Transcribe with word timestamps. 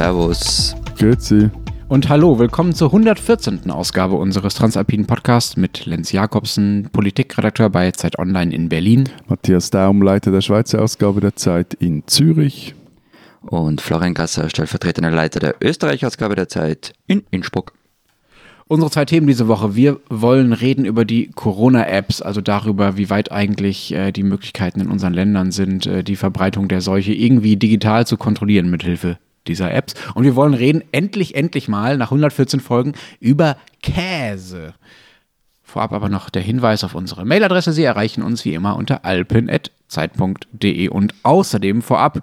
Servus. 0.00 0.74
Grüezi. 0.96 1.50
Und 1.88 2.08
hallo, 2.08 2.38
willkommen 2.38 2.72
zur 2.72 2.88
114. 2.88 3.70
Ausgabe 3.70 4.14
unseres 4.14 4.54
Transalpinen 4.54 5.04
Podcasts 5.04 5.58
mit 5.58 5.84
Lenz 5.84 6.10
Jakobsen, 6.10 6.88
Politikredakteur 6.90 7.68
bei 7.68 7.90
Zeit 7.90 8.18
Online 8.18 8.54
in 8.54 8.70
Berlin. 8.70 9.10
Matthias 9.28 9.68
Daum, 9.68 10.00
Leiter 10.00 10.30
der 10.30 10.40
Schweizer 10.40 10.80
Ausgabe 10.80 11.20
der 11.20 11.36
Zeit 11.36 11.74
in 11.74 12.04
Zürich. 12.06 12.74
Und 13.42 13.82
Florian 13.82 14.14
Gasser, 14.14 14.48
stellvertretender 14.48 15.10
Leiter 15.10 15.38
der 15.38 15.56
Österreich-Ausgabe 15.60 16.34
der 16.34 16.48
Zeit 16.48 16.94
in 17.06 17.22
Innsbruck. 17.30 17.74
Unsere 18.68 18.90
zwei 18.90 19.04
Themen 19.04 19.26
diese 19.26 19.48
Woche. 19.48 19.76
Wir 19.76 20.00
wollen 20.08 20.54
reden 20.54 20.86
über 20.86 21.04
die 21.04 21.30
Corona-Apps, 21.30 22.22
also 22.22 22.40
darüber, 22.40 22.96
wie 22.96 23.10
weit 23.10 23.32
eigentlich 23.32 23.92
äh, 23.92 24.12
die 24.12 24.22
Möglichkeiten 24.22 24.80
in 24.80 24.88
unseren 24.88 25.12
Ländern 25.12 25.50
sind, 25.50 25.84
äh, 25.84 26.02
die 26.02 26.16
Verbreitung 26.16 26.68
der 26.68 26.80
Seuche 26.80 27.12
irgendwie 27.12 27.58
digital 27.58 28.06
zu 28.06 28.16
kontrollieren 28.16 28.70
mithilfe 28.70 29.18
dieser 29.46 29.72
Apps. 29.72 29.94
Und 30.14 30.24
wir 30.24 30.36
wollen 30.36 30.54
reden 30.54 30.82
endlich, 30.92 31.34
endlich 31.34 31.68
mal 31.68 31.96
nach 31.96 32.08
114 32.08 32.60
Folgen 32.60 32.92
über 33.20 33.56
Käse. 33.82 34.74
Vorab 35.62 35.92
aber 35.92 36.08
noch 36.08 36.30
der 36.30 36.42
Hinweis 36.42 36.82
auf 36.84 36.94
unsere 36.94 37.24
Mailadresse. 37.24 37.72
Sie 37.72 37.84
erreichen 37.84 38.22
uns 38.22 38.44
wie 38.44 38.54
immer 38.54 38.76
unter 38.76 39.04
alpen.zeit.de 39.04 40.88
und 40.88 41.14
außerdem 41.22 41.82
vorab 41.82 42.20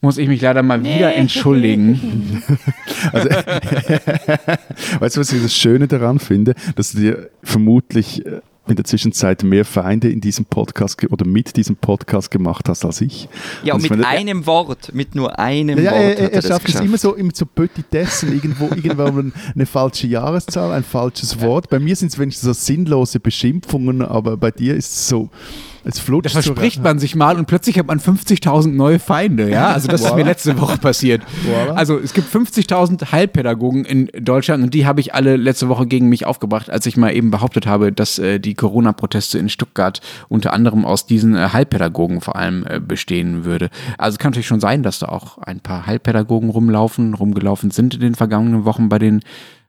muss 0.00 0.16
ich 0.16 0.28
mich 0.28 0.40
leider 0.40 0.62
mal 0.62 0.78
nee. 0.78 0.96
wieder 0.96 1.14
entschuldigen. 1.14 2.42
also, 3.12 3.28
weißt 5.00 5.16
du, 5.16 5.20
was 5.20 5.32
ich 5.32 5.42
das 5.42 5.54
Schöne 5.54 5.88
daran 5.88 6.18
finde? 6.18 6.54
Dass 6.74 6.92
du 6.92 6.98
dir 7.00 7.30
vermutlich 7.42 8.24
äh, 8.24 8.40
in 8.70 8.76
der 8.76 8.84
Zwischenzeit 8.84 9.42
mehr 9.42 9.64
Feinde 9.64 10.10
in 10.10 10.20
diesem 10.20 10.44
Podcast 10.44 11.04
oder 11.10 11.26
mit 11.26 11.56
diesem 11.56 11.76
Podcast 11.76 12.30
gemacht 12.30 12.68
hast 12.68 12.84
als 12.84 13.00
ich. 13.00 13.28
Ja, 13.64 13.74
und, 13.74 13.82
und 13.82 13.90
mit 13.90 14.00
meine, 14.00 14.06
einem 14.06 14.46
Wort, 14.46 14.94
mit 14.94 15.14
nur 15.14 15.38
einem 15.38 15.78
ja, 15.82 15.92
Wort. 15.92 16.00
Er, 16.00 16.18
er, 16.18 16.32
er 16.32 16.42
schafft 16.42 16.68
es 16.68 16.80
immer 16.80 16.98
so, 16.98 17.14
immer 17.14 17.32
so 17.34 17.46
Petitessen, 17.46 18.32
irgendwo, 18.32 18.66
irgendwo 18.74 19.04
eine 19.04 19.66
falsche 19.66 20.06
Jahreszahl, 20.06 20.72
ein 20.72 20.84
falsches 20.84 21.40
Wort. 21.40 21.68
Bei 21.68 21.78
mir 21.78 21.96
sind 21.96 22.08
es 22.08 22.18
wenigstens 22.18 22.46
so 22.46 22.52
sinnlose 22.52 23.20
Beschimpfungen, 23.20 24.02
aber 24.02 24.36
bei 24.36 24.50
dir 24.50 24.74
ist 24.74 24.92
es 24.92 25.08
so 25.08 25.30
es 25.84 25.98
flutscht 25.98 26.34
da 26.34 26.42
verspricht 26.42 26.76
so 26.76 26.82
man 26.82 26.98
sich 26.98 27.14
mal 27.14 27.36
und 27.36 27.46
plötzlich 27.46 27.78
hat 27.78 27.86
man 27.86 28.00
50.000 28.00 28.68
neue 28.68 28.98
Feinde. 28.98 29.50
Ja, 29.50 29.68
also 29.68 29.88
das 29.88 30.02
ist 30.02 30.14
mir 30.14 30.24
letzte 30.24 30.58
Woche 30.60 30.78
passiert. 30.78 31.22
Also 31.74 31.98
es 31.98 32.12
gibt 32.12 32.32
50.000 32.34 33.12
Heilpädagogen 33.12 33.84
in 33.84 34.10
Deutschland 34.18 34.62
und 34.62 34.74
die 34.74 34.86
habe 34.86 35.00
ich 35.00 35.14
alle 35.14 35.36
letzte 35.36 35.68
Woche 35.68 35.86
gegen 35.86 36.08
mich 36.08 36.26
aufgebracht, 36.26 36.70
als 36.70 36.86
ich 36.86 36.96
mal 36.96 37.14
eben 37.14 37.30
behauptet 37.30 37.66
habe, 37.66 37.92
dass 37.92 38.18
äh, 38.18 38.38
die 38.38 38.54
Corona-Proteste 38.54 39.38
in 39.38 39.48
Stuttgart 39.48 40.00
unter 40.28 40.52
anderem 40.52 40.84
aus 40.84 41.06
diesen 41.06 41.36
äh, 41.36 41.48
Heilpädagogen 41.52 42.20
vor 42.20 42.36
allem 42.36 42.66
äh, 42.66 42.80
bestehen 42.80 43.44
würde. 43.44 43.70
Also 43.98 44.16
es 44.16 44.18
kann 44.18 44.30
natürlich 44.30 44.46
schon 44.46 44.60
sein, 44.60 44.82
dass 44.82 44.98
da 44.98 45.06
auch 45.06 45.38
ein 45.38 45.60
paar 45.60 45.86
Heilpädagogen 45.86 46.50
rumlaufen, 46.50 47.14
rumgelaufen 47.14 47.70
sind 47.70 47.94
in 47.94 48.00
den 48.00 48.14
vergangenen 48.14 48.64
Wochen 48.64 48.88
bei 48.88 48.98
den 48.98 49.20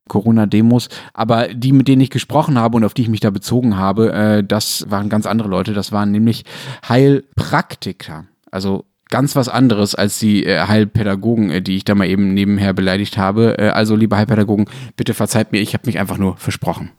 Corona-Demos. 0.07 0.89
Aber 1.13 1.47
die, 1.49 1.71
mit 1.71 1.87
denen 1.87 2.01
ich 2.01 2.09
gesprochen 2.09 2.57
habe 2.57 2.77
und 2.77 2.83
auf 2.83 2.93
die 2.93 3.03
ich 3.03 3.09
mich 3.09 3.19
da 3.19 3.29
bezogen 3.29 3.77
habe, 3.77 4.11
äh, 4.13 4.43
das 4.43 4.85
waren 4.89 5.09
ganz 5.09 5.25
andere 5.25 5.49
Leute. 5.49 5.73
Das 5.73 5.91
waren 5.91 6.11
nämlich 6.11 6.43
Heilpraktiker. 6.87 8.25
Also 8.51 8.85
ganz 9.11 9.35
was 9.35 9.47
anderes 9.47 9.93
als 9.93 10.17
die 10.17 10.43
äh, 10.45 10.61
Heilpädagogen, 10.61 11.51
äh, 11.51 11.61
die 11.61 11.75
ich 11.75 11.85
da 11.85 11.93
mal 11.93 12.07
eben 12.07 12.33
nebenher 12.33 12.73
beleidigt 12.73 13.17
habe. 13.19 13.59
Äh, 13.59 13.69
also, 13.69 13.95
liebe 13.95 14.17
Heilpädagogen, 14.17 14.65
bitte 14.95 15.13
verzeiht 15.13 15.51
mir, 15.51 15.59
ich 15.59 15.75
habe 15.75 15.85
mich 15.85 15.99
einfach 15.99 16.17
nur 16.17 16.37
versprochen. 16.37 16.89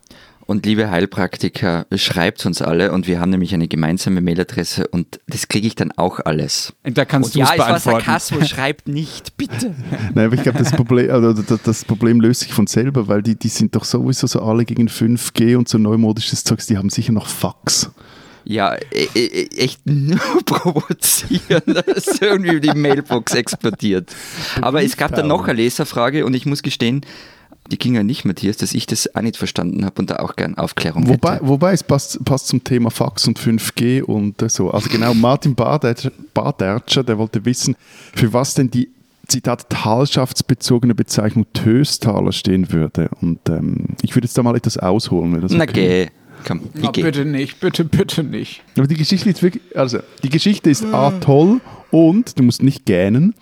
Und 0.53 0.67
liebe 0.67 0.91
Heilpraktiker, 0.91 1.86
schreibt 1.95 2.45
uns 2.45 2.61
alle 2.61 2.92
und 2.92 3.06
wir 3.06 3.20
haben 3.20 3.31
nämlich 3.31 3.55
eine 3.55 3.69
gemeinsame 3.69 4.20
Mailadresse 4.20 4.86
und 4.86 5.19
das 5.27 5.48
kriege 5.48 5.67
ich 5.67 5.77
dann 5.77 5.92
auch 5.92 6.20
alles. 6.27 6.75
Und 6.84 6.98
da 6.98 7.06
kannst 7.06 7.34
du 7.34 7.39
ja, 7.39 7.47
es 7.47 7.56
beantworten. 7.56 7.72
Ja, 7.72 7.77
es 7.78 7.86
war 7.86 8.00
Sarkasmus, 8.00 8.48
schreibt 8.50 8.86
nicht, 8.86 9.39
bitte. 9.39 9.75
Nein, 10.14 10.27
aber 10.27 10.34
ich 10.34 10.42
glaube, 10.42 10.59
das 10.59 10.72
Problem, 10.72 11.11
also 11.11 11.32
das 11.32 11.87
Problem 11.87 12.21
löst 12.21 12.41
sich 12.43 12.53
von 12.53 12.66
selber, 12.66 13.09
weil 13.09 13.22
die, 13.22 13.34
die 13.34 13.49
sind 13.49 13.75
doch 13.75 13.87
sowieso 13.87 14.26
so 14.26 14.43
alle 14.43 14.66
gegen 14.66 14.88
5G 14.88 15.56
und 15.56 15.71
so 15.71 15.78
neumodisches 15.78 16.44
Zeugs, 16.44 16.66
die 16.66 16.76
haben 16.76 16.91
sicher 16.91 17.12
noch 17.12 17.28
Fax. 17.28 17.91
Ja, 18.44 18.75
e, 18.75 19.09
e, 19.15 19.25
e, 19.25 19.47
echt 19.56 19.81
nur 19.87 20.19
provozieren, 20.44 21.62
dass 21.65 22.21
irgendwie 22.21 22.60
die 22.60 22.75
Mailbox 22.75 23.32
explodiert. 23.32 24.15
Aber 24.60 24.84
es 24.84 24.99
gab 24.99 25.15
dann 25.15 25.28
noch 25.28 25.49
eine 25.49 25.55
Leserfrage 25.55 26.26
und 26.26 26.34
ich 26.34 26.44
muss 26.44 26.62
gestehen, 26.62 27.06
die 27.72 27.78
ging 27.78 27.94
ja 27.94 28.03
nicht, 28.03 28.27
Matthias, 28.27 28.59
dass 28.59 28.75
ich 28.75 28.87
das 28.87 29.15
auch 29.15 29.22
nicht 29.22 29.38
verstanden 29.38 29.84
habe 29.87 30.00
und 30.00 30.10
da 30.10 30.16
auch 30.16 30.37
gern 30.37 30.59
Aufklärung 30.59 31.09
wobei, 31.09 31.37
hätte. 31.37 31.49
Wobei 31.49 31.72
es 31.72 31.83
passt, 31.83 32.22
passt 32.25 32.49
zum 32.49 32.62
Thema 32.62 32.91
Fax 32.91 33.27
und 33.27 33.41
5G 33.41 34.03
und 34.03 34.49
so. 34.50 34.71
Also 34.71 34.91
genau, 34.91 35.15
Martin 35.15 35.55
Badertscher, 35.55 37.03
der 37.03 37.16
wollte 37.16 37.44
wissen, 37.47 37.75
für 38.15 38.32
was 38.34 38.55
denn 38.55 38.71
die 38.71 38.91
Zitat 39.27 39.71
talschaftsbezogene 39.71 40.94
Bezeichnung 40.94 41.47
Töstaler 41.55 42.32
stehen 42.32 42.71
würde. 42.72 43.09
Und 43.22 43.49
ähm, 43.49 43.87
ich 44.03 44.15
würde 44.15 44.27
jetzt 44.27 44.37
da 44.37 44.43
mal 44.43 44.55
etwas 44.55 44.77
ausholen. 44.77 45.32
Wenn 45.32 45.41
das 45.41 45.53
okay. 45.53 45.61
Na 45.65 45.66
geh. 45.66 46.09
Komm, 46.44 46.61
oh, 46.82 46.91
bitte 46.91 47.25
nicht, 47.25 47.61
bitte, 47.61 47.84
bitte 47.84 48.25
nicht. 48.25 48.62
Aber 48.77 48.88
die 48.88 48.97
Geschichte 48.97 49.31
ist 49.31 49.43
wirklich, 49.43 49.62
also 49.77 50.00
die 50.25 50.28
Geschichte 50.28 50.71
ist 50.71 50.84
A 50.84 51.12
toll 51.21 51.61
und 51.92 52.38
du 52.38 52.42
musst 52.42 52.62
nicht 52.62 52.86
gähnen. 52.86 53.34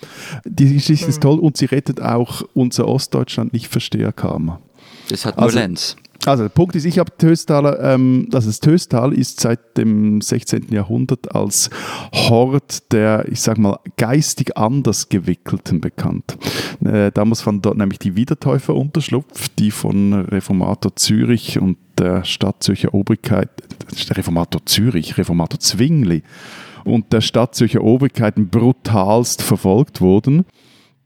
Die 0.44 0.74
Geschichte 0.74 1.08
ist 1.08 1.22
toll 1.22 1.38
und 1.38 1.56
sie 1.56 1.66
rettet 1.66 2.02
auch 2.02 2.42
unser 2.52 2.86
Ostdeutschland 2.86 3.54
nicht 3.54 3.68
Versteherkarma. 3.68 4.60
Das 5.08 5.24
hat 5.24 5.36
nur 5.36 5.46
also, 5.46 5.58
Lenz. 5.58 5.96
Also 6.26 6.42
der 6.42 6.50
Punkt 6.50 6.76
ist, 6.76 6.84
ich 6.84 6.98
habe 6.98 7.10
Töstaler, 7.16 7.80
ähm, 7.80 8.28
also 8.32 8.48
das 8.48 8.60
Töstal 8.60 9.14
ist 9.14 9.40
seit 9.40 9.78
dem 9.78 10.20
16. 10.20 10.66
Jahrhundert 10.70 11.34
als 11.34 11.70
Hort 12.12 12.92
der, 12.92 13.26
ich 13.30 13.40
sag 13.40 13.56
mal, 13.56 13.78
geistig 13.96 14.58
anders 14.58 15.08
gewickelten 15.08 15.80
bekannt. 15.80 16.36
Äh, 16.84 17.10
damals 17.12 17.40
fand 17.40 17.64
dort 17.64 17.78
nämlich 17.78 17.98
die 18.00 18.16
Wiedertäufer 18.16 18.74
Unterschlupf, 18.74 19.48
die 19.58 19.70
von 19.70 20.12
Reformator 20.12 20.94
Zürich 20.96 21.58
und 21.58 21.78
der 21.96 22.24
Stadt 22.24 22.62
Zürcher 22.62 22.92
Obrigkeit, 22.92 23.48
Reformator 24.10 24.66
Zürich, 24.66 25.16
Reformator 25.16 25.58
Zwingli 25.58 26.22
und 26.84 27.12
der 27.12 27.20
Stadt 27.20 27.54
Zürcher 27.54 27.82
Obrigkeit 27.82 28.34
brutalst 28.36 29.42
verfolgt 29.42 30.00
wurden. 30.00 30.44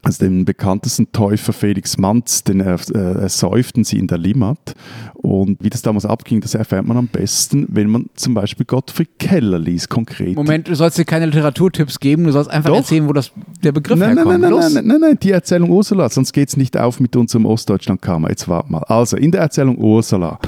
Also 0.05 0.27
den 0.27 0.45
bekanntesten 0.45 1.11
Täufer 1.13 1.55
Felix 1.55 1.97
Manz, 1.97 2.45
den 2.45 2.61
er, 2.61 2.79
äh, 2.95 3.23
ersäuften 3.23 3.85
sie 3.85 3.99
in 3.99 4.07
der 4.07 4.19
Limmat. 4.19 4.75
Und 5.15 5.65
wie 5.65 5.71
das 5.71 5.81
damals 5.81 6.05
abging, 6.05 6.43
das 6.43 6.55
erfährt 6.55 6.87
man 6.87 6.99
am 6.99 7.09
besten, 7.09 7.67
wenn 7.71 7.89
man 7.89 8.11
zum 8.15 8.35
Beispiel 8.35 8.67
Gottfried 8.67 9.19
Keller 9.19 9.59
liest, 9.59 9.89
konkret. 9.89 10.37
Moment, 10.37 10.69
du 10.69 10.75
sollst 10.75 10.99
dir 10.99 11.07
keine 11.07 11.25
Literaturtipps 11.25 12.01
geben, 12.01 12.25
du 12.25 12.33
sollst 12.33 12.51
einfach 12.51 12.69
Doch. 12.69 12.77
erzählen, 12.77 13.09
wo 13.09 13.15
das, 13.15 13.33
der 13.63 13.73
Begriff 13.73 13.99
nein, 13.99 14.19
herkommt. 14.19 14.41
Nein, 14.41 14.51
nein, 14.51 14.61
nein, 14.61 14.73
nein, 14.75 14.87
nein, 14.87 15.01
nein, 15.01 15.19
die 15.23 15.31
Erzählung 15.31 15.71
Ursula, 15.71 16.11
sonst 16.11 16.35
geht 16.35 16.51
es 16.51 16.59
nicht 16.59 16.77
auf 16.77 17.01
mit 17.01 17.17
unserem 17.17 17.47
Ostdeutschland-Karma. 17.47 18.29
Jetzt 18.29 18.47
warte 18.47 18.71
mal. 18.71 18.83
Also, 18.83 19.17
in 19.17 19.31
der 19.31 19.41
Erzählung 19.41 19.79
Ursula 19.79 20.39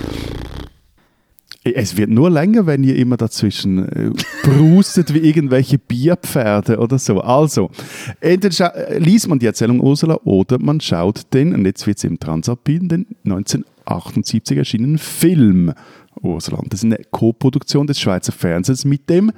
es 1.75 1.97
wird 1.97 2.11
nur 2.11 2.31
länger, 2.31 2.67
wenn 2.67 2.85
ihr 2.85 2.97
immer 2.97 3.17
dazwischen 3.17 3.89
äh, 3.89 4.11
brustet 4.43 5.13
wie 5.15 5.19
irgendwelche 5.19 5.79
Bierpferde 5.79 6.79
oder 6.79 6.99
so. 6.99 7.21
Also, 7.21 7.71
entweder 8.21 8.75
äh, 8.75 8.99
liest 8.99 9.29
man 9.29 9.39
die 9.39 9.47
Erzählung 9.47 9.81
Ursula 9.81 10.19
oder 10.25 10.59
man 10.59 10.81
schaut 10.81 11.33
den, 11.33 11.55
und 11.55 11.65
jetzt 11.65 11.87
wird 11.87 11.99
es 11.99 12.05
im 12.05 12.19
Transalpin, 12.19 12.89
den 12.89 13.07
1978 13.25 14.59
erschienenen 14.59 14.99
Film 14.99 15.73
Ursula. 16.23 16.61
Das 16.69 16.81
ist 16.81 16.85
eine 16.85 17.01
Co-Produktion 17.11 17.87
des 17.87 18.01
Schweizer 18.01 18.33
Fernsehens 18.33 18.85
mit 18.85 19.09
dem 19.11 19.33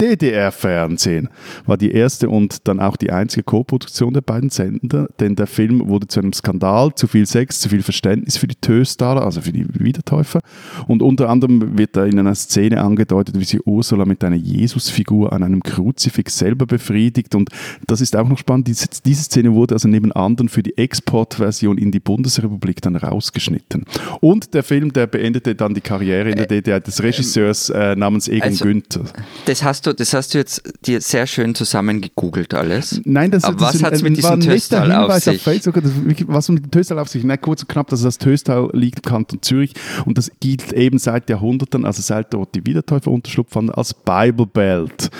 DDR-Fernsehen 0.00 1.28
war 1.66 1.76
die 1.76 1.92
erste 1.92 2.28
und 2.28 2.66
dann 2.68 2.80
auch 2.80 2.96
die 2.96 3.10
einzige 3.10 3.42
Co-Produktion 3.42 4.14
der 4.14 4.22
beiden 4.22 4.50
Sender, 4.50 5.08
denn 5.20 5.36
der 5.36 5.46
Film 5.46 5.88
wurde 5.88 6.06
zu 6.08 6.20
einem 6.20 6.32
Skandal, 6.32 6.94
zu 6.94 7.06
viel 7.06 7.26
Sex, 7.26 7.60
zu 7.60 7.68
viel 7.68 7.82
Verständnis 7.82 8.36
für 8.36 8.46
die 8.46 8.56
Töstaler, 8.56 9.24
also 9.24 9.40
für 9.40 9.52
die 9.52 9.66
Wiedertäufer. 9.68 10.40
Und 10.86 11.02
unter 11.02 11.28
anderem 11.28 11.76
wird 11.78 11.96
da 11.96 12.04
in 12.04 12.18
einer 12.18 12.34
Szene 12.34 12.80
angedeutet, 12.80 13.38
wie 13.38 13.44
sie 13.44 13.60
Ursula 13.60 14.04
mit 14.04 14.24
einer 14.24 14.36
Jesusfigur 14.36 15.32
an 15.32 15.42
einem 15.42 15.62
Kruzifix 15.62 16.38
selber 16.38 16.66
befriedigt. 16.66 17.34
Und 17.34 17.50
das 17.86 18.00
ist 18.00 18.16
auch 18.16 18.28
noch 18.28 18.38
spannend. 18.38 18.68
Diese, 18.68 18.86
diese 19.04 19.24
Szene 19.24 19.52
wurde 19.52 19.74
also 19.74 19.88
neben 19.88 20.12
anderen 20.12 20.48
für 20.48 20.62
die 20.62 20.76
Exportversion 20.78 21.78
in 21.78 21.92
die 21.92 22.00
Bundesrepublik 22.00 22.80
dann 22.80 22.96
rausgeschnitten. 22.96 23.84
Und 24.20 24.54
der 24.54 24.62
Film, 24.62 24.92
der 24.92 25.06
beendete 25.06 25.54
dann 25.54 25.74
die 25.74 25.80
Karriere 25.80 26.30
in 26.30 26.36
der 26.36 26.46
DDR 26.46 26.80
des 26.80 27.02
Regisseurs 27.02 27.70
äh, 27.70 27.94
namens 27.96 28.28
Egon 28.28 28.48
also, 28.48 28.64
Günther. 28.64 29.04
Das 29.46 29.62
hast 29.62 29.86
du 29.86 29.89
du, 29.90 29.96
das 29.96 30.14
hast 30.14 30.34
du 30.34 30.38
jetzt 30.38 30.62
dir 30.86 31.00
sehr 31.00 31.26
schön 31.26 31.54
zusammengegoogelt 31.54 32.54
alles. 32.54 33.00
Nein, 33.04 33.30
das, 33.30 33.44
Aber 33.44 33.56
das 33.56 33.74
was 33.74 33.82
hat 33.82 33.92
es 33.94 34.02
mit 34.02 34.16
diesem 34.16 34.40
Töstal 34.40 34.90
auf 34.92 35.12
sich? 35.18 35.36
Auf 35.36 35.42
Facebook, 35.42 35.74
das, 35.74 35.92
was 36.26 36.48
mit 36.48 36.64
dem 36.64 36.70
Töstal 36.70 36.98
auf 36.98 37.08
sich? 37.08 37.24
Na, 37.24 37.36
kurz 37.36 37.62
und 37.62 37.68
knapp, 37.68 37.90
also 37.90 38.04
das 38.04 38.18
Töstal 38.18 38.70
liegt 38.72 38.98
im 38.98 39.02
Kanton 39.10 39.42
Zürich 39.42 39.74
und 40.06 40.16
das 40.18 40.30
gilt 40.40 40.72
eben 40.72 40.98
seit 40.98 41.28
Jahrhunderten, 41.28 41.84
also 41.84 42.02
seit 42.02 42.32
dort 42.32 42.54
die 42.54 42.64
Wiedertäufer 42.66 43.10
unterschlupf 43.10 43.52
fanden, 43.52 43.72
als 43.72 43.94
Bible 43.94 44.46
Belt 44.46 45.10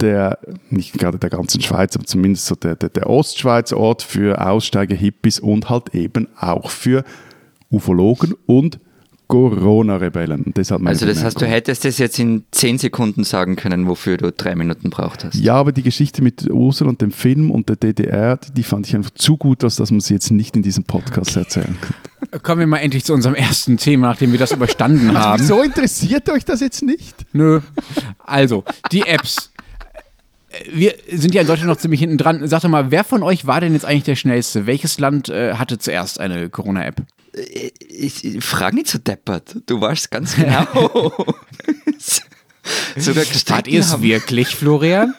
der, 0.00 0.38
nicht 0.70 0.92
gerade 0.92 1.18
der 1.18 1.30
ganzen 1.30 1.60
Schweiz, 1.60 1.96
aber 1.96 2.04
zumindest 2.04 2.46
so 2.46 2.54
der, 2.54 2.76
der, 2.76 2.88
der 2.88 3.10
Ostschweiz 3.10 3.72
Ort 3.72 4.02
für 4.02 4.40
Aussteiger, 4.44 4.94
Hippies 4.94 5.40
und 5.40 5.68
halt 5.68 5.94
eben 5.94 6.28
auch 6.38 6.70
für 6.70 7.04
Ufologen 7.70 8.34
und 8.46 8.78
Corona-Rebellen. 9.28 10.54
Deshalb 10.56 10.86
also 10.86 11.04
das 11.04 11.22
heißt, 11.22 11.40
du 11.40 11.46
hättest 11.46 11.84
es 11.84 11.98
jetzt 11.98 12.18
in 12.18 12.44
zehn 12.50 12.78
Sekunden 12.78 13.24
sagen 13.24 13.56
können, 13.56 13.86
wofür 13.86 14.16
du 14.16 14.32
drei 14.32 14.54
Minuten 14.54 14.88
braucht 14.88 15.22
hast. 15.24 15.34
Ja, 15.34 15.54
aber 15.54 15.72
die 15.72 15.82
Geschichte 15.82 16.22
mit 16.22 16.50
Ursula 16.50 16.88
und 16.88 17.02
dem 17.02 17.12
Film 17.12 17.50
und 17.50 17.68
der 17.68 17.76
DDR, 17.76 18.38
die 18.38 18.62
fand 18.62 18.86
ich 18.86 18.96
einfach 18.96 19.10
zu 19.10 19.36
gut, 19.36 19.62
dass 19.62 19.78
man 19.78 20.00
sie 20.00 20.14
jetzt 20.14 20.30
nicht 20.30 20.56
in 20.56 20.62
diesem 20.62 20.84
Podcast 20.84 21.36
erzählen 21.36 21.76
kann. 21.80 22.42
Kommen 22.42 22.60
wir 22.60 22.66
mal 22.66 22.78
endlich 22.78 23.04
zu 23.04 23.12
unserem 23.12 23.34
ersten 23.34 23.76
Thema, 23.76 24.08
nachdem 24.08 24.32
wir 24.32 24.38
das 24.38 24.52
überstanden 24.52 25.08
also, 25.08 25.20
haben. 25.20 25.42
Wieso 25.42 25.62
interessiert 25.62 26.28
euch 26.30 26.46
das 26.46 26.60
jetzt 26.60 26.82
nicht? 26.82 27.14
Nö. 27.32 27.60
Also, 28.18 28.64
die 28.92 29.02
Apps. 29.02 29.52
Wir 30.72 30.94
sind 31.12 31.34
ja 31.34 31.42
in 31.42 31.46
Deutschland 31.46 31.68
noch 31.68 31.76
ziemlich 31.76 32.00
hinten 32.00 32.16
dran. 32.16 32.48
Sag 32.48 32.62
doch 32.62 32.70
mal, 32.70 32.90
wer 32.90 33.04
von 33.04 33.22
euch 33.22 33.46
war 33.46 33.60
denn 33.60 33.74
jetzt 33.74 33.84
eigentlich 33.84 34.04
der 34.04 34.16
Schnellste? 34.16 34.66
Welches 34.66 34.98
Land 34.98 35.28
äh, 35.28 35.54
hatte 35.54 35.78
zuerst 35.78 36.18
eine 36.18 36.48
Corona-App? 36.48 37.02
Ich, 37.32 38.24
ich 38.24 38.44
frage 38.44 38.76
nicht 38.76 38.88
so 38.88 38.98
deppert. 38.98 39.56
Du 39.66 39.80
warst 39.80 40.10
ganz 40.10 40.36
genau. 40.36 41.12
Sogar 42.96 43.24
Wart 43.24 43.68
ihr 43.68 43.80
es 43.80 44.00
wirklich, 44.00 44.48
Florian? 44.48 45.14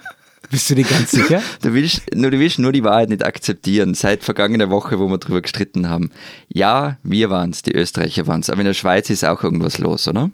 Bist 0.50 0.70
du 0.70 0.76
dir 0.76 0.86
ganz 0.86 1.12
sicher? 1.12 1.42
Du 1.62 1.74
willst, 1.74 2.16
nur, 2.16 2.32
du 2.32 2.40
willst 2.40 2.58
nur 2.58 2.72
die 2.72 2.84
Wahrheit 2.84 3.10
nicht 3.10 3.24
akzeptieren. 3.24 3.94
Seit 3.94 4.24
vergangener 4.24 4.70
Woche, 4.70 5.00
wo 5.00 5.08
wir 5.08 5.18
darüber 5.18 5.42
gestritten 5.42 5.90
haben. 5.90 6.10
Ja, 6.48 6.98
wir 7.04 7.30
waren 7.30 7.52
es, 7.52 7.62
die 7.62 7.74
Österreicher 7.74 8.26
waren 8.28 8.42
es. 8.42 8.50
Aber 8.50 8.60
in 8.62 8.66
der 8.66 8.74
Schweiz 8.74 9.10
ist 9.10 9.24
auch 9.24 9.44
irgendwas 9.44 9.78
los, 9.78 10.08
oder? 10.08 10.32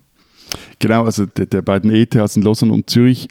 Genau, 0.79 1.03
also 1.03 1.25
der, 1.25 1.47
der 1.47 1.61
beiden 1.61 1.91
ETHs 1.91 2.37
in 2.37 2.43
Lausanne 2.43 2.71
und 2.71 2.89
Zürich 2.89 3.27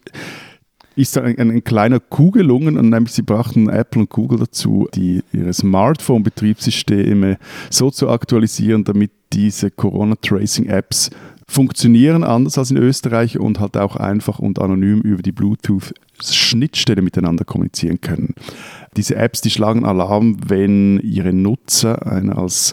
ist 0.96 1.18
ein, 1.18 1.38
ein, 1.38 1.50
ein, 1.50 1.64
kleiner 1.64 2.00
Coup 2.00 2.32
gelungen 2.32 2.78
und 2.78 2.90
nämlich 2.90 3.12
sie 3.12 3.22
brachten 3.22 3.68
Apple 3.68 4.02
und 4.02 4.10
Google 4.10 4.38
dazu, 4.38 4.88
die, 4.94 5.22
ihre 5.32 5.52
Smartphone-Betriebssysteme 5.52 7.38
so 7.70 7.90
zu 7.90 8.08
aktualisieren, 8.08 8.84
damit 8.84 9.10
diese 9.32 9.70
Corona-Tracing-Apps 9.70 11.10
funktionieren 11.46 12.24
anders 12.24 12.56
als 12.56 12.70
in 12.70 12.78
Österreich 12.78 13.38
und 13.38 13.60
halt 13.60 13.76
auch 13.76 13.96
einfach 13.96 14.38
und 14.38 14.58
anonym 14.58 15.00
über 15.00 15.22
die 15.22 15.32
Bluetooth-Schnittstelle 15.32 17.02
miteinander 17.02 17.44
kommunizieren 17.44 18.00
können. 18.00 18.34
Diese 18.96 19.16
Apps, 19.16 19.40
die 19.40 19.50
schlagen 19.50 19.84
Alarm, 19.84 20.38
wenn 20.46 21.00
ihre 21.00 21.32
Nutzer 21.32 22.06
einer 22.06 22.38
als 22.38 22.72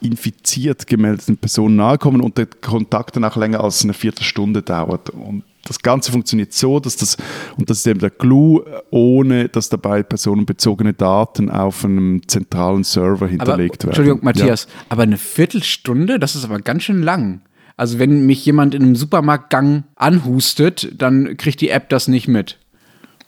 infiziert 0.00 0.86
gemeldeten 0.86 1.36
Person 1.36 1.76
nahe 1.76 1.98
kommen 1.98 2.20
und 2.20 2.38
der 2.38 2.46
Kontakt 2.46 3.16
dann 3.16 3.24
auch 3.24 3.36
länger 3.36 3.62
als 3.62 3.82
eine 3.84 3.94
Viertelstunde 3.94 4.62
dauert. 4.62 5.10
Und 5.10 5.44
das 5.64 5.80
Ganze 5.80 6.12
funktioniert 6.12 6.52
so, 6.52 6.80
dass 6.80 6.96
das, 6.96 7.16
und 7.56 7.70
das 7.70 7.78
ist 7.78 7.86
eben 7.86 8.00
der 8.00 8.10
Clou, 8.10 8.62
ohne 8.90 9.48
dass 9.48 9.68
dabei 9.68 10.02
personenbezogene 10.02 10.92
Daten 10.92 11.50
auf 11.50 11.84
einem 11.84 12.22
zentralen 12.26 12.84
Server 12.84 13.28
hinterlegt 13.28 13.84
aber, 13.84 13.84
werden. 13.84 13.88
Entschuldigung, 13.88 14.20
Matthias, 14.22 14.64
ja. 14.64 14.86
aber 14.88 15.02
eine 15.04 15.18
Viertelstunde, 15.18 16.18
das 16.18 16.34
ist 16.34 16.44
aber 16.44 16.58
ganz 16.60 16.82
schön 16.84 17.02
lang. 17.02 17.42
Also 17.76 17.98
wenn 17.98 18.26
mich 18.26 18.44
jemand 18.44 18.74
in 18.74 18.82
einem 18.82 18.96
Supermarktgang 18.96 19.84
anhustet, 19.96 20.92
dann 21.00 21.36
kriegt 21.36 21.60
die 21.60 21.70
App 21.70 21.88
das 21.88 22.08
nicht 22.08 22.28
mit. 22.28 22.58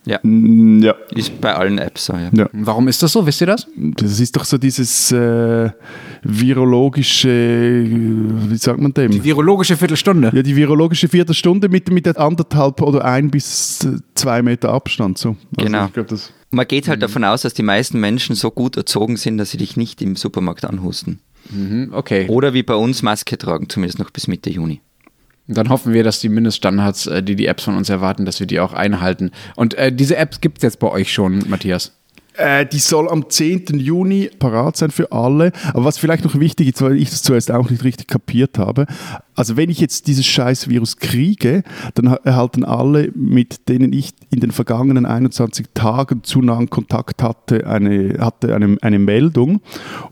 Ja. 0.06 0.20
Ja. 0.22 0.94
Ist 1.14 1.40
bei 1.40 1.54
allen 1.54 1.78
Apps 1.78 2.06
so, 2.06 2.12
ja. 2.12 2.28
ja. 2.32 2.48
Warum 2.52 2.88
ist 2.88 3.02
das 3.02 3.12
so? 3.12 3.26
Wisst 3.26 3.40
ihr 3.40 3.46
das? 3.46 3.66
Das 3.74 4.20
ist 4.20 4.36
doch 4.36 4.44
so 4.44 4.58
dieses 4.58 5.10
äh, 5.12 5.70
virologische, 6.22 7.30
wie 8.54 8.58
sagt 8.58 8.80
man 8.80 8.94
dem? 8.94 9.10
Die 9.10 9.24
virologische 9.24 9.76
Viertelstunde. 9.76 10.30
Ja, 10.32 10.42
die 10.42 10.56
virologische 10.56 11.08
Viertelstunde 11.08 11.68
mit, 11.68 11.90
mit 11.90 12.06
der 12.06 12.18
anderthalb 12.18 12.80
oder 12.80 13.04
ein 13.04 13.30
bis 13.30 13.86
zwei 14.14 14.42
Meter 14.42 14.72
Abstand. 14.72 15.18
So. 15.18 15.30
Also 15.56 15.66
genau. 15.66 15.88
Glaub, 15.88 16.06
man 16.50 16.68
geht 16.68 16.88
halt 16.88 16.98
mhm. 16.98 17.02
davon 17.02 17.24
aus, 17.24 17.42
dass 17.42 17.54
die 17.54 17.62
meisten 17.62 17.98
Menschen 17.98 18.36
so 18.36 18.50
gut 18.50 18.76
erzogen 18.76 19.16
sind, 19.16 19.38
dass 19.38 19.50
sie 19.50 19.58
dich 19.58 19.76
nicht 19.76 20.00
im 20.00 20.16
Supermarkt 20.16 20.64
anhusten. 20.64 21.18
Mhm, 21.50 21.90
okay. 21.92 22.26
Oder 22.28 22.54
wie 22.54 22.62
bei 22.62 22.74
uns 22.74 23.02
Maske 23.02 23.36
tragen, 23.36 23.68
zumindest 23.68 23.98
noch 23.98 24.10
bis 24.10 24.28
Mitte 24.28 24.50
Juni. 24.50 24.80
Dann 25.46 25.68
hoffen 25.68 25.92
wir, 25.92 26.04
dass 26.04 26.20
die 26.20 26.30
Mindeststandards, 26.30 27.06
äh, 27.06 27.22
die 27.22 27.36
die 27.36 27.46
Apps 27.46 27.64
von 27.64 27.76
uns 27.76 27.90
erwarten, 27.90 28.24
dass 28.24 28.40
wir 28.40 28.46
die 28.46 28.60
auch 28.60 28.72
einhalten. 28.72 29.30
Und 29.56 29.74
äh, 29.74 29.92
diese 29.92 30.16
Apps 30.16 30.40
gibt 30.40 30.58
es 30.58 30.62
jetzt 30.62 30.78
bei 30.78 30.88
euch 30.88 31.12
schon, 31.12 31.44
Matthias? 31.48 31.92
Äh, 32.36 32.66
die 32.66 32.78
soll 32.78 33.08
am 33.08 33.30
10. 33.30 33.78
Juni 33.78 34.28
parat 34.38 34.76
sein 34.76 34.90
für 34.90 35.12
alle. 35.12 35.52
Aber 35.72 35.84
was 35.84 35.98
vielleicht 35.98 36.24
noch 36.24 36.38
wichtig 36.38 36.68
ist, 36.68 36.82
weil 36.82 36.96
ich 36.96 37.10
das 37.10 37.22
zuerst 37.22 37.50
auch 37.50 37.70
nicht 37.70 37.84
richtig 37.84 38.08
kapiert 38.08 38.58
habe, 38.58 38.86
also 39.36 39.56
wenn 39.56 39.70
ich 39.70 39.80
jetzt 39.80 40.06
dieses 40.06 40.26
scheiß 40.26 40.68
Virus 40.68 40.96
kriege, 40.96 41.64
dann 41.94 42.06
erhalten 42.06 42.64
alle, 42.64 43.10
mit 43.14 43.68
denen 43.68 43.92
ich 43.92 44.12
in 44.30 44.40
den 44.40 44.52
vergangenen 44.52 45.06
21 45.06 45.66
Tagen 45.74 46.22
zu 46.22 46.40
nahen 46.40 46.70
Kontakt 46.70 47.22
hatte, 47.22 47.66
eine, 47.66 48.16
hatte 48.20 48.54
eine, 48.54 48.76
eine 48.80 48.98
Meldung. 48.98 49.60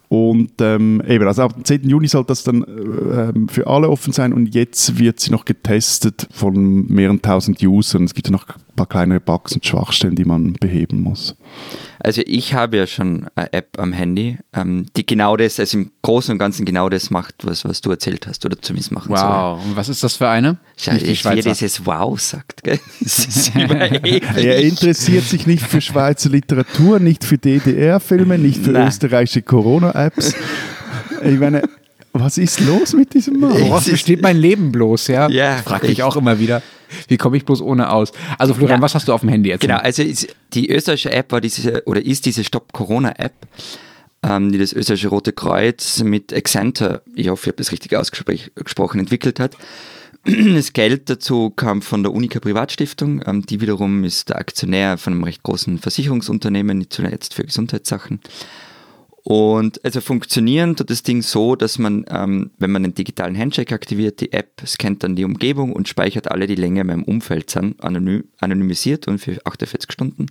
Und 0.08 0.52
ähm, 0.60 1.02
eben, 1.06 1.26
also 1.26 1.48
dem 1.48 1.64
10. 1.64 1.88
Juni 1.88 2.08
soll 2.08 2.24
das 2.24 2.42
dann 2.42 2.62
äh, 2.64 3.32
für 3.50 3.66
alle 3.66 3.88
offen 3.88 4.12
sein 4.12 4.32
und 4.32 4.54
jetzt 4.54 4.98
wird 4.98 5.20
sie 5.20 5.30
noch 5.30 5.44
getestet 5.44 6.28
von 6.32 6.86
mehreren 6.88 7.22
tausend 7.22 7.62
Usern. 7.62 8.04
Es 8.04 8.14
gibt 8.14 8.26
ja 8.28 8.32
noch 8.32 8.46
ein 8.48 8.76
paar 8.76 8.86
kleinere 8.86 9.20
Bugs 9.20 9.54
und 9.54 9.64
Schwachstellen, 9.64 10.16
die 10.16 10.24
man 10.24 10.54
beheben 10.54 11.00
muss. 11.00 11.36
Also 12.04 12.20
ich 12.26 12.52
habe 12.54 12.78
ja 12.78 12.86
schon 12.88 13.28
eine 13.36 13.52
App 13.52 13.78
am 13.78 13.92
Handy, 13.92 14.36
ähm, 14.52 14.86
die 14.96 15.06
genau 15.06 15.36
das, 15.36 15.60
also 15.60 15.78
im 15.78 15.92
Großen 16.02 16.32
und 16.32 16.38
Ganzen 16.38 16.64
genau 16.64 16.88
das 16.88 17.10
macht, 17.10 17.34
was, 17.42 17.64
was 17.64 17.80
du 17.80 17.90
erzählt 17.90 18.26
hast 18.26 18.44
oder 18.44 18.60
zumindest 18.60 18.90
machen 18.90 19.10
wow. 19.10 19.18
soll. 19.20 19.28
Wow, 19.28 19.64
und 19.66 19.76
was 19.76 19.88
ist 19.88 20.02
das 20.02 20.16
für 20.16 20.28
eine? 20.28 20.58
Ja, 20.78 20.94
Nicht 20.94 21.06
die 21.06 21.24
wie 21.24 21.28
er 21.28 21.42
dieses 21.42 21.86
Wow 21.86 22.20
sagt. 22.20 22.64
Gell? 22.64 22.80
er 23.54 24.62
interessiert 24.62 25.24
sich 25.24 25.46
nicht 25.46 25.64
für 25.64 25.80
Schweizer 25.80 26.30
Literatur, 26.30 26.98
nicht 26.98 27.22
für 27.24 27.38
DDR-Filme, 27.38 28.36
nicht 28.36 28.64
für 28.64 28.72
Nein. 28.72 28.88
österreichische 28.88 29.42
Corona-Apps. 29.42 30.34
Ich 31.22 31.38
meine, 31.38 31.62
was 32.12 32.38
ist 32.38 32.60
los 32.60 32.92
mit 32.92 33.14
diesem 33.14 33.40
Mann? 33.40 33.58
Woraus 33.58 33.88
besteht 33.88 34.22
mein 34.22 34.36
Leben 34.36 34.70
bloß, 34.70 35.08
ja? 35.08 35.28
Ja. 35.28 35.56
Frag 35.58 35.84
ich 35.84 36.02
auch 36.02 36.16
immer 36.16 36.38
wieder. 36.38 36.62
Wie 37.08 37.16
komme 37.16 37.36
ich 37.36 37.44
bloß 37.44 37.62
ohne 37.62 37.90
aus? 37.90 38.12
Also 38.38 38.54
Florian, 38.54 38.80
ja. 38.80 38.82
was 38.82 38.94
hast 38.94 39.08
du 39.08 39.12
auf 39.12 39.20
dem 39.20 39.30
Handy 39.30 39.48
jetzt? 39.48 39.62
Genau, 39.62 39.78
also 39.78 40.02
die 40.52 40.70
österreichische 40.70 41.10
App 41.10 41.32
war 41.32 41.40
diese 41.40 41.84
oder 41.86 42.04
ist 42.04 42.26
diese 42.26 42.44
Stop 42.44 42.72
Corona 42.72 43.14
App, 43.18 43.32
ähm, 44.22 44.52
die 44.52 44.58
das 44.58 44.72
österreichische 44.72 45.08
Rote 45.08 45.32
Kreuz 45.32 46.02
mit 46.02 46.34
Accenture, 46.34 47.02
ich 47.14 47.28
hoffe, 47.28 47.44
ich 47.44 47.48
habe 47.48 47.56
das 47.56 47.72
richtig 47.72 47.96
ausgesprochen, 47.96 49.00
entwickelt 49.00 49.40
hat. 49.40 49.56
Das 50.24 50.72
Geld 50.72 51.10
dazu 51.10 51.50
kam 51.50 51.82
von 51.82 52.04
der 52.04 52.12
Unica 52.12 52.38
Privatstiftung, 52.38 53.22
ähm, 53.26 53.44
die 53.44 53.60
wiederum 53.60 54.04
ist 54.04 54.28
der 54.28 54.36
Aktionär 54.36 54.96
von 54.96 55.14
einem 55.14 55.24
recht 55.24 55.42
großen 55.42 55.78
Versicherungsunternehmen, 55.78 56.78
nicht 56.78 56.92
zuletzt 56.92 57.34
für 57.34 57.42
Gesundheitssachen. 57.42 58.20
Und 59.24 59.84
also 59.84 60.00
funktionieren 60.00 60.74
tut 60.74 60.90
das 60.90 61.04
Ding 61.04 61.22
so, 61.22 61.54
dass 61.54 61.78
man, 61.78 62.04
ähm, 62.08 62.50
wenn 62.58 62.72
man 62.72 62.84
einen 62.84 62.94
digitalen 62.94 63.38
Handshake 63.38 63.72
aktiviert, 63.72 64.20
die 64.20 64.32
App 64.32 64.62
scannt 64.66 65.04
dann 65.04 65.14
die 65.14 65.24
Umgebung 65.24 65.72
und 65.72 65.88
speichert 65.88 66.30
alle, 66.30 66.48
die 66.48 66.56
länger 66.56 66.80
in 66.80 66.86
meinem 66.88 67.02
Umfeld 67.04 67.48
sind, 67.48 67.82
anonym, 67.82 68.24
anonymisiert 68.40 69.06
und 69.06 69.18
für 69.18 69.38
48 69.44 69.92
Stunden. 69.92 70.26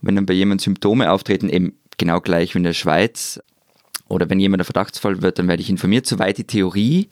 Wenn 0.00 0.16
dann 0.16 0.26
bei 0.26 0.32
jemandem 0.32 0.64
Symptome 0.64 1.10
auftreten, 1.12 1.50
eben 1.50 1.74
genau 1.98 2.20
gleich 2.20 2.54
wie 2.54 2.58
in 2.58 2.64
der 2.64 2.72
Schweiz, 2.72 3.40
oder 4.08 4.30
wenn 4.30 4.40
jemand 4.40 4.62
ein 4.62 4.64
Verdachtsfall 4.64 5.22
wird, 5.22 5.38
dann 5.38 5.48
werde 5.48 5.62
ich 5.62 5.68
informiert. 5.68 6.06
Soweit 6.06 6.38
die 6.38 6.44
Theorie. 6.44 7.08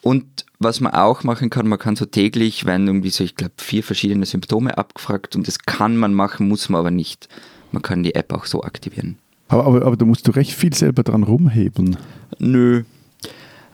Und 0.00 0.46
was 0.58 0.80
man 0.80 0.94
auch 0.94 1.24
machen 1.24 1.50
kann, 1.50 1.68
man 1.68 1.78
kann 1.78 1.96
so 1.96 2.06
täglich, 2.06 2.64
werden 2.64 2.86
irgendwie 2.86 3.10
so, 3.10 3.24
ich 3.24 3.34
glaube, 3.34 3.54
vier 3.58 3.82
verschiedene 3.82 4.24
Symptome 4.24 4.78
abgefragt 4.78 5.36
und 5.36 5.46
das 5.46 5.58
kann 5.58 5.96
man 5.96 6.14
machen, 6.14 6.48
muss 6.48 6.68
man 6.68 6.78
aber 6.78 6.90
nicht. 6.90 7.28
Man 7.72 7.82
kann 7.82 8.02
die 8.02 8.14
App 8.14 8.32
auch 8.32 8.46
so 8.46 8.62
aktivieren. 8.62 9.18
Aber, 9.48 9.64
aber, 9.64 9.84
aber 9.84 9.96
da 9.96 10.04
musst 10.04 10.26
du 10.26 10.32
recht 10.32 10.52
viel 10.52 10.74
selber 10.74 11.02
dran 11.02 11.22
rumhebeln. 11.22 11.96
Nö. 12.38 12.82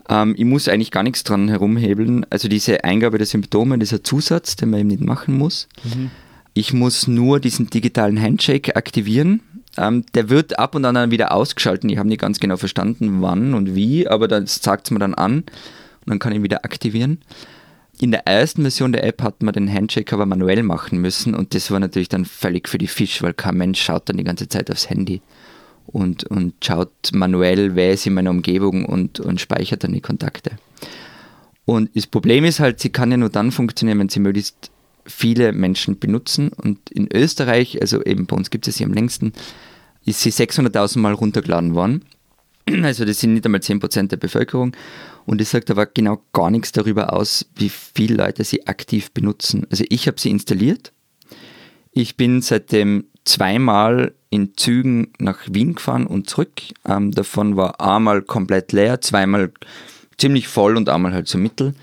Ähm, 0.09 0.35
ich 0.37 0.45
muss 0.45 0.67
eigentlich 0.67 0.91
gar 0.91 1.03
nichts 1.03 1.23
dran 1.23 1.49
herumhebeln. 1.49 2.25
Also 2.29 2.47
diese 2.47 2.83
Eingabe 2.83 3.17
der 3.17 3.27
Symptome, 3.27 3.79
dieser 3.79 4.03
Zusatz, 4.03 4.55
den 4.55 4.69
man 4.69 4.81
eben 4.81 4.89
nicht 4.89 5.01
machen 5.01 5.37
muss. 5.37 5.67
Mhm. 5.83 6.11
Ich 6.53 6.73
muss 6.73 7.07
nur 7.07 7.39
diesen 7.39 7.69
digitalen 7.69 8.21
Handshake 8.21 8.75
aktivieren. 8.75 9.41
Ähm, 9.75 10.05
der 10.13 10.29
wird 10.29 10.59
ab 10.59 10.75
und 10.75 10.85
an 10.85 10.95
dann 10.95 11.11
wieder 11.11 11.31
ausgeschalten. 11.31 11.89
Ich 11.89 11.97
habe 11.97 12.09
nicht 12.09 12.21
ganz 12.21 12.39
genau 12.39 12.57
verstanden, 12.57 13.21
wann 13.21 13.55
und 13.55 13.73
wie, 13.73 14.07
aber 14.07 14.27
das 14.27 14.61
sagt 14.61 14.87
es 14.87 14.91
mir 14.91 14.99
dann 14.99 15.15
an 15.15 15.37
und 15.37 15.45
dann 16.05 16.19
kann 16.19 16.31
ich 16.31 16.37
ihn 16.37 16.43
wieder 16.43 16.63
aktivieren. 16.63 17.21
In 17.99 18.11
der 18.11 18.27
ersten 18.27 18.61
Version 18.61 18.91
der 18.91 19.03
App 19.03 19.21
hat 19.23 19.41
man 19.41 19.53
den 19.53 19.71
Handshake 19.71 20.13
aber 20.13 20.25
manuell 20.25 20.61
machen 20.61 20.99
müssen 20.99 21.33
und 21.33 21.55
das 21.55 21.71
war 21.71 21.79
natürlich 21.79 22.09
dann 22.09 22.25
völlig 22.25 22.69
für 22.69 22.77
die 22.77 22.87
Fisch, 22.87 23.23
weil 23.23 23.33
kein 23.33 23.57
Mensch 23.57 23.81
schaut 23.81 24.09
dann 24.09 24.17
die 24.17 24.23
ganze 24.23 24.47
Zeit 24.47 24.69
aufs 24.69 24.89
Handy 24.89 25.21
und, 25.93 26.25
und 26.25 26.53
schaut 26.65 26.91
manuell, 27.13 27.75
wer 27.75 27.93
ist 27.93 28.05
in 28.05 28.15
meiner 28.15 28.31
Umgebung 28.31 28.85
und, 28.85 29.19
und 29.19 29.39
speichert 29.39 29.83
dann 29.83 29.93
die 29.93 30.01
Kontakte. 30.01 30.57
Und 31.65 31.95
das 31.95 32.07
Problem 32.07 32.43
ist 32.43 32.59
halt, 32.59 32.79
sie 32.79 32.89
kann 32.89 33.11
ja 33.11 33.17
nur 33.17 33.29
dann 33.29 33.51
funktionieren, 33.51 33.99
wenn 33.99 34.09
sie 34.09 34.19
möglichst 34.19 34.71
viele 35.05 35.53
Menschen 35.53 35.99
benutzen. 35.99 36.49
Und 36.49 36.89
in 36.89 37.07
Österreich, 37.13 37.79
also 37.79 38.03
eben 38.03 38.25
bei 38.25 38.35
uns 38.35 38.49
gibt 38.49 38.67
es 38.67 38.75
sie 38.75 38.83
am 38.83 38.93
längsten, 38.93 39.33
ist 40.03 40.21
sie 40.21 40.31
600.000 40.31 40.99
Mal 40.99 41.13
runtergeladen 41.13 41.75
worden. 41.75 42.03
Also 42.81 43.03
das 43.03 43.19
sind 43.19 43.33
nicht 43.33 43.45
einmal 43.45 43.59
10% 43.59 44.07
der 44.07 44.17
Bevölkerung. 44.17 44.75
Und 45.25 45.41
es 45.41 45.51
sagt 45.51 45.69
aber 45.69 45.85
genau 45.85 46.21
gar 46.31 46.49
nichts 46.49 46.71
darüber 46.71 47.13
aus, 47.13 47.45
wie 47.55 47.69
viele 47.69 48.15
Leute 48.15 48.43
sie 48.45 48.67
aktiv 48.67 49.11
benutzen. 49.11 49.67
Also 49.69 49.83
ich 49.89 50.07
habe 50.07 50.19
sie 50.19 50.29
installiert. 50.29 50.93
Ich 51.91 52.15
bin 52.15 52.41
seitdem 52.41 53.05
zweimal 53.25 54.13
in 54.29 54.55
Zügen 54.57 55.13
nach 55.19 55.39
Wien 55.49 55.75
gefahren 55.75 56.07
und 56.07 56.29
zurück. 56.29 56.61
Ähm, 56.85 57.11
davon 57.11 57.55
war 57.55 57.79
einmal 57.79 58.21
komplett 58.21 58.71
leer, 58.71 59.01
zweimal 59.01 59.51
ziemlich 60.17 60.47
voll 60.47 60.77
und 60.77 60.89
einmal 60.89 61.13
halt 61.13 61.27
so 61.27 61.37
mittel. 61.37 61.73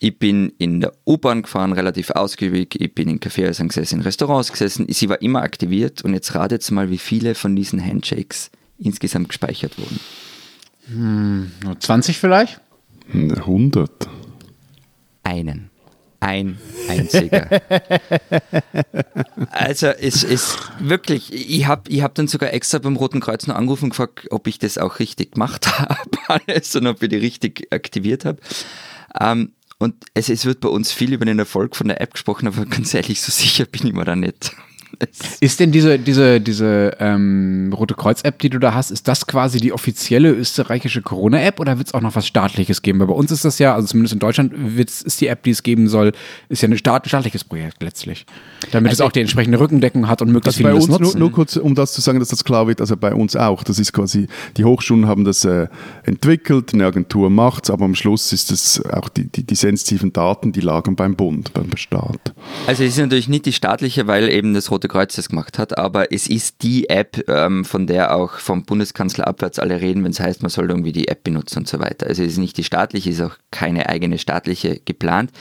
Ich 0.00 0.16
bin 0.16 0.52
in 0.58 0.80
der 0.80 0.92
U-Bahn 1.06 1.42
gefahren, 1.42 1.72
relativ 1.72 2.10
ausgiebig. 2.10 2.80
Ich 2.80 2.94
bin 2.94 3.08
in 3.08 3.18
Kaffeehäusern 3.18 3.68
gesessen, 3.68 3.96
in 3.96 4.02
Restaurants 4.02 4.52
gesessen. 4.52 4.86
Sie 4.88 5.08
war 5.08 5.20
immer 5.20 5.42
aktiviert 5.42 6.02
und 6.02 6.14
jetzt 6.14 6.34
ratet 6.34 6.70
mal, 6.70 6.90
wie 6.90 6.98
viele 6.98 7.34
von 7.34 7.56
diesen 7.56 7.84
Handshakes 7.84 8.50
insgesamt 8.78 9.28
gespeichert 9.28 9.76
wurden. 9.76 9.98
Hm, 10.86 11.50
20 11.80 12.18
vielleicht? 12.18 12.60
100. 13.12 13.90
Einen. 15.24 15.70
Ein 16.20 16.58
einziger. 16.88 17.48
also 19.50 19.86
es 19.86 20.24
ist 20.24 20.58
wirklich, 20.80 21.32
ich 21.32 21.66
habe 21.66 21.88
ich 21.90 22.02
hab 22.02 22.14
dann 22.16 22.26
sogar 22.26 22.52
extra 22.52 22.78
beim 22.78 22.96
Roten 22.96 23.20
Kreuz 23.20 23.46
noch 23.46 23.54
angerufen 23.54 23.84
und 23.84 23.90
gefragt, 23.90 24.26
ob 24.30 24.48
ich 24.48 24.58
das 24.58 24.78
auch 24.78 24.98
richtig 24.98 25.32
gemacht 25.32 25.78
habe, 25.78 26.18
alles 26.26 26.74
und 26.74 26.86
ob 26.88 27.02
ich 27.02 27.08
die 27.08 27.16
richtig 27.16 27.68
aktiviert 27.72 28.24
habe. 28.24 28.40
Ähm, 29.20 29.52
und 29.78 29.94
es, 30.14 30.28
es 30.28 30.44
wird 30.44 30.60
bei 30.60 30.68
uns 30.68 30.90
viel 30.90 31.12
über 31.12 31.24
den 31.24 31.38
Erfolg 31.38 31.76
von 31.76 31.86
der 31.86 32.00
App 32.00 32.14
gesprochen, 32.14 32.48
aber 32.48 32.66
ganz 32.66 32.92
ehrlich, 32.94 33.20
so 33.20 33.30
sicher 33.30 33.64
bin 33.64 33.86
ich 33.86 33.92
mir 33.92 34.04
da 34.04 34.16
nicht. 34.16 34.52
Ist 35.40 35.60
denn 35.60 35.70
diese, 35.70 35.98
diese, 35.98 36.40
diese 36.40 36.96
ähm, 36.98 37.72
Rote 37.76 37.94
Kreuz-App, 37.94 38.38
die 38.38 38.50
du 38.50 38.58
da 38.58 38.74
hast, 38.74 38.90
ist 38.90 39.06
das 39.06 39.26
quasi 39.26 39.60
die 39.60 39.72
offizielle 39.72 40.30
österreichische 40.30 41.02
Corona-App 41.02 41.60
oder 41.60 41.78
wird 41.78 41.88
es 41.88 41.94
auch 41.94 42.00
noch 42.00 42.16
was 42.16 42.26
Staatliches 42.26 42.82
geben? 42.82 42.98
Weil 42.98 43.06
bei 43.06 43.14
uns 43.14 43.30
ist 43.30 43.44
das 43.44 43.58
ja, 43.58 43.74
also 43.74 43.86
zumindest 43.86 44.14
in 44.14 44.18
Deutschland 44.18 44.52
ist 44.76 45.20
die 45.20 45.28
App, 45.28 45.42
die 45.44 45.50
es 45.50 45.62
geben 45.62 45.88
soll, 45.88 46.12
ist 46.48 46.62
ja 46.62 46.68
ein 46.68 46.76
Staat, 46.78 47.06
staatliches 47.06 47.44
Projekt 47.44 47.82
letztlich. 47.82 48.26
Damit 48.72 48.90
also 48.90 49.04
es 49.04 49.06
auch 49.08 49.12
die 49.12 49.20
entsprechende 49.20 49.60
Rückendeckung 49.60 50.08
hat 50.08 50.20
und 50.22 50.32
möglichst 50.32 50.58
also 50.58 50.68
viele 50.68 50.70
bei 50.70 50.74
uns, 50.74 51.14
nur, 51.14 51.16
nur, 51.16 51.32
kurz, 51.32 51.56
um 51.56 51.74
das 51.74 51.92
zu 51.92 52.00
sagen, 52.00 52.18
dass 52.18 52.28
das 52.28 52.42
klar 52.42 52.66
wird, 52.66 52.80
also 52.80 52.96
bei 52.96 53.14
uns 53.14 53.36
auch. 53.36 53.62
Das 53.62 53.78
ist 53.78 53.92
quasi, 53.92 54.26
die 54.56 54.64
Hochschulen 54.64 55.06
haben 55.06 55.24
das 55.24 55.44
äh, 55.44 55.68
entwickelt, 56.04 56.74
eine 56.74 56.86
Agentur 56.86 57.30
macht 57.30 57.64
es, 57.64 57.70
aber 57.70 57.84
am 57.84 57.94
Schluss 57.94 58.32
ist 58.32 58.50
es 58.50 58.84
auch 58.86 59.08
die, 59.08 59.26
die, 59.26 59.44
die 59.44 59.54
sensitiven 59.54 60.12
Daten, 60.12 60.52
die 60.52 60.60
lagen 60.60 60.96
beim 60.96 61.14
Bund, 61.14 61.52
beim 61.52 61.76
Staat. 61.76 62.34
Also 62.66 62.82
es 62.82 62.90
ist 62.90 62.98
natürlich 62.98 63.28
nicht 63.28 63.46
die 63.46 63.52
staatliche, 63.52 64.06
weil 64.06 64.28
eben 64.28 64.54
das 64.54 64.70
Rote 64.70 64.77
Kreuz 64.86 65.16
das 65.16 65.30
gemacht 65.30 65.58
hat, 65.58 65.76
aber 65.76 66.12
es 66.12 66.28
ist 66.28 66.62
die 66.62 66.88
App, 66.88 67.28
ähm, 67.28 67.64
von 67.64 67.88
der 67.88 68.14
auch 68.14 68.34
vom 68.34 68.62
Bundeskanzler 68.64 69.26
abwärts 69.26 69.58
alle 69.58 69.80
reden, 69.80 70.04
wenn 70.04 70.12
es 70.12 70.20
heißt, 70.20 70.42
man 70.42 70.50
soll 70.50 70.70
irgendwie 70.70 70.92
die 70.92 71.08
App 71.08 71.24
benutzen 71.24 71.60
und 71.60 71.68
so 71.68 71.80
weiter. 71.80 72.06
Also 72.06 72.22
es 72.22 72.32
ist 72.32 72.38
nicht 72.38 72.56
die 72.56 72.64
staatliche, 72.64 73.10
es 73.10 73.16
ist 73.18 73.24
auch 73.24 73.36
keine 73.50 73.88
eigene 73.88 74.18
staatliche 74.18 74.80
geplant. 74.84 75.32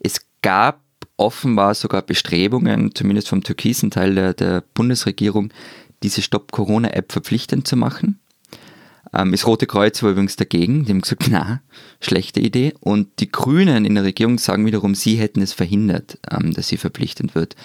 Es 0.00 0.20
gab 0.40 0.80
offenbar 1.18 1.74
sogar 1.74 2.00
Bestrebungen, 2.00 2.94
zumindest 2.94 3.28
vom 3.28 3.42
türkisen 3.42 3.90
Teil 3.90 4.14
der, 4.14 4.32
der 4.32 4.62
Bundesregierung, 4.72 5.52
diese 6.02 6.22
Stop-Corona-App 6.22 7.12
verpflichtend 7.12 7.66
zu 7.66 7.76
machen. 7.76 8.20
Ähm, 9.12 9.32
das 9.32 9.46
Rote 9.46 9.66
Kreuz 9.66 10.02
war 10.02 10.10
übrigens 10.10 10.36
dagegen. 10.36 10.84
Die 10.84 10.92
haben 10.92 11.00
gesagt, 11.00 11.28
na, 11.30 11.62
schlechte 12.00 12.40
Idee. 12.40 12.74
Und 12.80 13.20
die 13.20 13.30
Grünen 13.30 13.84
in 13.84 13.94
der 13.94 14.04
Regierung 14.04 14.38
sagen 14.38 14.66
wiederum, 14.66 14.94
sie 14.94 15.16
hätten 15.16 15.40
es 15.40 15.52
verhindert, 15.52 16.18
ähm, 16.30 16.52
dass 16.52 16.68
sie 16.68 16.76
verpflichtend 16.76 17.34
wird. 17.34 17.56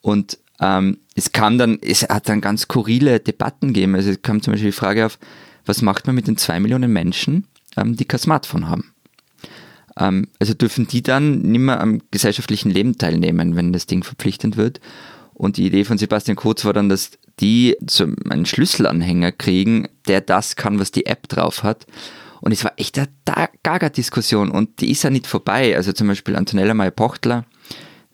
Und 0.00 0.38
ähm, 0.60 0.98
es 1.14 1.32
kam 1.32 1.58
dann, 1.58 1.78
es 1.82 2.02
hat 2.02 2.28
dann 2.28 2.40
ganz 2.40 2.62
skurrile 2.62 3.20
Debatten 3.20 3.68
gegeben. 3.68 3.94
Also 3.94 4.10
es 4.10 4.22
kam 4.22 4.42
zum 4.42 4.52
Beispiel 4.52 4.70
die 4.70 4.76
Frage 4.76 5.06
auf, 5.06 5.18
was 5.64 5.82
macht 5.82 6.06
man 6.06 6.14
mit 6.14 6.26
den 6.26 6.36
zwei 6.36 6.60
Millionen 6.60 6.92
Menschen, 6.92 7.46
ähm, 7.76 7.96
die 7.96 8.04
kein 8.04 8.20
Smartphone 8.20 8.68
haben? 8.68 8.92
Ähm, 9.98 10.28
also 10.38 10.54
dürfen 10.54 10.86
die 10.86 11.02
dann 11.02 11.42
nicht 11.42 11.60
mehr 11.60 11.80
am 11.80 12.00
gesellschaftlichen 12.10 12.70
Leben 12.70 12.98
teilnehmen, 12.98 13.56
wenn 13.56 13.72
das 13.72 13.86
Ding 13.86 14.02
verpflichtend 14.02 14.56
wird. 14.56 14.80
Und 15.34 15.58
die 15.58 15.66
Idee 15.66 15.84
von 15.84 15.98
Sebastian 15.98 16.36
Kurz 16.36 16.64
war 16.64 16.72
dann, 16.72 16.88
dass 16.88 17.10
die 17.40 17.76
so 17.88 18.06
einen 18.30 18.46
Schlüsselanhänger 18.46 19.32
kriegen, 19.32 19.88
der 20.08 20.22
das 20.22 20.56
kann, 20.56 20.78
was 20.78 20.92
die 20.92 21.06
App 21.06 21.28
drauf 21.28 21.62
hat. 21.62 21.86
Und 22.40 22.52
es 22.52 22.64
war 22.64 22.72
echt 22.76 22.98
eine 22.98 23.08
Gaga-Diskussion 23.62 24.50
und 24.50 24.80
die 24.80 24.90
ist 24.90 25.02
ja 25.02 25.10
nicht 25.10 25.26
vorbei. 25.26 25.76
Also 25.76 25.92
zum 25.92 26.06
Beispiel 26.06 26.36
Antonella 26.36 26.74
May-Pochtler, 26.74 27.44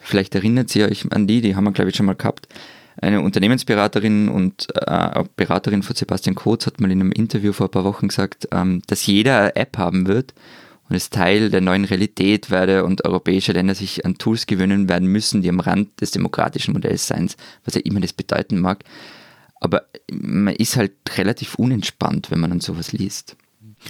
vielleicht 0.02 0.34
erinnert 0.34 0.74
ihr 0.76 0.86
euch 0.86 1.10
an 1.10 1.26
die, 1.26 1.40
die 1.40 1.56
haben 1.56 1.64
wir 1.64 1.72
glaube 1.72 1.90
ich 1.90 1.96
schon 1.96 2.06
mal 2.06 2.14
gehabt. 2.14 2.48
Eine 3.00 3.22
Unternehmensberaterin 3.22 4.28
und 4.28 4.68
äh, 4.74 5.24
Beraterin 5.36 5.82
von 5.82 5.96
Sebastian 5.96 6.34
Kurz 6.34 6.66
hat 6.66 6.80
mal 6.80 6.90
in 6.90 7.00
einem 7.00 7.12
Interview 7.12 7.52
vor 7.52 7.68
ein 7.68 7.70
paar 7.70 7.84
Wochen 7.84 8.08
gesagt, 8.08 8.48
ähm, 8.52 8.82
dass 8.86 9.06
jeder 9.06 9.38
eine 9.38 9.56
App 9.56 9.78
haben 9.78 10.06
wird 10.06 10.34
und 10.88 10.96
es 10.96 11.08
Teil 11.08 11.48
der 11.48 11.62
neuen 11.62 11.86
Realität 11.86 12.50
werde 12.50 12.84
und 12.84 13.04
europäische 13.06 13.52
Länder 13.52 13.74
sich 13.74 14.04
an 14.04 14.18
Tools 14.18 14.46
gewöhnen 14.46 14.90
werden 14.90 15.08
müssen, 15.08 15.40
die 15.40 15.48
am 15.48 15.60
Rand 15.60 16.00
des 16.02 16.10
demokratischen 16.10 16.74
Modells 16.74 17.06
seien, 17.06 17.30
was 17.64 17.74
ja 17.74 17.80
immer 17.80 18.00
das 18.00 18.12
bedeuten 18.12 18.60
mag. 18.60 18.84
Aber 19.58 19.86
man 20.12 20.54
ist 20.54 20.76
halt 20.76 20.92
relativ 21.16 21.54
unentspannt, 21.54 22.30
wenn 22.30 22.40
man 22.40 22.52
an 22.52 22.60
sowas 22.60 22.92
liest. 22.92 23.36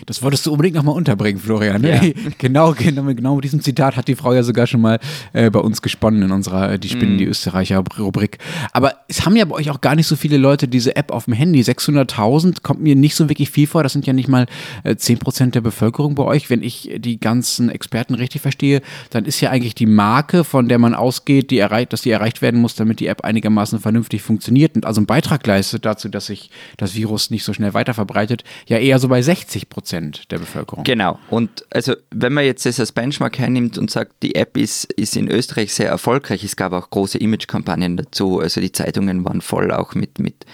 Das 0.07 0.23
wolltest 0.23 0.47
du 0.47 0.53
unbedingt 0.53 0.77
nochmal 0.77 0.95
unterbringen, 0.97 1.41
Florian. 1.41 1.83
Ne? 1.83 2.15
Ja. 2.15 2.31
genau, 2.39 2.73
genau, 2.73 3.05
genau 3.15 3.35
mit 3.37 3.45
diesem 3.45 3.61
Zitat 3.61 3.97
hat 3.97 4.09
die 4.09 4.15
Frau 4.15 4.33
ja 4.33 4.43
sogar 4.43 4.67
schon 4.67 4.81
mal 4.81 4.99
äh, 5.33 5.51
bei 5.51 5.61
uns 5.61 5.83
gesponnen 5.83 6.23
in 6.23 6.31
unserer 6.31 6.73
äh, 6.73 6.79
Die 6.79 6.89
Spinnen, 6.89 7.17
mm. 7.17 7.19
die 7.19 7.25
Österreicher 7.27 7.83
Rubrik. 7.99 8.39
Aber 8.73 8.95
es 9.09 9.25
haben 9.25 9.37
ja 9.37 9.45
bei 9.45 9.55
euch 9.55 9.71
auch 9.71 9.81
gar 9.81 9.95
nicht 9.95 10.07
so 10.07 10.17
viele 10.17 10.37
Leute 10.37 10.69
diese 10.69 10.97
App 10.97 11.13
auf 11.13 11.27
dem 11.27 11.35
Handy. 11.35 11.61
600.000 11.61 12.63
kommt 12.63 12.81
mir 12.81 12.97
nicht 12.97 13.15
so 13.15 13.29
wirklich 13.29 13.51
viel 13.51 13.67
vor. 13.67 13.83
Das 13.83 13.93
sind 13.93 14.07
ja 14.07 14.13
nicht 14.13 14.29
mal 14.29 14.47
äh, 14.85 14.93
10% 14.93 15.51
der 15.51 15.61
Bevölkerung 15.61 16.15
bei 16.15 16.25
euch. 16.25 16.51
Wenn 16.51 16.63
ich 16.63 16.91
die 16.97 17.21
ganzen 17.21 17.69
Experten 17.69 18.15
richtig 18.15 18.41
verstehe, 18.43 18.83
dann 19.11 19.25
ist 19.25 19.41
ja 19.41 19.51
eigentlich 19.51 19.75
die 19.75 19.87
Marke, 19.87 20.45
von 20.45 20.69
der 20.69 20.79
man 20.79 20.95
ausgeht, 20.95 21.51
die 21.51 21.59
erreicht, 21.59 21.93
dass 21.93 22.03
die 22.03 22.11
erreicht 22.11 22.43
werden 22.43 22.61
muss, 22.61 22.75
damit 22.75 23.01
die 23.01 23.07
App 23.07 23.23
einigermaßen 23.25 23.79
vernünftig 23.79 24.23
funktioniert 24.23 24.75
und 24.77 24.87
also 24.87 25.01
einen 25.01 25.07
Beitrag 25.07 25.47
leistet 25.47 25.85
dazu, 25.85 26.09
dass 26.09 26.27
sich 26.27 26.51
das 26.77 26.95
Virus 26.95 27.31
nicht 27.31 27.45
so 27.45 27.53
schnell 27.53 27.75
weiter 27.75 27.95
verbreitet, 27.95 28.45
ja 28.67 28.79
eher 28.79 28.99
so 28.99 29.09
bei 29.09 29.23
60 29.23 29.69
Prozent 29.83 30.31
der 30.31 30.39
Bevölkerung. 30.39 30.85
Genau. 30.85 31.19
Und 31.29 31.67
also 31.71 31.95
wenn 32.11 32.33
man 32.33 32.45
jetzt 32.45 32.65
das 32.65 32.79
als 32.79 32.93
Benchmark 32.93 33.39
hernimmt 33.39 33.79
und 33.79 33.91
sagt, 33.91 34.23
die 34.23 34.37
App 34.37 34.57
ist, 34.57 34.93
ist 34.93 35.17
in 35.17 35.29
Österreich 35.29 35.75
sehr 35.75 35.89
erfolgreich, 35.89 36.45
es 36.45 36.55
gab 36.55 36.73
auch 36.73 36.89
große 36.89 37.19
Imagekampagnen 37.19 37.97
dazu. 37.97 38.39
Also 38.39 38.61
die 38.61 38.71
Zeitungen 38.71 39.25
waren 39.25 39.41
voll 39.41 39.73
auch 39.73 39.97
mit, 39.97 40.21
mit, 40.21 40.47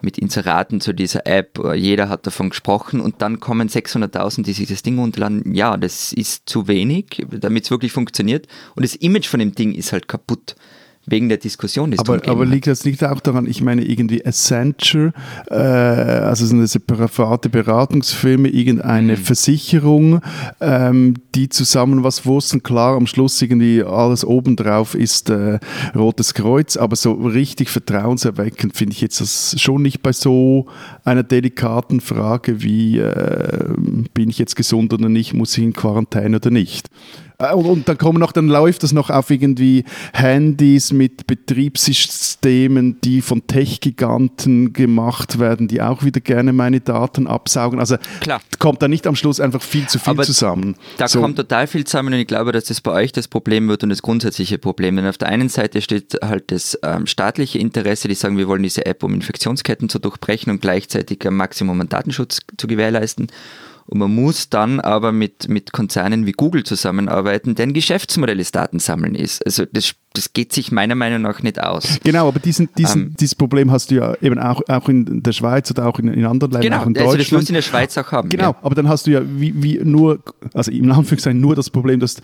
mit 0.00 0.16
Inseraten 0.16 0.80
zu 0.80 0.94
dieser 0.94 1.26
App. 1.26 1.60
Jeder 1.74 2.08
hat 2.08 2.26
davon 2.26 2.48
gesprochen 2.48 3.00
und 3.00 3.20
dann 3.20 3.40
kommen 3.40 3.68
600.000, 3.68 4.44
die 4.44 4.54
sich 4.54 4.68
das 4.68 4.82
Ding 4.82 4.98
runterladen. 4.98 5.54
Ja, 5.54 5.76
das 5.76 6.14
ist 6.14 6.48
zu 6.48 6.66
wenig, 6.66 7.26
damit 7.30 7.64
es 7.64 7.70
wirklich 7.70 7.92
funktioniert. 7.92 8.46
Und 8.74 8.84
das 8.84 8.94
Image 8.94 9.28
von 9.28 9.40
dem 9.40 9.54
Ding 9.54 9.74
ist 9.74 9.92
halt 9.92 10.08
kaputt 10.08 10.56
wegen 11.06 11.28
der 11.28 11.38
Diskussion, 11.38 11.90
die 11.90 11.96
es 11.96 12.00
Aber, 12.00 12.26
aber 12.28 12.46
liegt 12.46 12.66
das 12.66 12.84
nicht 12.84 13.02
auch 13.04 13.20
daran, 13.20 13.46
ich 13.46 13.60
meine, 13.60 13.84
irgendwie 13.84 14.24
Accenture, 14.24 15.12
äh, 15.50 15.54
also 15.54 16.46
so 16.46 16.54
eine 16.54 16.66
separate 16.66 17.48
Beratungsfirma, 17.48 18.48
irgendeine 18.48 19.16
mhm. 19.16 19.16
Versicherung, 19.16 20.20
ähm, 20.60 21.14
die 21.34 21.48
zusammen 21.48 22.04
was 22.04 22.24
wussten, 22.24 22.62
klar, 22.62 22.96
am 22.96 23.06
Schluss 23.06 23.42
irgendwie 23.42 23.82
alles 23.82 24.24
obendrauf 24.24 24.94
ist 24.94 25.30
äh, 25.30 25.58
Rotes 25.94 26.34
Kreuz, 26.34 26.76
aber 26.76 26.94
so 26.94 27.12
richtig 27.12 27.68
vertrauenserweckend 27.70 28.76
finde 28.76 28.94
ich 28.94 29.00
jetzt 29.00 29.20
das 29.20 29.56
schon 29.60 29.82
nicht 29.82 30.02
bei 30.02 30.12
so 30.12 30.66
einer 31.04 31.22
delikaten 31.22 32.00
Frage 32.00 32.62
wie, 32.62 32.98
äh, 32.98 33.74
bin 34.14 34.30
ich 34.30 34.38
jetzt 34.38 34.56
gesund 34.56 34.92
oder 34.92 35.08
nicht, 35.08 35.34
muss 35.34 35.56
ich 35.56 35.64
in 35.64 35.72
Quarantäne 35.72 36.36
oder 36.36 36.50
nicht. 36.50 36.88
Äh, 37.42 37.54
und, 37.54 37.66
und, 37.66 37.88
dann 37.88 37.98
kommen 37.98 38.18
noch, 38.18 38.32
dann 38.32 38.46
läuft 38.46 38.82
das 38.82 38.92
noch 38.92 39.10
auf 39.10 39.30
irgendwie 39.30 39.84
Handys 40.12 40.92
mit 40.92 41.26
Betriebssystemen, 41.26 43.00
die 43.02 43.20
von 43.20 43.46
Tech-Giganten 43.46 44.72
gemacht 44.72 45.38
werden, 45.38 45.68
die 45.68 45.82
auch 45.82 46.04
wieder 46.04 46.20
gerne 46.20 46.52
meine 46.52 46.80
Daten 46.80 47.26
absaugen. 47.26 47.80
Also 47.80 47.96
Klar. 48.20 48.40
kommt 48.58 48.82
da 48.82 48.88
nicht 48.88 49.06
am 49.06 49.16
Schluss 49.16 49.40
einfach 49.40 49.62
viel 49.62 49.86
zu 49.88 49.98
viel 49.98 50.12
Aber 50.12 50.22
zusammen. 50.22 50.76
Da 50.98 51.08
so. 51.08 51.20
kommt 51.20 51.36
total 51.36 51.66
viel 51.66 51.84
zusammen 51.84 52.14
und 52.14 52.20
ich 52.20 52.26
glaube, 52.26 52.52
dass 52.52 52.64
das 52.64 52.80
bei 52.80 52.92
euch 52.92 53.12
das 53.12 53.28
Problem 53.28 53.68
wird 53.68 53.82
und 53.82 53.90
das 53.90 54.02
grundsätzliche 54.02 54.58
Problem. 54.58 54.96
Denn 54.96 55.06
auf 55.06 55.18
der 55.18 55.28
einen 55.28 55.48
Seite 55.48 55.80
steht 55.82 56.18
halt 56.22 56.50
das 56.50 56.78
ähm, 56.82 57.06
staatliche 57.06 57.58
Interesse, 57.58 58.08
die 58.08 58.14
sagen, 58.14 58.38
wir 58.38 58.48
wollen 58.48 58.62
diese 58.62 58.86
App, 58.86 59.02
um 59.02 59.14
Infektionsketten 59.14 59.88
zu 59.88 59.98
durchbrechen 59.98 60.52
und 60.52 60.60
gleichzeitig 60.60 60.91
ein 60.94 61.34
Maximum 61.34 61.80
an 61.80 61.88
Datenschutz 61.88 62.40
zu 62.56 62.66
gewährleisten. 62.66 63.28
Und 63.86 63.98
man 63.98 64.14
muss 64.14 64.48
dann 64.48 64.80
aber 64.80 65.12
mit, 65.12 65.48
mit 65.48 65.72
Konzernen 65.72 66.24
wie 66.24 66.32
Google 66.32 66.62
zusammenarbeiten, 66.62 67.54
deren 67.54 67.72
Geschäftsmodell 67.72 68.38
das 68.38 68.52
Datensammeln 68.52 69.14
ist. 69.14 69.44
Also 69.44 69.64
das, 69.70 69.94
das 70.12 70.32
geht 70.32 70.52
sich 70.52 70.70
meiner 70.70 70.94
Meinung 70.94 71.22
nach 71.22 71.42
nicht 71.42 71.60
aus. 71.62 71.98
Genau, 72.04 72.28
aber 72.28 72.38
diesen, 72.38 72.68
diesen, 72.76 73.02
ähm, 73.02 73.14
dieses 73.18 73.34
Problem 73.34 73.70
hast 73.70 73.90
du 73.90 73.96
ja 73.96 74.14
eben 74.20 74.38
auch, 74.38 74.62
auch 74.68 74.88
in 74.88 75.22
der 75.22 75.32
Schweiz 75.32 75.70
oder 75.70 75.86
auch 75.86 75.98
in, 75.98 76.08
in 76.08 76.24
anderen 76.24 76.52
Ländern, 76.52 76.70
genau, 76.70 76.82
auch 76.82 76.86
in 76.86 76.94
Deutschland. 76.94 77.08
Also 77.08 77.18
das 77.18 77.32
musst 77.32 77.48
du 77.48 77.52
in 77.52 77.54
der 77.54 77.62
Schweiz 77.62 77.98
auch 77.98 78.12
haben. 78.12 78.28
Genau, 78.28 78.50
ja. 78.50 78.56
aber 78.62 78.74
dann 78.74 78.88
hast 78.88 79.06
du 79.06 79.10
ja 79.10 79.22
wie, 79.24 79.62
wie 79.62 79.78
nur, 79.82 80.20
also 80.54 80.70
im 80.70 80.90
Anführungszeichen 80.90 81.40
nur 81.40 81.54
das 81.54 81.70
Problem, 81.70 82.00
dass 82.00 82.16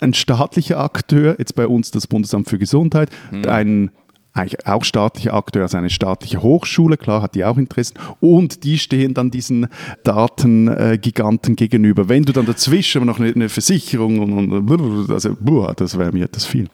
ein 0.00 0.14
staatlicher 0.14 0.80
Akteur, 0.80 1.36
jetzt 1.38 1.54
bei 1.54 1.66
uns 1.66 1.90
das 1.90 2.06
Bundesamt 2.06 2.48
für 2.48 2.58
Gesundheit, 2.58 3.10
hm. 3.30 3.48
ein 3.48 3.90
eigentlich 4.34 4.66
auch 4.66 4.84
staatlicher 4.84 5.32
Akteur, 5.32 5.62
also 5.62 5.78
eine 5.78 5.90
staatliche 5.90 6.42
Hochschule, 6.42 6.96
klar 6.96 7.22
hat 7.22 7.34
die 7.36 7.44
auch 7.44 7.56
Interessen 7.56 7.94
und 8.20 8.64
die 8.64 8.78
stehen 8.78 9.14
dann 9.14 9.30
diesen 9.30 9.68
Datengiganten 10.02 11.56
gegenüber. 11.56 12.08
Wenn 12.08 12.24
du 12.24 12.32
dann 12.32 12.44
dazwischen 12.44 13.06
noch 13.06 13.20
eine, 13.20 13.48
Versicherung 13.48 14.18
und, 14.18 14.52
und 14.52 15.10
also 15.10 15.36
boah, 15.38 15.72
das 15.74 15.96
wäre 15.98 16.12
mir 16.12 16.26
das 16.26 16.44
viel. 16.44 16.68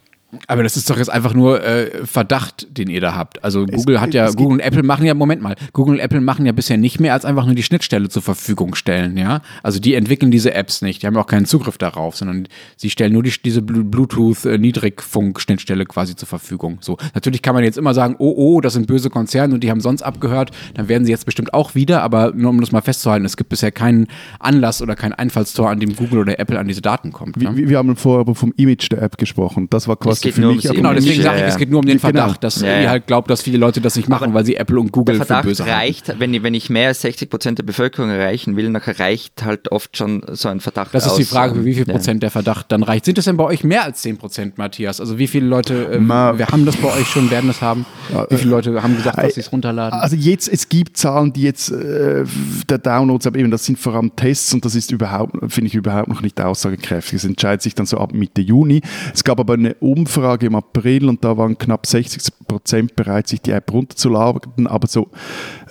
Aber 0.47 0.63
das 0.63 0.77
ist 0.77 0.89
doch 0.89 0.97
jetzt 0.97 1.11
einfach 1.11 1.35
nur 1.35 1.65
äh, 1.65 2.07
Verdacht, 2.07 2.69
den 2.71 2.89
ihr 2.89 3.01
da 3.01 3.17
habt. 3.17 3.43
Also 3.43 3.67
Google 3.67 3.97
es, 3.97 4.01
hat 4.01 4.15
ja, 4.15 4.31
Google 4.31 4.59
und 4.59 4.61
Apple 4.61 4.85
machen 4.85 5.05
ja, 5.05 5.15
Moment 5.15 5.43
mal, 5.43 5.57
Google 5.73 5.95
und 5.95 6.01
Apple 6.01 6.21
machen 6.21 6.47
ja 6.47 6.53
bisher 6.53 6.77
nicht 6.77 7.01
mehr 7.01 7.15
als 7.15 7.25
einfach 7.25 7.47
nur 7.47 7.57
die 7.57 7.65
Schnittstelle 7.65 8.09
zur 8.09 8.23
Verfügung 8.23 8.77
stellen, 8.77 9.17
ja. 9.17 9.43
Also 9.63 9.81
die 9.81 9.95
entwickeln 9.95 10.31
diese 10.31 10.55
Apps 10.55 10.83
nicht, 10.83 11.03
die 11.03 11.07
haben 11.07 11.17
auch 11.17 11.27
keinen 11.27 11.47
Zugriff 11.47 11.79
darauf, 11.79 12.17
sondern 12.17 12.47
sie 12.77 12.91
stellen 12.91 13.13
nur 13.13 13.25
die, 13.25 13.33
diese 13.45 13.63
Bluetooth-Niedrigfunk-Schnittstelle 13.63 15.87
quasi 15.87 16.15
zur 16.15 16.29
Verfügung. 16.29 16.79
So, 16.81 16.97
natürlich 17.15 17.43
kann 17.43 17.55
man 17.55 17.65
jetzt 17.65 17.79
immer 17.79 17.95
sagen, 17.95 18.15
oh, 18.19 18.35
oh, 18.37 18.61
das 18.61 18.75
sind 18.75 18.87
böse 18.87 19.11
Konzerne 19.11 19.55
und 19.55 19.65
die 19.65 19.71
haben 19.71 19.81
sonst 19.81 20.03
abgehört, 20.03 20.53
dann 20.75 20.89
werden 20.89 21.05
sie 21.05 21.11
jetzt 21.11 21.27
bestimmt 21.27 21.53
auch 21.55 21.75
wieder, 21.75 22.03
aber 22.03 22.31
nur 22.35 22.51
um 22.51 22.61
das 22.61 22.71
mal 22.71 22.83
festzuhalten, 22.83 23.25
es 23.25 23.37
gibt 23.37 23.51
bisher 23.51 23.73
keinen 23.73 24.07
Anlass 24.39 24.81
oder 24.81 24.95
kein 24.95 25.13
Einfallstor, 25.13 25.71
an 25.71 25.81
dem 25.81 25.97
Google 25.97 26.21
oder 26.21 26.39
Apple 26.39 26.57
an 26.59 26.69
diese 26.69 26.83
Daten 26.83 27.11
kommt. 27.13 27.41
Wir, 27.41 27.57
wir 27.57 27.79
haben 27.79 27.97
vorher 27.97 28.33
vom 28.35 28.53
Image 28.57 28.93
der 28.93 29.03
App 29.03 29.19
gesprochen. 29.19 29.69
Das 29.71 29.89
war 29.89 29.97
quasi 29.97 30.20
geht 30.21 30.35
für 30.35 30.41
nur 30.41 30.55
mich. 30.55 30.63
Genau, 30.63 30.93
deswegen 30.93 31.23
sage 31.23 31.41
ich, 31.41 31.45
es 31.45 31.57
geht 31.57 31.71
nur 31.71 31.81
um 31.81 31.87
den 31.87 31.99
genau. 31.99 32.13
Verdacht, 32.13 32.45
dass 32.45 32.61
ja, 32.61 32.83
ihr 32.83 32.91
halt 32.91 33.07
glaubt, 33.07 33.31
dass 33.31 33.43
viele 33.43 33.59
Leute 33.59 33.81
das 33.81 33.97
nicht 33.97 34.09
machen, 34.09 34.25
aber 34.25 34.35
weil 34.35 34.47
sie 34.47 34.57
Apple 34.57 34.79
und 34.79 34.93
Google 34.93 35.17
der 35.17 35.27
Verdacht 35.27 35.45
für 35.45 35.49
böse 35.49 35.67
reicht, 35.67 36.09
haben. 36.09 36.21
Wenn, 36.21 36.43
wenn 36.43 36.55
ich 36.55 36.71
mehr 36.71 36.89
als 36.89 37.01
60 37.03 37.31
Prozent 37.31 37.59
der 37.59 37.65
Bevölkerung 37.65 38.11
erreichen 38.11 38.57
will, 38.57 38.73
dann 38.73 38.77
reicht 38.77 39.45
halt 39.45 39.73
oft 39.73 39.97
schon 39.97 40.23
so 40.33 40.49
ein 40.49 40.61
Verdacht 40.61 40.95
Das 40.95 41.07
ist 41.07 41.13
aus, 41.13 41.17
die 41.19 41.25
Frage, 41.25 41.55
für 41.57 41.65
wie 41.65 41.75
viel 41.75 41.85
Prozent 41.85 42.23
der 42.23 42.31
Verdacht 42.31 42.71
dann 42.73 42.83
reicht. 42.83 43.05
Sind 43.05 43.19
es 43.19 43.25
denn 43.25 43.37
bei 43.37 43.45
euch 43.45 43.65
mehr 43.65 43.85
als 43.85 44.03
10 44.03 44.19
Prozent, 44.19 44.59
Matthias? 44.59 45.01
Also 45.01 45.19
wie 45.19 45.27
viele 45.27 45.47
Leute, 45.47 45.93
äh, 45.93 46.01
wir 46.01 46.47
haben 46.49 46.67
das 46.67 46.77
bei 46.77 46.89
euch 46.89 47.07
schon, 47.07 47.31
werden 47.31 47.49
das 47.49 47.61
haben? 47.63 47.87
Wie 48.29 48.37
viele 48.37 48.51
Leute 48.51 48.83
haben 48.83 48.97
gesagt, 48.97 49.19
dass 49.19 49.35
sie 49.35 49.41
es 49.41 49.53
runterladen? 49.53 49.99
Also 49.99 50.17
jetzt, 50.17 50.49
es 50.49 50.69
gibt 50.69 50.97
Zahlen, 50.97 51.33
die 51.33 51.43
jetzt 51.43 51.71
äh, 51.71 52.25
der 52.69 52.79
Downloads, 52.79 53.27
aber 53.27 53.39
eben 53.39 53.51
das 53.51 53.65
sind 53.65 53.79
vor 53.79 53.95
allem 53.95 54.15
Tests 54.17 54.53
und 54.55 54.65
das 54.65 54.75
ist 54.75 54.91
überhaupt, 54.91 55.37
finde 55.49 55.69
ich 55.69 55.75
überhaupt 55.75 56.09
noch 56.09 56.23
nicht 56.23 56.41
aussagekräftig. 56.41 57.15
Es 57.15 57.25
entscheidet 57.25 57.63
sich 57.63 57.75
dann 57.75 57.87
so 57.87 57.99
ab 57.99 58.13
Mitte 58.13 58.41
Juni. 58.41 58.83
Es 59.15 59.25
gab 59.25 59.41
aber 59.41 59.55
eine 59.55 59.75
Umfrage 59.75 60.10
im 60.17 60.55
April 60.55 61.09
und 61.09 61.25
da 61.25 61.37
waren 61.37 61.57
knapp 61.57 61.87
60 61.87 62.33
Prozent 62.47 62.97
bereit, 62.97 63.29
sich 63.29 63.41
die 63.41 63.53
App 63.53 63.73
runterzuladen, 63.73 64.67
aber 64.67 64.87
so, 64.87 65.09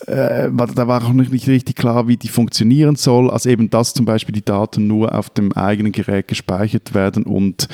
äh, 0.07 0.49
da 0.51 0.87
war 0.87 1.03
auch 1.03 1.13
nicht 1.13 1.47
richtig 1.47 1.75
klar, 1.75 2.07
wie 2.07 2.17
die 2.17 2.29
funktionieren 2.29 2.95
soll. 2.95 3.29
Also 3.29 3.49
eben, 3.49 3.69
dass 3.69 3.93
zum 3.93 4.05
Beispiel 4.05 4.33
die 4.33 4.45
Daten 4.45 4.87
nur 4.87 5.13
auf 5.13 5.29
dem 5.29 5.51
eigenen 5.53 5.91
Gerät 5.91 6.27
gespeichert 6.27 6.93
werden 6.93 7.23
und 7.23 7.67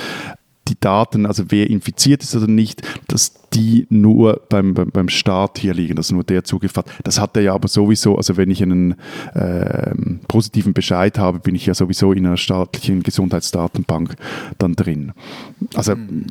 die 0.67 0.79
Daten, 0.79 1.25
also 1.25 1.45
wer 1.50 1.69
infiziert 1.69 2.24
ist 2.24 2.36
oder 2.36 2.48
nicht, 2.48 2.81
dass 3.07 3.34
die 3.53 3.86
nur 3.89 4.41
beim, 4.50 4.74
beim, 4.74 4.89
beim 4.89 5.10
Staat 5.10 5.60
hier 5.60 5.74
liegen, 5.74 5.95
dass 5.95 6.12
nur 6.12 6.24
der 6.24 6.43
Zugriff 6.43 6.75
hat. 6.75 6.88
Das 7.03 7.19
hat 7.19 7.38
er 7.38 7.43
ja 7.43 7.53
aber 7.53 7.67
sowieso, 7.67 8.17
also 8.17 8.36
wenn 8.38 8.50
ich 8.51 8.62
einen 8.62 8.95
äh, 9.34 9.93
positiven 10.27 10.74
Bescheid 10.74 11.17
habe, 11.17 11.39
bin 11.39 11.55
ich 11.55 11.65
ja 11.65 11.74
sowieso 11.74 12.12
in 12.12 12.25
einer 12.25 12.38
staatlichen 12.38 13.03
Gesundheitsdatenbank 13.03 14.15
dann 14.57 14.75
drin. 14.75 15.13
Also 15.74 15.93
hm. 15.93 16.25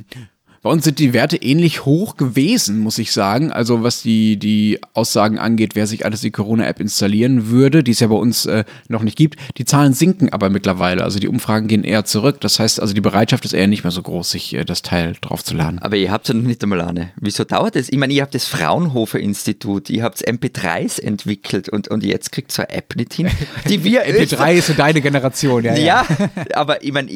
Bei 0.65 0.71
uns 0.71 0.83
sind 0.83 0.99
die 0.99 1.13
Werte 1.13 1.37
ähnlich 1.37 1.85
hoch 1.85 2.17
gewesen, 2.17 2.79
muss 2.79 2.97
ich 2.97 3.13
sagen. 3.13 3.53
Also 3.53 3.83
was 3.83 4.01
die, 4.01 4.39
die 4.39 4.81
Aussagen 4.95 5.39
angeht, 5.39 5.75
wer 5.75 5.87
sich 5.87 6.07
alles 6.07 6.23
die 6.23 6.31
Corona-App 6.31 6.81
installieren 6.81 7.51
würde, 7.51 7.85
die 7.85 7.91
es 7.91 8.01
ja 8.01 8.07
bei 8.07 8.15
uns 8.15 8.47
äh, 8.47 8.65
noch 8.89 9.03
nicht 9.03 9.19
gibt. 9.19 9.39
Die 9.59 9.67
Zahlen 9.67 9.93
sinken 9.93 10.33
aber 10.33 10.49
mittlerweile. 10.49 11.05
Also 11.05 11.19
die 11.19 11.29
Umfragen 11.29 11.69
gehen 11.69 11.85
eher 11.85 12.07
zurück. 12.07 12.41
Das 12.41 12.59
heißt, 12.61 12.81
also 12.81 12.95
die 12.95 13.03
Bereitschaft 13.03 13.45
ist 13.45 13.53
eher 13.53 13.67
nicht 13.67 13.85
mehr 13.85 13.91
so 13.91 14.01
groß, 14.01 14.31
sich 14.31 14.55
äh, 14.55 14.65
das 14.65 14.81
Teil 14.81 15.17
draufzuladen. 15.21 15.81
Aber 15.81 15.97
ihr 15.97 16.11
habt 16.11 16.25
es 16.25 16.29
ja 16.29 16.35
noch 16.41 16.49
nicht 16.49 16.63
einmal 16.63 16.81
eine. 16.81 17.11
Wieso 17.21 17.45
dauert 17.45 17.77
es? 17.77 17.93
Ich 17.93 17.99
meine, 17.99 18.15
ihr 18.15 18.23
habt 18.23 18.35
das 18.35 18.47
Fraunhofer-Institut, 18.47 19.91
ihr 19.91 20.03
habt 20.03 20.27
MP3s 20.27 20.99
entwickelt 20.99 21.69
und, 21.69 21.89
und 21.89 22.03
jetzt 22.03 22.33
kriegt 22.33 22.51
so 22.51 22.63
eine 22.63 22.71
App 22.71 22.97
nicht 22.97 23.13
hin. 23.13 23.29
Die 23.69 23.85
wir 23.85 24.07
MP3 24.07 24.55
ist 24.55 24.69
so 24.69 24.73
deine 24.73 25.03
Generation, 25.03 25.63
ja. 25.63 25.75
Ja, 25.75 26.07
ja. 26.09 26.29
aber 26.55 26.83
ich 26.83 26.93
meine, 26.93 27.11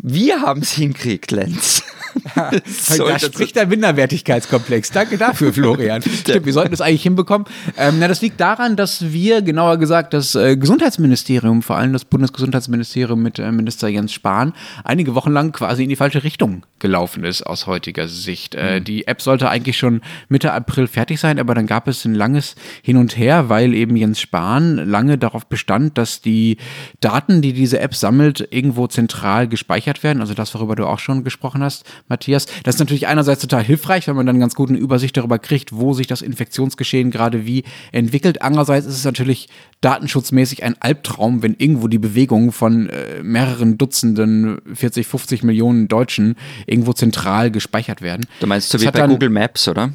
wir 0.00 0.42
haben 0.42 0.60
es 0.60 0.72
hingekriegt, 0.72 1.30
Lenz. 1.30 1.82
da 2.98 3.18
spricht 3.18 3.56
der 3.56 3.66
Minderwertigkeitskomplex. 3.66 4.90
Danke 4.90 5.18
dafür, 5.18 5.52
Florian. 5.52 6.02
Stimmt, 6.20 6.46
wir 6.46 6.52
sollten 6.52 6.70
das 6.70 6.80
eigentlich 6.80 7.02
hinbekommen. 7.02 7.46
Ähm, 7.76 7.96
na, 7.98 8.08
das 8.08 8.20
liegt 8.22 8.40
daran, 8.40 8.76
dass 8.76 9.12
wir, 9.12 9.42
genauer 9.42 9.78
gesagt, 9.78 10.14
das 10.14 10.34
äh, 10.34 10.56
Gesundheitsministerium, 10.56 11.62
vor 11.62 11.76
allem 11.76 11.92
das 11.92 12.04
Bundesgesundheitsministerium 12.04 13.22
mit 13.22 13.38
äh, 13.38 13.52
Minister 13.52 13.88
Jens 13.88 14.12
Spahn, 14.12 14.52
einige 14.84 15.14
Wochen 15.14 15.30
lang 15.30 15.52
quasi 15.52 15.84
in 15.84 15.88
die 15.88 15.96
falsche 15.96 16.24
Richtung 16.24 16.64
gelaufen 16.78 17.24
ist 17.24 17.42
aus 17.42 17.66
heutiger 17.66 18.08
Sicht. 18.08 18.54
Äh, 18.54 18.80
mhm. 18.80 18.84
Die 18.84 19.06
App 19.06 19.22
sollte 19.22 19.48
eigentlich 19.48 19.78
schon 19.78 20.00
Mitte 20.28 20.52
April 20.52 20.86
fertig 20.86 21.20
sein, 21.20 21.38
aber 21.38 21.54
dann 21.54 21.66
gab 21.66 21.88
es 21.88 22.04
ein 22.04 22.14
langes 22.14 22.56
Hin 22.82 22.96
und 22.96 23.16
Her, 23.16 23.48
weil 23.48 23.74
eben 23.74 23.96
Jens 23.96 24.20
Spahn 24.20 24.76
lange 24.76 25.16
darauf 25.16 25.46
bestand, 25.46 25.96
dass 25.96 26.20
die 26.20 26.58
Daten, 27.00 27.42
die 27.42 27.52
diese 27.52 27.80
App 27.80 27.94
sammelt, 27.94 28.48
irgendwo 28.50 28.86
zentral 28.86 29.48
gespeichert 29.48 30.02
werden. 30.02 30.20
Also 30.20 30.34
das, 30.34 30.54
worüber 30.54 30.74
du 30.74 30.86
auch 30.86 30.98
schon 30.98 31.24
gesprochen 31.24 31.62
hast, 31.62 31.84
Matthias. 32.08 32.31
Das 32.32 32.74
ist 32.76 32.78
natürlich 32.78 33.06
einerseits 33.06 33.40
total 33.40 33.62
hilfreich, 33.62 34.08
weil 34.08 34.14
man 34.14 34.26
dann 34.26 34.40
ganz 34.40 34.54
gut 34.54 34.68
eine 34.68 34.78
Übersicht 34.78 35.16
darüber 35.16 35.38
kriegt, 35.38 35.72
wo 35.72 35.92
sich 35.92 36.06
das 36.06 36.22
Infektionsgeschehen 36.22 37.10
gerade 37.10 37.46
wie 37.46 37.64
entwickelt. 37.92 38.42
Andererseits 38.42 38.86
ist 38.86 38.96
es 38.96 39.04
natürlich 39.04 39.48
datenschutzmäßig 39.80 40.62
ein 40.62 40.76
Albtraum, 40.80 41.42
wenn 41.42 41.54
irgendwo 41.54 41.88
die 41.88 41.98
Bewegungen 41.98 42.52
von 42.52 42.88
äh, 42.88 43.22
mehreren 43.22 43.78
Dutzenden, 43.78 44.58
40, 44.72 45.06
50 45.06 45.42
Millionen 45.42 45.88
Deutschen 45.88 46.36
irgendwo 46.66 46.92
zentral 46.92 47.50
gespeichert 47.50 48.02
werden. 48.02 48.26
Du 48.40 48.46
meinst 48.46 48.70
so 48.70 48.80
wie 48.80 48.90
bei 48.90 49.06
Google 49.06 49.30
Maps, 49.30 49.68
oder? 49.68 49.92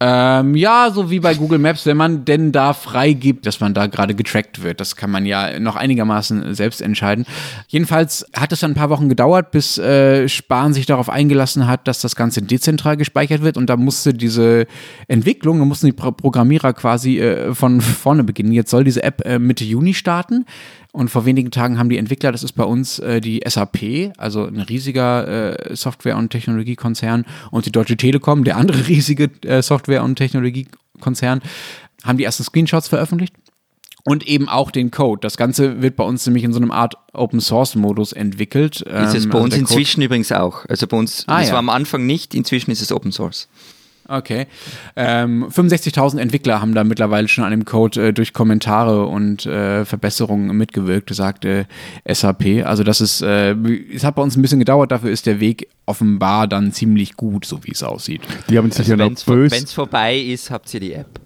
Ähm, 0.00 0.54
ja, 0.54 0.90
so 0.92 1.10
wie 1.10 1.20
bei 1.20 1.34
Google 1.34 1.58
Maps, 1.58 1.86
wenn 1.86 1.96
man 1.96 2.24
denn 2.24 2.52
da 2.52 2.72
freigibt, 2.72 3.46
dass 3.46 3.60
man 3.60 3.74
da 3.74 3.86
gerade 3.86 4.14
getrackt 4.14 4.62
wird. 4.62 4.80
Das 4.80 4.96
kann 4.96 5.10
man 5.10 5.24
ja 5.24 5.58
noch 5.60 5.76
einigermaßen 5.76 6.54
selbst 6.54 6.82
entscheiden. 6.82 7.26
Jedenfalls 7.68 8.26
hat 8.34 8.52
es 8.52 8.60
dann 8.60 8.72
ein 8.72 8.74
paar 8.74 8.90
Wochen 8.90 9.08
gedauert, 9.08 9.50
bis 9.50 9.78
äh, 9.78 10.28
Spahn 10.28 10.74
sich 10.74 10.86
darauf 10.86 11.08
eingelassen 11.08 11.66
hat, 11.66 11.86
dass 11.86 12.00
das 12.00 12.16
Ganze 12.16 12.42
dezentral 12.42 12.96
gespeichert 12.96 13.42
wird. 13.42 13.56
Und 13.56 13.70
da 13.70 13.76
musste 13.76 14.12
diese 14.14 14.66
Entwicklung, 15.08 15.58
da 15.58 15.64
mussten 15.64 15.86
die 15.86 15.92
Pro 15.92 16.12
Programmierer 16.12 16.72
quasi 16.72 17.18
äh, 17.20 17.54
von 17.54 17.80
vorne 17.80 18.24
beginnen. 18.24 18.52
Jetzt 18.52 18.70
soll 18.70 18.84
diese 18.84 19.02
App 19.02 19.24
äh, 19.24 19.38
Mitte 19.38 19.64
Juni 19.64 19.94
starten. 19.94 20.44
Und 20.94 21.08
vor 21.08 21.24
wenigen 21.24 21.50
Tagen 21.50 21.76
haben 21.76 21.88
die 21.88 21.98
Entwickler, 21.98 22.30
das 22.30 22.44
ist 22.44 22.52
bei 22.52 22.62
uns 22.62 23.00
äh, 23.00 23.20
die 23.20 23.42
SAP, 23.44 24.12
also 24.16 24.46
ein 24.46 24.60
riesiger 24.60 25.70
äh, 25.70 25.74
Software- 25.74 26.16
und 26.16 26.30
Technologiekonzern, 26.30 27.26
und 27.50 27.66
die 27.66 27.72
Deutsche 27.72 27.96
Telekom, 27.96 28.44
der 28.44 28.56
andere 28.56 28.86
riesige 28.88 29.28
äh, 29.44 29.60
Software- 29.60 30.04
und 30.04 30.14
Technologiekonzern, 30.14 31.42
haben 32.04 32.16
die 32.16 32.22
ersten 32.22 32.44
Screenshots 32.44 32.86
veröffentlicht. 32.86 33.34
Und 34.04 34.24
eben 34.28 34.48
auch 34.48 34.70
den 34.70 34.92
Code. 34.92 35.18
Das 35.20 35.36
Ganze 35.36 35.82
wird 35.82 35.96
bei 35.96 36.04
uns 36.04 36.26
nämlich 36.26 36.44
in 36.44 36.52
so 36.52 36.60
einem 36.60 36.70
Art 36.70 36.94
Open 37.12 37.40
Source 37.40 37.74
Modus 37.74 38.12
entwickelt. 38.12 38.82
Ist 38.82 39.14
es 39.14 39.28
bei 39.28 39.38
ähm, 39.38 39.44
uns 39.46 39.54
also 39.54 39.62
inzwischen 39.62 40.00
übrigens 40.00 40.30
auch. 40.30 40.64
Also 40.66 40.86
bei 40.86 40.96
uns, 40.96 41.24
ah, 41.26 41.40
das 41.40 41.48
ja. 41.48 41.54
war 41.54 41.58
am 41.58 41.70
Anfang 41.70 42.06
nicht, 42.06 42.34
inzwischen 42.36 42.70
ist 42.70 42.82
es 42.82 42.92
Open 42.92 43.10
Source. 43.10 43.48
Okay. 44.08 44.46
Ähm, 44.96 45.46
65.000 45.48 46.18
Entwickler 46.18 46.60
haben 46.60 46.74
da 46.74 46.84
mittlerweile 46.84 47.28
schon 47.28 47.44
an 47.44 47.50
dem 47.50 47.64
Code 47.64 48.08
äh, 48.08 48.12
durch 48.12 48.32
Kommentare 48.32 49.06
und 49.06 49.46
äh, 49.46 49.84
Verbesserungen 49.84 50.54
mitgewirkt, 50.56 51.14
sagte 51.14 51.66
SAP. 52.06 52.64
Also 52.64 52.84
das 52.84 53.00
ist, 53.00 53.22
äh, 53.22 53.52
es 53.94 54.04
hat 54.04 54.16
bei 54.16 54.22
uns 54.22 54.36
ein 54.36 54.42
bisschen 54.42 54.58
gedauert, 54.58 54.92
dafür 54.92 55.10
ist 55.10 55.26
der 55.26 55.40
Weg 55.40 55.68
offenbar 55.86 56.46
dann 56.46 56.72
ziemlich 56.72 57.16
gut, 57.16 57.44
so 57.44 57.64
wie 57.64 57.72
es 57.72 57.82
aussieht. 57.82 58.22
Die 58.48 58.58
haben 58.58 58.70
sich 58.70 58.80
also 58.80 58.92
ja 58.92 58.96
noch 59.08 59.26
Wenn 59.26 59.64
es 59.64 59.72
vorbei 59.72 60.18
ist, 60.18 60.50
habt 60.50 60.72
ihr 60.74 60.80
die 60.80 60.92
App. 60.92 61.20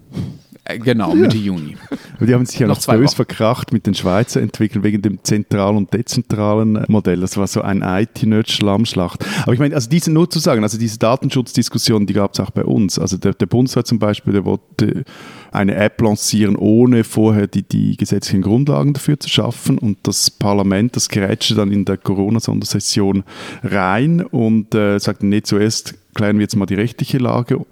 Äh, 0.69 0.77
genau, 0.77 1.15
Mitte 1.15 1.37
ja. 1.37 1.45
Juni. 1.45 1.75
Aber 2.15 2.25
die 2.25 2.33
haben 2.33 2.45
sich 2.45 2.59
ja 2.59 2.67
noch, 2.67 2.85
noch 2.85 2.93
bös 2.93 3.13
verkracht 3.13 3.73
mit 3.73 3.87
den 3.87 3.95
Schweizer 3.95 4.41
Entwicklern 4.41 4.83
wegen 4.83 5.01
dem 5.01 5.23
zentralen 5.23 5.77
und 5.77 5.93
dezentralen 5.93 6.85
Modell. 6.87 7.21
Das 7.21 7.37
war 7.37 7.47
so 7.47 7.61
ein 7.61 7.81
IT-Nerd-Schlammschlacht. 7.81 9.25
Aber 9.43 9.53
ich 9.53 9.59
meine, 9.59 9.73
also 9.73 9.89
diese 9.89 10.11
nur 10.11 10.29
zu 10.29 10.37
sagen, 10.37 10.61
also 10.61 10.77
diese 10.77 10.99
Datenschutzdiskussion, 10.99 12.05
die 12.05 12.13
gab 12.13 12.33
es 12.33 12.39
auch 12.39 12.51
bei 12.51 12.63
uns. 12.63 12.99
Also 12.99 13.17
der, 13.17 13.33
der 13.33 13.47
Bundesrat 13.47 13.87
zum 13.87 13.97
Beispiel, 13.97 14.33
der 14.33 14.45
wollte 14.45 15.05
eine 15.51 15.73
App 15.75 15.99
lancieren, 16.01 16.55
ohne 16.55 17.03
vorher 17.03 17.47
die, 17.47 17.63
die 17.63 17.97
gesetzlichen 17.97 18.43
Grundlagen 18.43 18.93
dafür 18.93 19.19
zu 19.19 19.29
schaffen. 19.29 19.79
Und 19.79 19.97
das 20.03 20.29
Parlament, 20.29 20.95
das 20.95 21.09
grätschte 21.09 21.55
dann 21.55 21.71
in 21.71 21.85
der 21.85 21.97
Corona-Sondersession 21.97 23.23
rein 23.63 24.21
und 24.21 24.75
äh, 24.75 24.99
sagte, 24.99 25.25
nee, 25.25 25.41
zuerst 25.41 25.95
klären 26.19 26.37
wir 26.37 26.41
jetzt 26.41 26.57
mal 26.57 26.65
die 26.65 26.75
rechtliche 26.75 27.17
Lage 27.17 27.65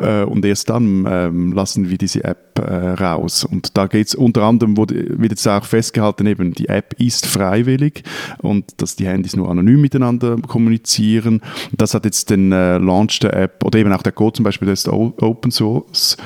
äh, 0.00 0.24
und 0.24 0.44
erst 0.44 0.68
dann 0.70 1.06
ähm, 1.08 1.52
lassen 1.52 1.88
wir 1.88 1.98
diese 1.98 2.24
App 2.24 2.58
äh, 2.58 2.88
raus. 2.94 3.44
Und 3.44 3.76
da 3.76 3.86
geht 3.86 4.08
es 4.08 4.16
unter 4.16 4.42
anderem, 4.42 4.76
wurde, 4.76 5.20
wird 5.20 5.30
jetzt 5.30 5.46
auch 5.46 5.64
festgehalten, 5.64 6.26
eben 6.26 6.52
die 6.52 6.68
App 6.68 6.94
ist 6.98 7.26
freiwillig 7.26 8.02
und 8.38 8.64
dass 8.82 8.96
die 8.96 9.06
Handys 9.06 9.36
nur 9.36 9.48
anonym 9.48 9.80
miteinander 9.80 10.36
kommunizieren. 10.48 11.42
Das 11.70 11.94
hat 11.94 12.04
jetzt 12.04 12.30
den 12.30 12.50
äh, 12.50 12.78
Launch 12.78 13.20
der 13.20 13.34
App 13.34 13.64
oder 13.64 13.78
eben 13.78 13.92
auch 13.92 14.02
der 14.02 14.10
Code 14.10 14.32
zum 14.32 14.42
Beispiel, 14.42 14.66
der 14.66 14.72
ist 14.72 14.88
Open 14.88 15.52
Source 15.52 16.16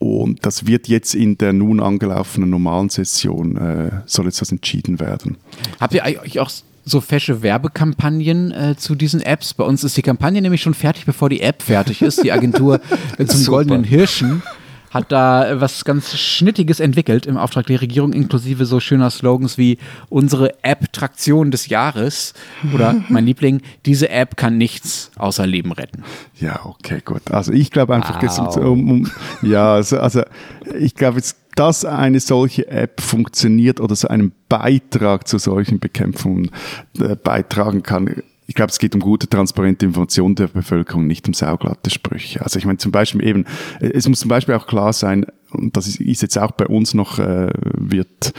und 0.00 0.44
das 0.44 0.66
wird 0.66 0.88
jetzt 0.88 1.14
in 1.14 1.38
der 1.38 1.52
nun 1.52 1.78
angelaufenen 1.78 2.50
normalen 2.50 2.88
Session, 2.88 3.56
äh, 3.56 3.90
soll 4.06 4.24
jetzt 4.24 4.40
das 4.40 4.50
entschieden 4.50 4.98
werden. 4.98 5.36
Habt 5.78 5.94
ihr 5.94 6.04
eigentlich 6.04 6.40
auch 6.40 6.50
so 6.90 7.00
fesche 7.00 7.42
Werbekampagnen 7.42 8.52
äh, 8.52 8.76
zu 8.76 8.94
diesen 8.94 9.20
Apps. 9.20 9.54
Bei 9.54 9.64
uns 9.64 9.84
ist 9.84 9.96
die 9.96 10.02
Kampagne 10.02 10.42
nämlich 10.42 10.62
schon 10.62 10.74
fertig, 10.74 11.06
bevor 11.06 11.28
die 11.28 11.40
App 11.40 11.62
fertig 11.62 12.02
ist. 12.02 12.22
Die 12.24 12.32
Agentur 12.32 12.80
äh, 13.18 13.24
zum 13.26 13.44
Goldenen 13.46 13.84
Hirschen 13.84 14.42
hat 14.90 15.12
da 15.12 15.60
was 15.60 15.84
ganz 15.84 16.18
Schnittiges 16.18 16.80
entwickelt 16.80 17.24
im 17.24 17.36
Auftrag 17.36 17.66
der 17.66 17.80
Regierung, 17.80 18.12
inklusive 18.12 18.66
so 18.66 18.80
schöner 18.80 19.10
Slogans 19.10 19.56
wie 19.56 19.78
unsere 20.08 20.62
App-Traktion 20.64 21.52
des 21.52 21.68
Jahres 21.68 22.34
oder 22.74 22.96
mein 23.08 23.24
Liebling, 23.24 23.62
diese 23.86 24.10
App 24.10 24.36
kann 24.36 24.58
nichts 24.58 25.12
außer 25.16 25.46
Leben 25.46 25.72
retten. 25.72 26.02
Ja, 26.40 26.66
okay, 26.66 27.00
gut. 27.04 27.30
Also 27.30 27.52
ich 27.52 27.70
glaube 27.70 27.94
einfach, 27.94 28.20
wow. 28.20 28.56
um, 28.56 28.90
um, 28.90 29.10
ja, 29.42 29.74
also, 29.74 30.00
also 30.00 30.22
ich 30.78 30.96
glaube 30.96 31.18
jetzt 31.18 31.36
dass 31.60 31.84
eine 31.84 32.20
solche 32.20 32.68
App 32.68 33.02
funktioniert 33.02 33.80
oder 33.80 33.94
so 33.94 34.08
einen 34.08 34.32
Beitrag 34.48 35.28
zu 35.28 35.36
solchen 35.36 35.78
Bekämpfungen 35.78 36.50
äh, 36.98 37.16
beitragen 37.16 37.82
kann, 37.82 38.22
ich 38.46 38.54
glaube, 38.54 38.70
es 38.70 38.78
geht 38.78 38.94
um 38.94 39.00
gute, 39.00 39.28
transparente 39.28 39.84
Information 39.84 40.34
der 40.34 40.46
Bevölkerung, 40.48 41.06
nicht 41.06 41.28
um 41.28 41.34
sauglatte 41.34 41.90
Sprüche. 41.90 42.40
Also 42.42 42.58
ich 42.58 42.64
meine 42.64 42.78
zum 42.78 42.92
Beispiel 42.92 43.24
eben, 43.24 43.44
es 43.78 44.08
muss 44.08 44.20
zum 44.20 44.30
Beispiel 44.30 44.54
auch 44.54 44.66
klar 44.66 44.94
sein, 44.94 45.26
und 45.52 45.76
das 45.76 45.86
ist, 45.86 46.22
jetzt 46.22 46.38
auch 46.38 46.52
bei 46.52 46.66
uns 46.66 46.94
noch, 46.94 47.18
äh, 47.18 47.50
wird 47.76 48.32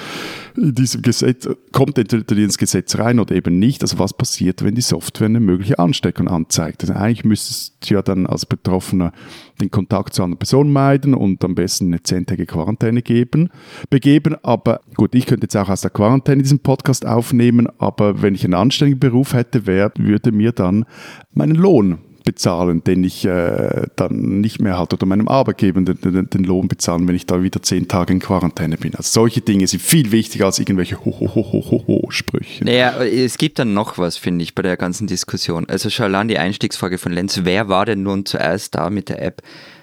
in 0.57 0.75
diesem 0.75 1.01
Gesetz, 1.01 1.47
kommt 1.71 1.97
entweder 1.97 2.35
ins 2.37 2.57
Gesetz 2.57 2.97
rein 2.97 3.19
oder 3.19 3.35
eben 3.35 3.59
nicht. 3.59 3.81
Also 3.81 3.99
was 3.99 4.13
passiert, 4.13 4.63
wenn 4.63 4.75
die 4.75 4.81
Software 4.81 5.27
eine 5.27 5.39
mögliche 5.39 5.79
Ansteckung 5.79 6.27
anzeigt? 6.27 6.83
Also 6.83 6.93
eigentlich 6.93 7.23
müsstest 7.23 7.75
du 7.81 7.95
ja 7.95 8.01
dann 8.01 8.25
als 8.25 8.45
Betroffener 8.45 9.13
den 9.61 9.71
Kontakt 9.71 10.13
zu 10.13 10.23
anderen 10.23 10.39
Personen 10.39 10.73
meiden 10.73 11.13
und 11.13 11.43
am 11.43 11.55
besten 11.55 11.87
eine 11.87 12.03
zehntägige 12.03 12.47
Quarantäne 12.47 13.01
geben, 13.01 13.49
begeben. 13.89 14.35
Aber 14.43 14.81
gut, 14.95 15.15
ich 15.15 15.25
könnte 15.25 15.45
jetzt 15.45 15.55
auch 15.55 15.69
aus 15.69 15.81
der 15.81 15.91
Quarantäne 15.91 16.43
diesen 16.43 16.59
Podcast 16.59 17.05
aufnehmen, 17.05 17.67
aber 17.77 18.21
wenn 18.21 18.35
ich 18.35 18.43
einen 18.43 18.55
anständigen 18.55 18.99
Beruf 18.99 19.33
hätte, 19.33 19.67
wär, 19.67 19.91
würde 19.97 20.31
mir 20.31 20.51
dann 20.51 20.85
meinen 21.33 21.55
Lohn 21.55 21.99
bezahlen, 22.23 22.83
den 22.83 23.03
ich 23.03 23.25
äh, 23.25 23.87
dann 23.95 24.41
nicht 24.41 24.61
mehr 24.61 24.77
halt 24.77 24.93
oder 24.93 25.05
meinem 25.05 25.27
Arbeitgeber 25.27 25.81
den, 25.81 25.99
den, 25.99 26.29
den, 26.29 26.43
Lohn 26.43 26.67
bezahlen, 26.67 27.07
wenn 27.07 27.15
ich 27.15 27.25
da 27.25 27.41
wieder 27.41 27.61
zehn 27.61 27.87
Tage 27.87 28.13
in 28.13 28.19
Quarantäne 28.19 28.77
bin. 28.77 28.95
Also 28.95 29.09
solche 29.11 29.41
Dinge 29.41 29.67
sind 29.67 29.81
viel 29.81 30.11
wichtiger 30.11 30.45
als 30.45 30.59
irgendwelche 30.59 31.03
Ho-Ho-Ho-Ho-Ho-Sprüche. 31.03 32.65
Naja, 32.65 33.03
es 33.03 33.37
gibt 33.37 33.59
dann 33.59 33.73
noch 33.73 33.97
was, 33.97 34.17
finde 34.17 34.43
ich, 34.43 34.55
bei 34.55 34.61
der 34.61 34.77
ganzen 34.77 35.07
Diskussion. 35.07 35.67
Also 35.67 35.89
schau 35.89 36.05
an 36.05 36.27
die 36.27 36.37
Einstiegsfrage 36.37 36.97
von 36.97 37.11
Lenz. 37.11 37.41
Wer 37.43 37.69
war 37.69 37.85
denn 37.85 38.03
nun 38.03 38.25
zuerst 38.25 38.75
da 38.75 38.89
mit 38.89 39.09
der 39.09 39.21
App? 39.21 39.41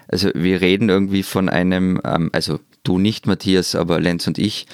Also 0.09 0.31
wir 0.35 0.61
reden 0.61 0.89
irgendwie 0.89 1.23
von 1.23 1.49
einem, 1.49 2.01
ähm, 2.05 2.31
also 2.33 2.61
du 2.83 2.99
nicht, 2.99 3.27
Matthias, 3.27 3.75
aber 3.75 4.01
Lenz 4.01 4.27
und 4.27 4.39
ich, 4.39 4.67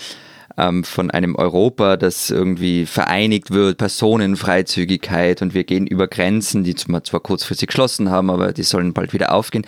ähm, 0.57 0.85
von 0.85 1.11
einem 1.11 1.35
Europa, 1.37 1.97
das 1.97 2.31
irgendwie 2.31 2.87
vereinigt 2.87 3.51
wird, 3.51 3.79
Personenfreizügigkeit 3.79 5.43
und 5.43 5.55
wir 5.55 5.65
gehen 5.65 5.87
über 5.87 6.07
Grenzen, 6.07 6.65
die 6.65 6.75
zwar 6.75 7.21
kurzfristig 7.21 7.69
geschlossen 7.69 8.11
haben, 8.11 8.31
aber 8.31 8.53
die 8.53 8.63
sollen 8.63 8.93
bald 8.93 9.13
wieder 9.13 9.33
aufgehen. 9.33 9.67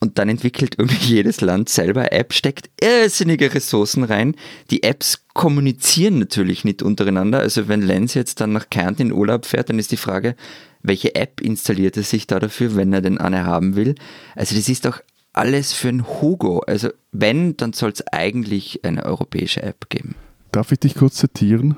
Und 0.00 0.18
dann 0.18 0.28
entwickelt 0.28 0.74
irgendwie 0.78 0.96
jedes 1.14 1.40
Land 1.40 1.68
selber 1.68 2.12
App, 2.12 2.32
steckt 2.32 2.68
irrsinnige 2.80 3.54
Ressourcen 3.54 4.02
rein. 4.02 4.34
Die 4.72 4.82
Apps 4.82 5.26
kommunizieren 5.32 6.18
natürlich 6.18 6.64
nicht 6.64 6.82
untereinander. 6.82 7.38
Also 7.38 7.68
wenn 7.68 7.82
Lenz 7.82 8.14
jetzt 8.14 8.40
dann 8.40 8.52
nach 8.52 8.68
Kärnten 8.68 9.02
in 9.02 9.12
Urlaub 9.12 9.46
fährt, 9.46 9.68
dann 9.68 9.78
ist 9.78 9.92
die 9.92 9.96
Frage, 9.96 10.34
welche 10.82 11.14
App 11.14 11.40
installiert 11.40 11.96
er 11.96 12.02
sich 12.02 12.26
da 12.26 12.40
dafür, 12.40 12.74
wenn 12.74 12.92
er 12.92 13.00
denn 13.00 13.18
eine 13.18 13.44
haben 13.46 13.76
will? 13.76 13.94
Also 14.34 14.56
das 14.56 14.68
ist 14.68 14.84
doch 14.84 15.00
alles 15.32 15.72
für 15.72 15.88
ein 15.88 16.06
Hugo. 16.06 16.60
Also 16.60 16.90
wenn, 17.12 17.56
dann 17.56 17.72
soll 17.72 17.90
es 17.90 18.06
eigentlich 18.08 18.84
eine 18.84 19.04
europäische 19.04 19.62
App 19.62 19.88
geben. 19.88 20.14
Darf 20.50 20.72
ich 20.72 20.80
dich 20.80 20.94
kurz 20.94 21.16
zitieren? 21.16 21.76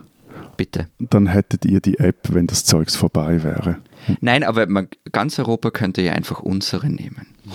Bitte. 0.57 0.89
Dann 0.99 1.27
hättet 1.27 1.65
ihr 1.65 1.81
die 1.81 1.99
App, 1.99 2.33
wenn 2.33 2.47
das 2.47 2.65
Zeugs 2.65 2.97
vorbei 2.97 3.43
wäre. 3.43 3.79
Nein, 4.21 4.45
aber 4.45 4.67
man, 4.67 4.89
ganz 5.13 5.39
Europa 5.39 5.71
könnte 5.71 6.03
ja 6.03 6.13
einfach 6.13 6.41
unsere 6.41 6.89
nehmen. 6.89 7.27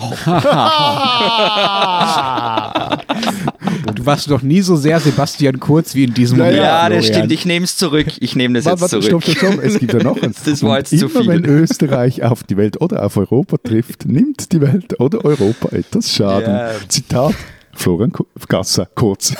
du 3.96 4.06
warst 4.06 4.28
noch 4.28 4.42
nie 4.42 4.60
so 4.60 4.76
sehr 4.76 5.00
Sebastian 5.00 5.58
Kurz 5.58 5.96
wie 5.96 6.04
in 6.04 6.14
diesem 6.14 6.38
Moment. 6.38 6.58
Ja, 6.58 6.88
das 6.88 7.08
stimmt. 7.08 7.32
Ich 7.32 7.44
nehme 7.44 7.64
es 7.64 7.76
zurück. 7.76 8.06
Ich 8.20 8.36
nehme 8.36 8.54
das 8.54 8.66
jetzt 8.66 8.80
warte, 8.80 9.00
zurück. 9.00 9.24
Stopp, 9.24 9.36
stopp. 9.36 9.64
Es 9.64 9.80
gibt 9.80 9.92
ja 9.92 10.00
noch 10.02 10.22
eins. 10.22 10.44
Das 10.44 10.62
war 10.62 10.78
jetzt 10.78 10.92
immer, 10.92 11.02
zu 11.02 11.08
viel. 11.08 11.26
wenn 11.26 11.44
Österreich 11.44 12.22
auf 12.22 12.44
die 12.44 12.56
Welt 12.56 12.80
oder 12.80 13.04
auf 13.04 13.16
Europa 13.16 13.56
trifft, 13.56 14.06
nimmt 14.06 14.52
die 14.52 14.60
Welt 14.60 15.00
oder 15.00 15.24
Europa 15.24 15.70
etwas 15.74 16.12
Schaden. 16.14 16.54
Ja. 16.54 16.70
Zitat 16.86 17.34
Florian 17.74 18.12
Gasser, 18.48 18.86
kurz. 18.94 19.34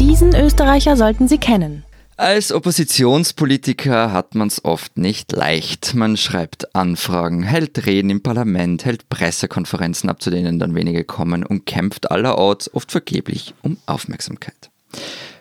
Diesen 0.00 0.34
Österreicher 0.34 0.96
sollten 0.96 1.28
Sie 1.28 1.38
kennen. 1.38 1.84
Als 2.18 2.50
Oppositionspolitiker 2.50 4.10
hat 4.10 4.34
man 4.34 4.48
es 4.48 4.64
oft 4.64 4.98
nicht 4.98 5.30
leicht. 5.30 5.94
Man 5.94 6.16
schreibt 6.16 6.74
Anfragen, 6.74 7.44
hält 7.44 7.86
Reden 7.86 8.10
im 8.10 8.24
Parlament, 8.24 8.84
hält 8.84 9.08
Pressekonferenzen 9.08 10.10
ab, 10.10 10.20
zu 10.20 10.30
denen 10.30 10.58
dann 10.58 10.74
wenige 10.74 11.04
kommen 11.04 11.44
und 11.44 11.64
kämpft 11.64 12.10
allerorts 12.10 12.74
oft 12.74 12.90
vergeblich 12.90 13.54
um 13.62 13.76
Aufmerksamkeit. 13.86 14.70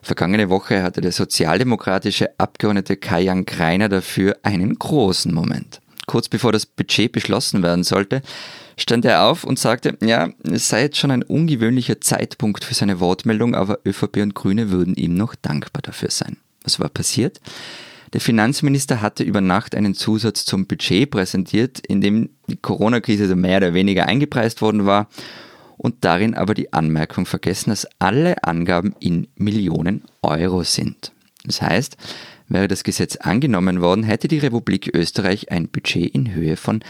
Vergangene 0.04 0.52
Woche 0.52 0.84
hatte 0.84 1.02
der 1.02 1.13
sozialdemokratische 1.13 2.30
Abgeordnete 2.38 2.96
Kajan 2.96 3.48
Greiner 3.48 3.90
dafür 3.90 4.38
einen 4.44 4.78
großen 4.78 5.34
Moment. 5.34 5.82
Kurz 6.06 6.30
bevor 6.30 6.52
das 6.52 6.68
Budget 6.68 7.12
beschlossen 7.12 7.63
werden 7.63 7.86
sollte, 7.86 8.22
stand 8.78 9.04
er 9.04 9.24
auf 9.24 9.46
und 9.46 9.58
sagte, 9.58 9.98
ja, 10.00 10.30
es 10.44 10.70
sei 10.70 10.84
jetzt 10.84 10.98
schon 10.98 11.10
ein 11.10 11.24
ungewöhnlicher 11.24 12.02
Zeitpunkt 12.02 12.63
für 12.63 12.76
seine 12.76 13.00
Wortmeldung, 13.00 13.56
aber 13.56 13.80
ÖVP 13.84 14.18
und 14.18 14.36
Grüne 14.36 14.70
würden 14.70 14.94
ihm 14.94 15.16
noch 15.16 15.34
dankbar 15.34 15.82
dafür 15.82 16.12
sein. 16.12 16.38
Was 16.67 16.80
war 16.82 16.89
passiert? 16.89 17.39
Der 18.12 18.19
Finanzminister 18.19 19.01
hatte 19.01 19.23
über 19.23 19.39
Nacht 19.39 19.73
einen 19.73 19.95
Zusatz 19.95 20.43
zum 20.43 20.67
Budget 20.67 21.10
präsentiert, 21.10 21.80
in 21.80 22.01
dem 22.01 22.32
die 22.47 22.58
Corona-Krise 22.58 23.34
mehr 23.38 23.60
oder 23.60 23.73
weniger 23.73 24.06
eingepreist 24.06 24.62
worden 24.62 24.86
war 24.86 25.08
und 25.77 26.03
darin 26.03 26.34
aber 26.34 26.53
die 26.53 26.73
Anmerkung 26.73 27.25
vergessen, 27.25 27.69
dass 27.69 27.88
alle 27.99 28.43
Angaben 28.43 28.93
in 28.99 29.30
Millionen 29.36 30.03
Euro 30.21 30.63
sind. 30.63 31.13
Das 31.45 31.62
heißt, 31.62 31.95
wäre 32.49 32.67
das 32.67 32.84
Gesetz 32.84 33.15
angenommen 33.15 33.80
worden, 33.80 34.03
hätte 34.03 34.27
die 34.27 34.39
Republik 34.39 34.93
Österreich 34.93 35.53
ein 35.53 35.69
Budget 35.69 36.13
in 36.13 36.34
Höhe 36.34 36.58
von 36.58 36.84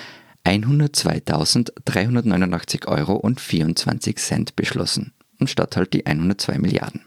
102.389 0.43 2.87
Euro 2.87 3.13
und 3.13 3.39
24 3.39 4.17
Cent 4.17 4.55
beschlossen, 4.55 5.13
anstatt 5.39 5.77
halt 5.77 5.93
die 5.93 6.07
102 6.07 6.57
Milliarden. 6.57 7.01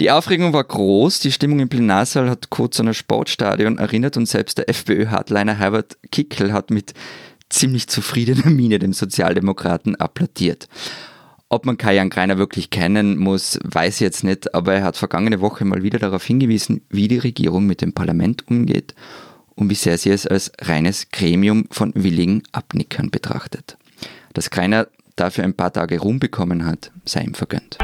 Die 0.00 0.10
Aufregung 0.10 0.54
war 0.54 0.64
groß, 0.64 1.18
die 1.20 1.30
Stimmung 1.30 1.60
im 1.60 1.68
Plenarsaal 1.68 2.30
hat 2.30 2.48
kurz 2.48 2.80
an 2.80 2.88
ein 2.88 2.94
Sportstadion 2.94 3.76
erinnert 3.76 4.16
und 4.16 4.24
selbst 4.24 4.56
der 4.56 4.70
FPÖ-Hardliner 4.70 5.58
Herbert 5.58 5.98
Kickel 6.10 6.54
hat 6.54 6.70
mit 6.70 6.94
ziemlich 7.50 7.86
zufriedener 7.86 8.48
Miene 8.48 8.78
dem 8.78 8.94
Sozialdemokraten 8.94 9.96
applaudiert. 9.96 10.68
Ob 11.50 11.66
man 11.66 11.76
Kajan 11.76 12.08
Greiner 12.08 12.38
wirklich 12.38 12.70
kennen 12.70 13.18
muss, 13.18 13.58
weiß 13.62 13.96
ich 13.96 14.00
jetzt 14.00 14.24
nicht, 14.24 14.54
aber 14.54 14.72
er 14.72 14.84
hat 14.84 14.96
vergangene 14.96 15.42
Woche 15.42 15.66
mal 15.66 15.82
wieder 15.82 15.98
darauf 15.98 16.24
hingewiesen, 16.24 16.80
wie 16.88 17.08
die 17.08 17.18
Regierung 17.18 17.66
mit 17.66 17.82
dem 17.82 17.92
Parlament 17.92 18.48
umgeht 18.48 18.94
und 19.54 19.68
wie 19.68 19.74
sehr 19.74 19.98
sie 19.98 20.10
es 20.10 20.26
als 20.26 20.50
reines 20.62 21.10
Gremium 21.10 21.66
von 21.70 21.92
willigen 21.94 22.42
Abnickern 22.52 23.10
betrachtet. 23.10 23.76
Dass 24.32 24.48
Greiner 24.48 24.88
dafür 25.16 25.44
ein 25.44 25.54
paar 25.54 25.74
Tage 25.74 26.00
Ruhm 26.00 26.20
bekommen 26.20 26.64
hat, 26.64 26.90
sei 27.04 27.20
ihm 27.20 27.34
vergönnt. 27.34 27.76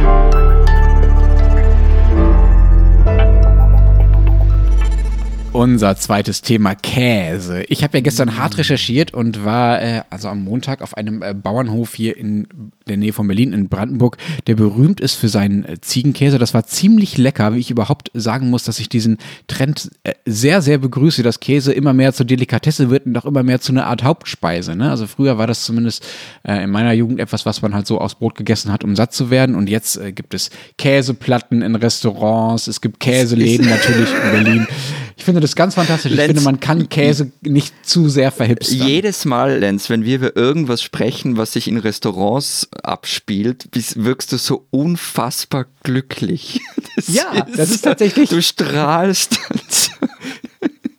Unser 5.56 5.96
zweites 5.96 6.42
Thema 6.42 6.74
Käse. 6.74 7.62
Ich 7.68 7.82
habe 7.82 7.96
ja 7.96 8.02
gestern 8.02 8.36
hart 8.36 8.58
recherchiert 8.58 9.14
und 9.14 9.46
war 9.46 9.80
äh, 9.80 10.02
also 10.10 10.28
am 10.28 10.44
Montag 10.44 10.82
auf 10.82 10.98
einem 10.98 11.22
äh, 11.22 11.32
Bauernhof 11.32 11.94
hier 11.94 12.14
in 12.14 12.46
der 12.86 12.98
Nähe 12.98 13.14
von 13.14 13.26
Berlin 13.26 13.54
in 13.54 13.70
Brandenburg, 13.70 14.18
der 14.46 14.54
berühmt 14.54 15.00
ist 15.00 15.14
für 15.14 15.28
seinen 15.28 15.64
äh, 15.64 15.80
Ziegenkäse. 15.80 16.38
Das 16.38 16.52
war 16.52 16.66
ziemlich 16.66 17.16
lecker, 17.16 17.54
wie 17.54 17.60
ich 17.60 17.70
überhaupt 17.70 18.10
sagen 18.12 18.50
muss, 18.50 18.64
dass 18.64 18.78
ich 18.78 18.90
diesen 18.90 19.16
Trend 19.46 19.90
äh, 20.04 20.12
sehr, 20.26 20.60
sehr 20.60 20.76
begrüße, 20.76 21.22
dass 21.22 21.40
Käse 21.40 21.72
immer 21.72 21.94
mehr 21.94 22.12
zur 22.12 22.26
Delikatesse 22.26 22.90
wird 22.90 23.06
und 23.06 23.16
auch 23.16 23.24
immer 23.24 23.42
mehr 23.42 23.58
zu 23.58 23.72
einer 23.72 23.86
Art 23.86 24.04
Hauptspeise. 24.04 24.76
Ne? 24.76 24.90
Also 24.90 25.06
früher 25.06 25.38
war 25.38 25.46
das 25.46 25.64
zumindest 25.64 26.06
äh, 26.46 26.64
in 26.64 26.70
meiner 26.70 26.92
Jugend 26.92 27.18
etwas, 27.18 27.46
was 27.46 27.62
man 27.62 27.74
halt 27.74 27.86
so 27.86 27.98
aus 27.98 28.16
Brot 28.16 28.34
gegessen 28.34 28.70
hat, 28.70 28.84
um 28.84 28.94
satt 28.94 29.14
zu 29.14 29.30
werden. 29.30 29.54
Und 29.54 29.70
jetzt 29.70 29.96
äh, 29.96 30.12
gibt 30.12 30.34
es 30.34 30.50
Käseplatten 30.76 31.62
in 31.62 31.76
Restaurants, 31.76 32.66
es 32.66 32.82
gibt 32.82 33.00
Käseläden 33.00 33.70
natürlich 33.70 34.10
in 34.12 34.30
Berlin. 34.32 34.66
Ich 35.18 35.24
finde 35.24 35.40
das 35.40 35.56
ganz 35.56 35.74
fantastisch. 35.74 36.12
Lenz, 36.12 36.20
ich 36.20 36.26
finde, 36.26 36.42
man 36.42 36.60
kann 36.60 36.90
Käse 36.90 37.32
nicht 37.40 37.86
zu 37.86 38.10
sehr 38.10 38.30
verhipstern. 38.30 38.86
Jedes 38.86 39.24
Mal, 39.24 39.58
Lenz, 39.58 39.88
wenn 39.88 40.04
wir 40.04 40.16
über 40.16 40.36
irgendwas 40.36 40.82
sprechen, 40.82 41.38
was 41.38 41.52
sich 41.52 41.68
in 41.68 41.78
Restaurants 41.78 42.68
abspielt, 42.82 43.66
wirkst 43.72 44.32
du 44.32 44.36
so 44.36 44.66
unfassbar 44.70 45.66
glücklich. 45.82 46.60
Das 46.96 47.08
ja, 47.08 47.30
ist, 47.44 47.58
das 47.58 47.70
ist 47.70 47.82
tatsächlich. 47.82 48.30
Du 48.30 48.40
strahlst. 48.40 49.38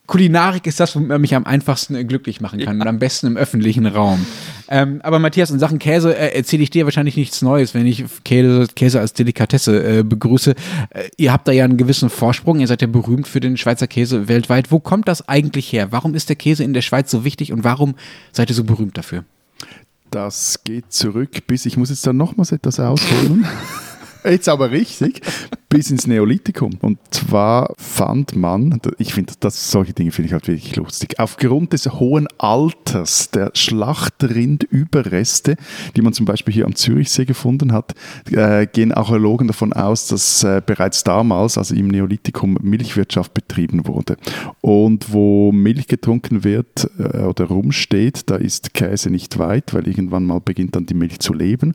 Kulinarik 0.08 0.66
ist 0.66 0.80
das, 0.80 0.96
womit 0.96 1.08
man 1.08 1.20
mich 1.20 1.34
am 1.34 1.44
einfachsten 1.44 2.08
glücklich 2.08 2.40
machen 2.40 2.58
kann 2.60 2.80
und 2.80 2.88
am 2.88 2.98
besten 2.98 3.26
im 3.26 3.36
öffentlichen 3.36 3.84
Raum. 3.84 4.24
Ähm, 4.70 5.00
aber 5.02 5.18
Matthias, 5.18 5.50
in 5.50 5.58
Sachen 5.58 5.78
Käse 5.78 6.16
äh, 6.16 6.34
erzähle 6.34 6.62
ich 6.62 6.70
dir 6.70 6.86
wahrscheinlich 6.86 7.16
nichts 7.16 7.42
Neues, 7.42 7.74
wenn 7.74 7.86
ich 7.86 8.02
Käse, 8.24 8.68
Käse 8.74 9.00
als 9.00 9.12
Delikatesse 9.12 9.98
äh, 9.98 10.02
begrüße. 10.02 10.54
Äh, 10.90 11.10
ihr 11.18 11.30
habt 11.30 11.46
da 11.46 11.52
ja 11.52 11.64
einen 11.64 11.76
gewissen 11.76 12.08
Vorsprung, 12.08 12.58
ihr 12.58 12.66
seid 12.66 12.80
ja 12.80 12.88
berühmt 12.88 13.28
für 13.28 13.40
den 13.40 13.58
Schweizer 13.58 13.86
Käse 13.86 14.28
weltweit. 14.28 14.72
Wo 14.72 14.80
kommt 14.80 15.08
das 15.08 15.28
eigentlich 15.28 15.70
her? 15.74 15.92
Warum 15.92 16.14
ist 16.14 16.30
der 16.30 16.36
Käse 16.36 16.64
in 16.64 16.72
der 16.72 16.82
Schweiz 16.82 17.10
so 17.10 17.24
wichtig 17.24 17.52
und 17.52 17.62
warum 17.62 17.94
seid 18.32 18.48
ihr 18.48 18.56
so 18.56 18.64
berühmt 18.64 18.96
dafür? 18.96 19.24
Das 20.10 20.64
geht 20.64 20.90
zurück 20.90 21.46
bis, 21.46 21.66
ich 21.66 21.76
muss 21.76 21.90
jetzt 21.90 22.06
dann 22.06 22.16
nochmals 22.16 22.50
etwas 22.52 22.80
ausholen. 22.80 23.46
jetzt 24.24 24.48
aber 24.48 24.70
richtig, 24.70 25.20
bis 25.68 25.90
ins 25.90 26.06
Neolithikum. 26.06 26.72
Und 26.80 26.98
zwar 27.10 27.74
fand 27.76 28.36
man, 28.36 28.80
ich 28.98 29.14
finde, 29.14 29.34
solche 29.48 29.92
Dinge 29.92 30.10
finde 30.10 30.28
ich 30.28 30.32
halt 30.32 30.48
wirklich 30.48 30.76
lustig, 30.76 31.18
aufgrund 31.18 31.72
des 31.72 31.92
hohen 31.92 32.26
Alters 32.38 33.30
der 33.30 33.50
Schlachtrindüberreste, 33.54 35.56
die 35.94 36.02
man 36.02 36.12
zum 36.12 36.26
Beispiel 36.26 36.54
hier 36.54 36.64
am 36.64 36.74
Zürichsee 36.74 37.24
gefunden 37.24 37.72
hat, 37.72 37.94
äh, 38.30 38.66
gehen 38.66 38.92
Archäologen 38.92 39.48
davon 39.48 39.72
aus, 39.72 40.08
dass 40.08 40.42
äh, 40.42 40.62
bereits 40.64 41.04
damals, 41.04 41.58
also 41.58 41.74
im 41.74 41.88
Neolithikum, 41.88 42.58
Milchwirtschaft 42.62 43.34
betrieben 43.34 43.86
wurde. 43.86 44.16
Und 44.60 45.12
wo 45.12 45.52
Milch 45.52 45.86
getrunken 45.86 46.44
wird 46.44 46.90
äh, 46.98 47.18
oder 47.18 47.46
rumsteht, 47.46 48.30
da 48.30 48.36
ist 48.36 48.74
Käse 48.74 49.10
nicht 49.10 49.38
weit, 49.38 49.74
weil 49.74 49.86
irgendwann 49.86 50.24
mal 50.24 50.40
beginnt 50.40 50.76
dann 50.76 50.86
die 50.86 50.94
Milch 50.94 51.20
zu 51.20 51.34
leben. 51.34 51.74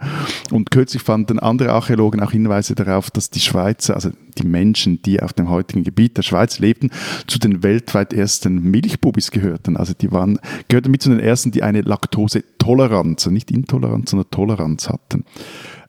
Und 0.51 0.71
kürzlich 0.71 1.03
fanden 1.03 1.39
andere 1.39 1.71
Archäologen 1.71 2.21
auch 2.21 2.31
Hinweise 2.31 2.75
darauf, 2.75 3.11
dass 3.11 3.29
die 3.29 3.39
Schweizer, 3.83 3.95
also 3.95 4.11
die 4.37 4.45
Menschen, 4.45 5.01
die 5.01 5.21
auf 5.21 5.33
dem 5.33 5.49
heutigen 5.49 5.83
Gebiet 5.83 6.17
der 6.17 6.23
Schweiz 6.23 6.59
lebten, 6.59 6.89
zu 7.27 7.39
den 7.39 7.63
weltweit 7.63 8.13
ersten 8.13 8.71
Milchbubis 8.71 9.31
gehörten. 9.31 9.77
Also 9.77 9.93
die 9.93 10.11
waren, 10.11 10.39
gehörten 10.67 10.91
mit 10.91 11.01
zu 11.01 11.09
den 11.09 11.19
ersten, 11.19 11.51
die 11.51 11.63
eine 11.63 11.81
Laktosetoleranz, 11.81 13.23
also 13.23 13.31
nicht 13.31 13.51
Intoleranz, 13.51 14.11
sondern 14.11 14.29
Toleranz 14.31 14.89
hatten. 14.89 15.25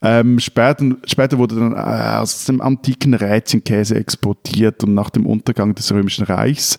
Ähm, 0.03 0.39
später, 0.39 0.97
später, 1.05 1.39
wurde 1.39 1.57
dann 1.57 1.73
äh, 1.73 2.19
aus 2.19 2.45
dem 2.45 2.61
antiken 2.61 3.15
Rätchenkäse 3.15 3.95
exportiert 3.95 4.85
und 4.85 4.95
nach 4.95 5.11
dem 5.11 5.25
Untergang 5.25 5.75
des 5.75 5.91
Römischen 5.93 6.25
Reichs, 6.25 6.77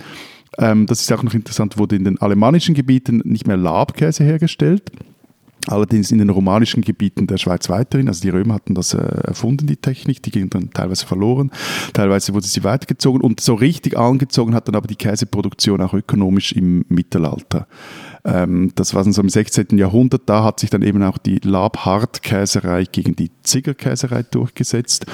ähm, 0.58 0.86
das 0.86 1.02
ist 1.02 1.12
auch 1.12 1.24
noch 1.24 1.34
interessant, 1.34 1.78
wurde 1.78 1.96
in 1.96 2.04
den 2.04 2.22
alemannischen 2.22 2.76
Gebieten 2.76 3.22
nicht 3.26 3.48
mehr 3.48 3.58
Labkäse 3.58 4.24
hergestellt, 4.24 4.92
Allerdings 5.68 6.12
in 6.12 6.20
den 6.20 6.30
romanischen 6.30 6.84
Gebieten 6.84 7.28
der 7.28 7.38
Schweiz 7.38 7.70
weiterhin. 7.70 8.08
Also 8.08 8.22
die 8.22 8.30
Römer 8.30 8.56
hatten 8.56 8.76
das 8.76 8.94
äh, 8.94 8.98
erfunden, 8.98 9.68
die 9.68 9.78
Technik. 9.78 10.22
Die 10.24 10.32
ging 10.32 10.50
dann 10.50 10.72
teilweise 10.72 11.06
verloren. 11.06 11.52
Teilweise 11.94 12.34
wurde 12.34 12.46
sie 12.46 12.64
weitergezogen. 12.64 13.22
Und 13.22 13.42
so 13.42 13.56
richtig 13.56 13.98
angezogen 13.98 14.54
hat 14.54 14.68
dann 14.68 14.76
aber 14.76 14.88
die 14.88 14.96
Käseproduktion 14.96 15.82
auch 15.82 15.94
ökonomisch 15.94 16.52
im 16.52 16.86
Mittelalter. 16.90 17.68
Ähm, 18.24 18.72
das 18.76 18.94
war 18.94 19.04
dann 19.04 19.14
so 19.14 19.22
im 19.22 19.30
16. 19.30 19.78
Jahrhundert. 19.78 20.24
Da 20.26 20.44
hat 20.44 20.60
sich 20.60 20.70
dann 20.70 20.82
eben 20.82 21.02
auch 21.04 21.18
die 21.18 21.40
Labhart-Käserei 21.44 22.86
gegen 22.92 23.16
die 23.16 23.32
Ziggerkäserei 23.44 24.24
durchgesetzt. 24.24 25.06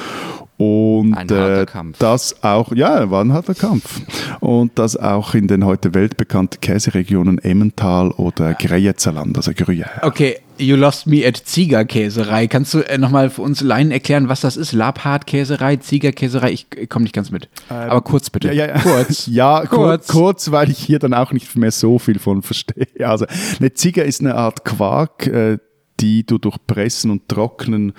Und 0.61 1.15
ein 1.15 1.27
äh, 1.29 1.65
das 1.97 2.43
auch, 2.43 2.71
ja, 2.73 3.09
war 3.09 3.23
ein 3.23 3.33
harter 3.33 3.55
Kampf. 3.55 4.01
Und 4.41 4.77
das 4.77 4.95
auch 4.95 5.33
in 5.33 5.47
den 5.47 5.65
heute 5.65 5.95
weltbekannten 5.95 6.61
Käseregionen 6.61 7.39
Emmental 7.39 8.11
oder 8.11 8.53
Greyezerland, 8.53 9.35
also 9.37 9.51
Gruyère. 9.51 10.03
Okay, 10.03 10.37
you 10.59 10.75
lost 10.75 11.07
me 11.07 11.25
at 11.25 11.35
Ziegerkäserei. 11.37 12.45
Kannst 12.45 12.75
du 12.75 12.79
äh, 12.81 12.99
nochmal 12.99 13.31
für 13.31 13.41
uns 13.41 13.61
Laien 13.61 13.89
erklären, 13.89 14.29
was 14.29 14.41
das 14.41 14.55
ist? 14.55 14.71
Labhart-Käserei, 14.73 15.77
Ziegerkäserei? 15.77 16.51
Ich, 16.51 16.67
ich 16.75 16.89
komme 16.89 17.03
nicht 17.03 17.15
ganz 17.15 17.31
mit. 17.31 17.49
Ähm, 17.71 17.89
Aber 17.89 18.01
kurz 18.01 18.29
bitte. 18.29 18.53
Ja, 18.53 18.67
ja, 18.67 18.79
kurz. 18.79 19.25
ja, 19.31 19.65
kurz. 19.65 20.09
kurz, 20.09 20.51
weil 20.51 20.69
ich 20.69 20.77
hier 20.77 20.99
dann 20.99 21.15
auch 21.15 21.31
nicht 21.31 21.55
mehr 21.55 21.71
so 21.71 21.97
viel 21.97 22.19
von 22.19 22.43
verstehe. 22.43 22.85
Also, 22.99 23.25
eine 23.59 23.73
Zieger 23.73 24.05
ist 24.05 24.21
eine 24.21 24.35
Art 24.35 24.63
Quark, 24.63 25.25
äh, 25.25 25.57
die 26.01 26.25
du 26.25 26.37
durch 26.37 26.57
Pressen 26.67 27.11
und 27.11 27.29
Trocknen 27.29 27.93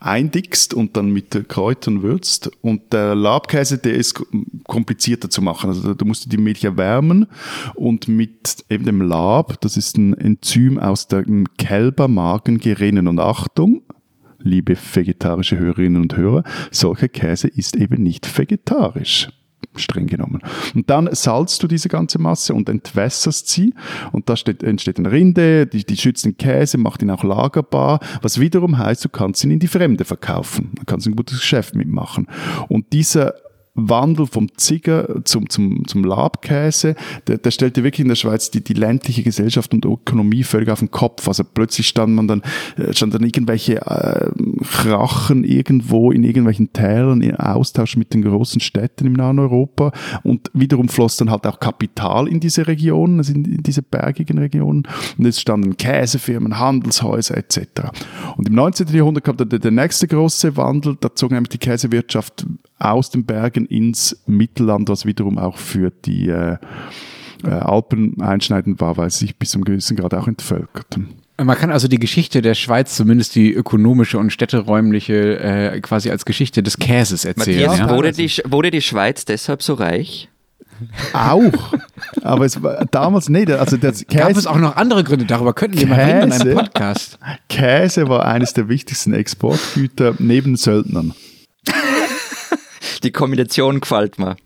eindickst 0.00 0.72
und 0.72 0.96
dann 0.96 1.10
mit 1.10 1.48
Kräutern 1.48 2.02
würzt. 2.02 2.50
Und 2.62 2.92
der 2.92 3.14
Labkäse, 3.14 3.78
der 3.78 3.94
ist 3.94 4.22
komplizierter 4.66 5.28
zu 5.28 5.42
machen. 5.42 5.70
Also 5.70 5.94
du 5.94 6.04
musst 6.04 6.30
die 6.32 6.36
Milch 6.36 6.64
erwärmen 6.64 7.26
und 7.74 8.08
mit 8.08 8.64
eben 8.70 8.84
dem 8.84 9.02
Lab, 9.02 9.60
das 9.60 9.76
ist 9.76 9.98
ein 9.98 10.14
Enzym 10.14 10.78
aus 10.78 11.08
dem 11.08 11.46
Kälbermagen 11.56 12.58
gerinnen. 12.58 13.08
Und 13.08 13.18
Achtung, 13.18 13.82
liebe 14.38 14.76
vegetarische 14.76 15.58
Hörerinnen 15.58 16.02
und 16.02 16.16
Hörer, 16.16 16.44
solcher 16.70 17.08
Käse 17.08 17.48
ist 17.48 17.76
eben 17.76 18.02
nicht 18.02 18.38
vegetarisch 18.38 19.28
streng 19.78 20.06
genommen. 20.06 20.40
Und 20.74 20.90
dann 20.90 21.08
salzt 21.12 21.62
du 21.62 21.68
diese 21.68 21.88
ganze 21.88 22.18
Masse 22.18 22.54
und 22.54 22.68
entwässerst 22.68 23.48
sie 23.48 23.74
und 24.12 24.28
da 24.28 24.36
steht, 24.36 24.62
entsteht 24.62 24.98
eine 24.98 25.10
Rinde, 25.10 25.66
die, 25.66 25.84
die 25.84 25.96
schützt 25.96 26.24
den 26.24 26.36
Käse, 26.36 26.78
macht 26.78 27.02
ihn 27.02 27.10
auch 27.10 27.24
lagerbar, 27.24 28.00
was 28.22 28.40
wiederum 28.40 28.78
heißt, 28.78 29.04
du 29.04 29.08
kannst 29.08 29.44
ihn 29.44 29.50
in 29.50 29.58
die 29.58 29.68
Fremde 29.68 30.04
verkaufen. 30.04 30.72
Du 30.74 30.84
kannst 30.84 31.06
ein 31.06 31.16
gutes 31.16 31.40
Geschäft 31.40 31.74
mitmachen. 31.74 32.26
Und 32.68 32.92
dieser 32.92 33.34
Wandel 33.78 34.26
vom 34.26 34.48
Zigger 34.56 35.24
zum, 35.24 35.48
zum, 35.48 35.86
zum 35.86 36.04
Labkäse, 36.04 36.96
der, 37.26 37.38
der 37.38 37.50
stellte 37.50 37.84
wirklich 37.84 38.00
in 38.00 38.08
der 38.08 38.16
Schweiz 38.16 38.50
die, 38.50 38.62
die 38.62 38.74
ländliche 38.74 39.22
Gesellschaft 39.22 39.72
und 39.72 39.84
Ökonomie 39.84 40.42
völlig 40.42 40.68
auf 40.70 40.80
den 40.80 40.90
Kopf. 40.90 41.28
Also 41.28 41.44
plötzlich 41.44 41.86
stand 41.88 42.14
man 42.14 42.28
dann, 42.28 42.42
äh, 42.76 42.92
stand 42.92 43.14
dann 43.14 43.22
irgendwelche 43.22 43.76
äh, 43.76 44.30
Krachen 44.62 45.44
irgendwo 45.44 46.10
in 46.10 46.24
irgendwelchen 46.24 46.72
Tälern 46.72 47.22
in 47.22 47.36
Austausch 47.36 47.96
mit 47.96 48.12
den 48.14 48.22
großen 48.22 48.60
Städten 48.60 49.06
im 49.06 49.12
nahen 49.12 49.38
Europa 49.38 49.92
und 50.24 50.50
wiederum 50.52 50.88
floss 50.88 51.16
dann 51.16 51.30
halt 51.30 51.46
auch 51.46 51.60
Kapital 51.60 52.28
in 52.28 52.40
diese 52.40 52.66
Regionen, 52.66 53.18
also 53.18 53.32
in, 53.32 53.44
in 53.44 53.62
diese 53.62 53.82
bergigen 53.82 54.38
Regionen 54.38 54.88
und 55.16 55.26
es 55.26 55.40
standen 55.40 55.76
Käsefirmen, 55.76 56.58
Handelshäuser 56.58 57.36
etc. 57.36 57.58
Und 58.36 58.48
im 58.48 58.54
19. 58.54 58.88
Jahrhundert 58.88 59.24
kam 59.24 59.36
der, 59.36 59.46
der 59.46 59.70
nächste 59.70 60.08
große 60.08 60.56
Wandel, 60.56 60.96
da 61.00 61.14
zog 61.14 61.30
nämlich 61.30 61.50
die 61.50 61.58
Käsewirtschaft 61.58 62.46
aus 62.78 63.10
den 63.10 63.24
Bergen 63.24 63.66
ins 63.66 64.22
Mittelland, 64.26 64.88
was 64.88 65.04
wiederum 65.04 65.38
auch 65.38 65.56
für 65.56 65.90
die 65.90 66.28
äh, 66.28 66.56
äh, 67.44 67.48
Alpen 67.50 68.20
einschneidend 68.20 68.80
war, 68.80 68.96
weil 68.96 69.10
sie 69.10 69.26
sich 69.26 69.36
bis 69.36 69.50
zum 69.50 69.64
gewissen 69.64 69.96
Grad 69.96 70.14
auch 70.14 70.28
entvölkerten. 70.28 71.08
Man 71.40 71.56
kann 71.56 71.70
also 71.70 71.86
die 71.86 72.00
Geschichte 72.00 72.42
der 72.42 72.54
Schweiz, 72.54 72.96
zumindest 72.96 73.36
die 73.36 73.52
ökonomische 73.52 74.18
und 74.18 74.32
städteräumliche, 74.32 75.38
äh, 75.38 75.80
quasi 75.80 76.10
als 76.10 76.24
Geschichte 76.24 76.64
des 76.64 76.78
Käses 76.78 77.24
erzählen. 77.24 77.68
Matthias, 77.68 77.78
ja? 77.78 77.96
wurde, 77.96 78.12
die, 78.12 78.28
wurde 78.44 78.72
die 78.72 78.82
Schweiz 78.82 79.24
deshalb 79.24 79.62
so 79.62 79.74
reich? 79.74 80.28
Auch. 81.12 81.74
Aber 82.22 82.44
es 82.44 82.60
war 82.62 82.84
damals 82.86 83.28
nicht. 83.28 83.50
Also 83.50 83.76
das 83.76 84.06
Käse, 84.06 84.24
Gab 84.24 84.36
es 84.36 84.46
auch 84.46 84.58
noch 84.58 84.76
andere 84.76 85.04
Gründe? 85.04 85.26
Darüber 85.26 85.52
könnten 85.52 85.78
wir 85.78 85.86
mal 85.86 86.00
reden 86.00 86.32
in 86.32 86.32
einem 86.32 86.54
Podcast. 86.54 87.18
Käse 87.48 88.08
war 88.08 88.24
eines 88.26 88.52
der 88.52 88.68
wichtigsten 88.68 89.12
Exportgüter 89.12 90.14
neben 90.18 90.56
Söldnern. 90.56 91.14
Die 93.02 93.12
Kombination 93.12 93.80
gefällt 93.80 94.18
mir. 94.18 94.36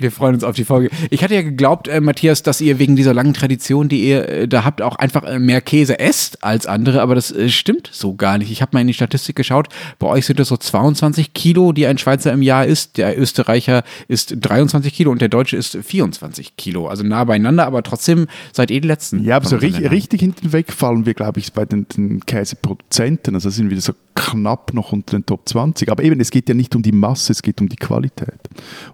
Wir 0.00 0.10
freuen 0.10 0.34
uns 0.34 0.44
auf 0.44 0.56
die 0.56 0.64
Folge. 0.64 0.90
Ich 1.10 1.22
hatte 1.22 1.34
ja 1.34 1.42
geglaubt, 1.42 1.86
äh, 1.86 2.00
Matthias, 2.00 2.42
dass 2.42 2.60
ihr 2.60 2.78
wegen 2.78 2.96
dieser 2.96 3.12
langen 3.12 3.34
Tradition, 3.34 3.88
die 3.88 4.08
ihr 4.08 4.28
äh, 4.28 4.48
da 4.48 4.64
habt, 4.64 4.80
auch 4.80 4.96
einfach 4.96 5.24
äh, 5.24 5.38
mehr 5.38 5.60
Käse 5.60 5.98
esst 5.98 6.42
als 6.42 6.66
andere, 6.66 7.02
aber 7.02 7.14
das 7.14 7.30
äh, 7.30 7.50
stimmt 7.50 7.90
so 7.92 8.14
gar 8.14 8.38
nicht. 8.38 8.50
Ich 8.50 8.62
habe 8.62 8.70
mal 8.72 8.80
in 8.80 8.86
die 8.86 8.94
Statistik 8.94 9.36
geschaut. 9.36 9.68
Bei 9.98 10.06
euch 10.06 10.24
sind 10.24 10.40
es 10.40 10.48
so 10.48 10.56
22 10.56 11.34
Kilo, 11.34 11.72
die 11.72 11.86
ein 11.86 11.98
Schweizer 11.98 12.32
im 12.32 12.40
Jahr 12.40 12.64
isst. 12.64 12.96
Der 12.96 13.18
Österreicher 13.18 13.82
isst 14.08 14.34
23 14.40 14.92
Kilo 14.92 15.10
und 15.10 15.20
der 15.20 15.28
Deutsche 15.28 15.56
isst 15.56 15.76
24 15.76 16.56
Kilo. 16.56 16.88
Also 16.88 17.04
nah 17.04 17.24
beieinander, 17.24 17.66
aber 17.66 17.82
trotzdem 17.82 18.26
seid 18.52 18.70
ihr 18.70 18.80
die 18.80 18.88
Letzten. 18.88 19.22
Ja, 19.22 19.36
aber 19.36 19.48
so 19.48 19.56
richtig, 19.56 19.90
richtig 19.90 20.20
hinten 20.20 20.52
wegfallen 20.52 21.04
wir, 21.04 21.14
glaube 21.14 21.40
ich, 21.40 21.52
bei 21.52 21.66
den, 21.66 21.86
den 21.88 22.24
Käseproduzenten. 22.24 23.34
Also 23.34 23.50
sind 23.50 23.68
wir 23.68 23.80
so 23.82 23.92
knapp 24.20 24.74
noch 24.74 24.92
unter 24.92 25.16
den 25.16 25.26
Top 25.26 25.48
20. 25.48 25.90
Aber 25.90 26.02
eben, 26.02 26.20
es 26.20 26.30
geht 26.30 26.48
ja 26.48 26.54
nicht 26.54 26.74
um 26.76 26.82
die 26.82 26.92
Masse, 26.92 27.32
es 27.32 27.42
geht 27.42 27.60
um 27.60 27.68
die 27.68 27.76
Qualität. 27.76 28.38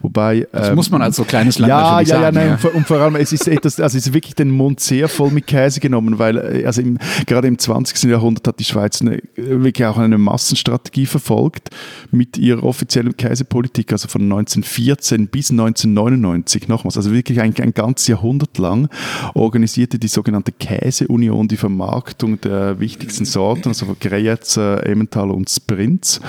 Wobei. 0.01 0.47
Das 0.53 0.69
ähm, 0.69 0.75
muss 0.77 0.91
man 0.91 1.03
als 1.03 1.17
so 1.17 1.25
kleines 1.25 1.59
Land 1.59 1.69
ja, 1.69 2.01
ja, 2.01 2.23
ja, 2.23 2.33
nein, 2.33 2.47
ja. 2.47 2.53
Und, 2.53 2.61
vor, 2.61 2.75
und, 2.75 2.87
vor, 2.87 2.99
allem, 2.99 3.17
es 3.17 3.33
ist 3.33 3.49
etwas, 3.49 3.81
also 3.81 3.99
es 3.99 4.07
ist 4.07 4.15
wirklich 4.15 4.35
den 4.35 4.51
Mund 4.51 4.81
sehr 4.81 5.09
voll 5.09 5.31
mit 5.31 5.47
Käse 5.47 5.81
genommen, 5.81 6.19
weil 6.19 6.37
äh, 6.37 6.67
also 6.67 6.81
im, 6.81 6.99
gerade 7.27 7.49
im 7.49 7.59
20. 7.59 8.11
Jahrhundert 8.11 8.47
hat 8.47 8.59
die 8.59 8.65
Schweiz 8.65 9.01
eine, 9.01 9.21
wirklich 9.37 9.87
auch 9.87 9.99
eine 9.99 10.19
Massenstrategie 10.19 11.07
verfolgt 11.07 11.71
mit 12.11 12.39
ihrer 12.39 12.65
offiziellen 12.65 13.17
Käsepolitik, 13.17 13.93
also 13.93 14.09
von 14.09 14.23
1914 14.23 15.29
bis 15.29 15.51
1999 15.51 16.69
nochmals, 16.69 16.97
also 16.97 17.13
wirklich 17.13 17.41
ein, 17.41 17.55
ein 17.61 17.75
ganzes 17.75 18.09
Jahrhundert 18.09 18.59
lang 18.59 18.89
organisierte 19.35 19.99
die 19.99 20.09
sogenannte 20.09 20.53
Käseunion 20.53 21.49
die 21.49 21.57
Vermarktung 21.57 22.41
der 22.41 22.81
wichtigsten 22.81 23.25
Sorten, 23.25 23.69
also 23.69 23.87
von 23.87 23.97
Greyerzer, 23.99 24.87
Emmentaler 25.17 25.35
und 25.35 25.49
Sprints 25.51 26.21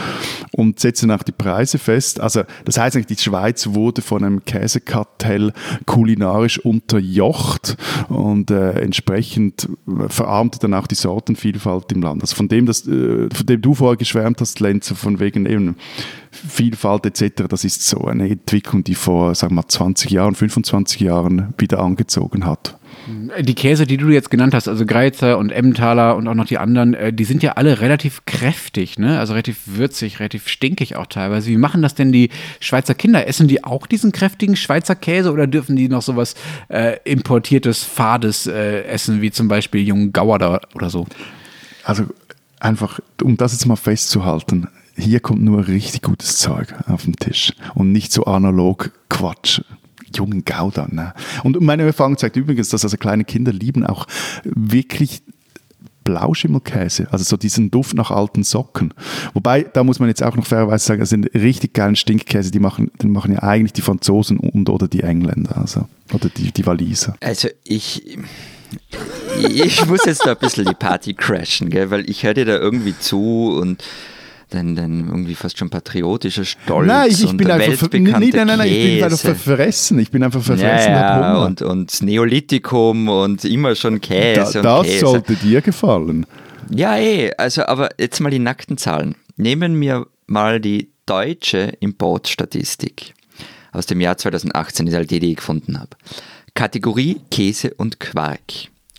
und 0.51 0.79
setzte 0.79 1.13
auch 1.13 1.23
die 1.23 1.31
Preise 1.31 1.77
fest. 1.77 2.19
Also 2.19 2.43
das 2.65 2.77
heißt 2.77 2.95
eigentlich, 2.95 3.17
die 3.17 3.23
Schweiz 3.23 3.67
wurde 3.67 4.01
von 4.01 4.23
einem 4.23 4.45
Käse 4.45 4.67
Käsekartell 4.67 5.53
kulinarisch 5.85 6.59
unterjocht 6.59 7.77
und 8.09 8.51
äh, 8.51 8.71
entsprechend 8.81 9.69
verarmte 10.07 10.59
dann 10.59 10.73
auch 10.73 10.87
die 10.87 10.95
Sortenvielfalt 10.95 11.91
im 11.91 12.01
Land. 12.01 12.21
Also 12.21 12.35
von 12.35 12.47
dem, 12.47 12.65
das, 12.65 12.87
äh, 12.87 13.29
von 13.33 13.45
dem 13.45 13.61
du 13.61 13.73
vorher 13.73 13.97
geschwärmt 13.97 14.41
hast, 14.41 14.59
Lenzer, 14.59 14.95
von 14.95 15.19
wegen 15.19 15.45
eben 15.45 15.75
Vielfalt 16.31 17.05
etc., 17.05 17.47
das 17.49 17.63
ist 17.63 17.87
so 17.87 18.05
eine 18.05 18.29
Entwicklung, 18.29 18.83
die 18.83 18.95
vor, 18.95 19.33
sagen 19.35 19.51
wir 19.51 19.61
mal, 19.61 19.67
20 19.67 20.11
Jahren, 20.11 20.35
25 20.35 21.01
Jahren 21.01 21.53
wieder 21.57 21.79
angezogen 21.79 22.45
hat. 22.45 22.76
Die 23.39 23.55
Käse, 23.55 23.87
die 23.87 23.95
du 23.95 24.09
jetzt 24.09 24.29
genannt 24.29 24.53
hast, 24.53 24.67
also 24.67 24.85
Greizer 24.85 25.37
und 25.37 25.49
Emmentaler 25.49 26.17
und 26.17 26.27
auch 26.27 26.33
noch 26.33 26.45
die 26.45 26.57
anderen, 26.57 26.93
äh, 26.93 27.13
die 27.13 27.23
sind 27.23 27.41
ja 27.41 27.53
alle 27.53 27.79
relativ 27.79 28.25
kräftig, 28.25 28.99
ne? 28.99 29.17
Also 29.17 29.33
relativ 29.33 29.59
würzig, 29.65 30.19
relativ 30.19 30.49
stinkig 30.49 30.97
auch 30.97 31.05
teilweise. 31.05 31.49
Wie 31.49 31.57
machen 31.57 31.81
das 31.81 31.95
denn 31.95 32.11
die 32.11 32.29
Schweizer 32.59 32.95
Kinder? 32.95 33.25
Essen 33.25 33.47
die 33.47 33.63
auch 33.63 33.87
diesen 33.87 34.11
kräftigen 34.11 34.57
Schweizer 34.57 34.95
Käse 34.95 35.31
oder 35.31 35.47
dürfen 35.47 35.77
die 35.77 35.87
noch 35.87 36.01
sowas 36.01 36.35
äh, 36.67 36.97
importiertes, 37.05 37.83
fades 37.83 38.45
äh, 38.47 38.83
essen, 38.83 39.21
wie 39.21 39.31
zum 39.31 39.47
Beispiel 39.47 39.87
jungen 39.87 40.11
Gauer 40.11 40.61
oder 40.75 40.89
so? 40.89 41.07
Also 41.83 42.03
einfach, 42.59 42.99
um 43.23 43.37
das 43.37 43.53
jetzt 43.53 43.65
mal 43.65 43.77
festzuhalten, 43.77 44.67
hier 44.97 45.21
kommt 45.21 45.41
nur 45.43 45.67
richtig 45.67 46.01
gutes 46.01 46.37
Zeug 46.37 46.73
auf 46.87 47.03
den 47.05 47.15
Tisch 47.15 47.53
und 47.75 47.91
nicht 47.91 48.11
so 48.11 48.25
analog 48.25 48.91
Quatsch 49.09 49.61
jungen 50.15 50.43
Gouda. 50.45 50.87
Ne? 50.89 51.13
Und 51.43 51.59
meine 51.61 51.83
Erfahrung 51.83 52.17
zeigt 52.17 52.35
übrigens, 52.35 52.69
dass 52.69 52.83
also 52.83 52.97
kleine 52.97 53.23
Kinder 53.25 53.51
lieben 53.51 53.85
auch 53.85 54.07
wirklich 54.43 55.21
Blauschimmelkäse, 56.07 57.09
also 57.11 57.25
so 57.25 57.35
diesen 57.35 57.69
Duft 57.69 57.93
nach 57.93 58.11
alten 58.11 58.43
Socken. 58.43 58.93
Wobei, 59.33 59.63
da 59.63 59.83
muss 59.83 59.99
man 59.99 60.07
jetzt 60.07 60.23
auch 60.23 60.37
noch 60.37 60.45
fairerweise 60.45 60.85
sagen, 60.85 61.01
das 61.01 61.09
sind 61.09 61.25
richtig 61.33 61.73
geilen 61.73 61.97
Stinkkäse, 61.97 62.49
die 62.49 62.59
machen, 62.59 62.91
die 63.01 63.07
machen 63.07 63.33
ja 63.33 63.43
eigentlich 63.43 63.73
die 63.73 63.81
Franzosen 63.81 64.37
und 64.37 64.69
oder 64.69 64.87
die 64.87 65.01
Engländer, 65.01 65.57
also, 65.57 65.85
oder 66.13 66.29
die, 66.29 66.53
die 66.53 66.65
Waliser. 66.65 67.15
Also 67.19 67.49
ich, 67.65 68.17
ich 69.37 69.85
muss 69.85 70.05
jetzt 70.05 70.25
da 70.25 70.31
ein 70.31 70.37
bisschen 70.37 70.63
die 70.63 70.75
Party 70.75 71.13
crashen, 71.13 71.69
gell, 71.69 71.91
weil 71.91 72.09
ich 72.09 72.23
höre 72.23 72.35
dir 72.35 72.45
da 72.45 72.55
irgendwie 72.55 72.97
zu 72.97 73.57
und 73.59 73.83
dein, 74.49 74.75
dein 74.75 75.07
irgendwie 75.07 75.35
fast 75.35 75.57
schon 75.57 75.69
patriotischer 75.69 76.45
Stolz 76.45 76.87
nein, 76.87 77.09
ich, 77.09 77.23
ich 77.23 77.29
und 77.29 77.37
bin 77.37 77.51
einfach 77.51 77.89
nee, 77.91 77.99
nein, 77.99 78.31
nein, 78.31 78.47
nein, 78.47 78.67
ich 78.67 78.95
bin 78.95 79.03
einfach 79.03 79.19
verfressen. 79.19 79.99
Ich 79.99 80.11
bin 80.11 80.23
einfach 80.23 80.41
verfressen. 80.41 80.91
Ja, 80.91 81.37
und, 81.43 81.61
und 81.61 82.01
Neolithikum 82.01 83.09
und 83.09 83.45
immer 83.45 83.75
schon 83.75 84.01
Käse 84.01 84.61
da, 84.61 84.79
das 84.79 84.87
Käse. 84.87 84.99
sollte 84.99 85.35
dir 85.35 85.61
gefallen. 85.61 86.25
Ja, 86.69 86.97
eh, 86.97 87.31
also 87.37 87.65
aber 87.65 87.89
jetzt 87.97 88.19
mal 88.19 88.29
die 88.29 88.39
nackten 88.39 88.77
Zahlen. 88.77 89.15
Nehmen 89.35 89.79
wir 89.79 90.07
mal 90.25 90.59
die 90.59 90.89
deutsche 91.05 91.73
Importstatistik 91.79 93.13
aus 93.71 93.85
dem 93.85 94.01
Jahr 94.01 94.17
2018, 94.17 94.87
ist 94.87 94.93
halt 94.95 95.11
die, 95.11 95.19
die 95.19 95.31
ich 95.31 95.37
gefunden 95.37 95.79
habe. 95.79 95.91
Kategorie 96.53 97.21
Käse 97.29 97.73
und 97.75 97.99
Quark. 97.99 98.41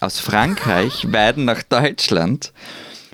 Aus 0.01 0.21
Frankreich 0.21 1.07
werden 1.13 1.45
nach 1.45 1.63
Deutschland 1.63 2.53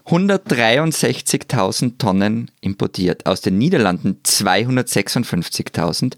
163.000 0.07 1.99
Tonnen 1.99 2.51
importiert, 2.61 3.27
aus 3.27 3.41
den 3.41 3.57
Niederlanden 3.59 4.21
256.000, 4.25 6.15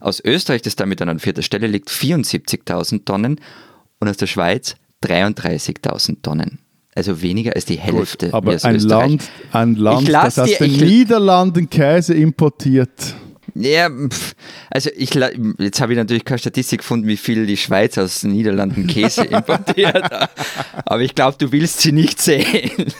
aus 0.00 0.20
Österreich, 0.24 0.62
das 0.62 0.76
damit 0.76 1.02
an 1.02 1.18
vierter 1.18 1.42
Stelle 1.42 1.66
liegt, 1.66 1.90
74.000 1.90 3.04
Tonnen 3.04 3.40
und 3.98 4.08
aus 4.08 4.16
der 4.18 4.26
Schweiz 4.26 4.76
33.000 5.02 6.22
Tonnen. 6.22 6.60
Also 6.94 7.22
weniger 7.22 7.54
als 7.56 7.64
die 7.64 7.78
Hälfte. 7.78 8.32
Aber 8.32 8.52
wie 8.52 8.56
aus 8.56 8.64
ein 8.64 8.76
Österreich. 8.76 9.10
Land, 9.10 9.30
ein 9.50 9.74
Land 9.74 10.08
das 10.08 10.38
aus 10.38 10.58
den 10.58 10.72
Niederlanden 10.72 11.68
Käse 11.68 12.14
importiert. 12.14 13.16
Ja, 13.56 13.88
also 14.70 14.90
ich, 14.96 15.14
jetzt 15.14 15.80
habe 15.80 15.92
ich 15.92 15.98
natürlich 15.98 16.24
keine 16.24 16.38
Statistik 16.38 16.80
gefunden, 16.80 17.06
wie 17.06 17.16
viel 17.16 17.46
die 17.46 17.56
Schweiz 17.56 17.98
aus 17.98 18.20
den 18.20 18.32
Niederlanden 18.32 18.86
Käse 18.86 19.24
importiert. 19.30 20.04
Aber 20.84 21.00
ich 21.00 21.14
glaube, 21.14 21.36
du 21.38 21.50
willst 21.52 21.80
sie 21.80 21.92
nicht 21.92 22.20
sehen. 22.20 22.92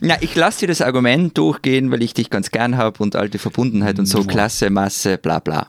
Na, 0.00 0.16
ich 0.20 0.34
lasse 0.34 0.60
dir 0.60 0.68
das 0.68 0.80
Argument 0.80 1.36
durchgehen, 1.36 1.90
weil 1.90 2.02
ich 2.02 2.14
dich 2.14 2.30
ganz 2.30 2.50
gern 2.50 2.76
habe 2.76 3.02
und 3.02 3.16
alte 3.16 3.38
Verbundenheit 3.38 3.98
und 3.98 4.06
so, 4.06 4.24
Klasse, 4.24 4.70
Masse, 4.70 5.18
bla 5.18 5.38
bla. 5.38 5.68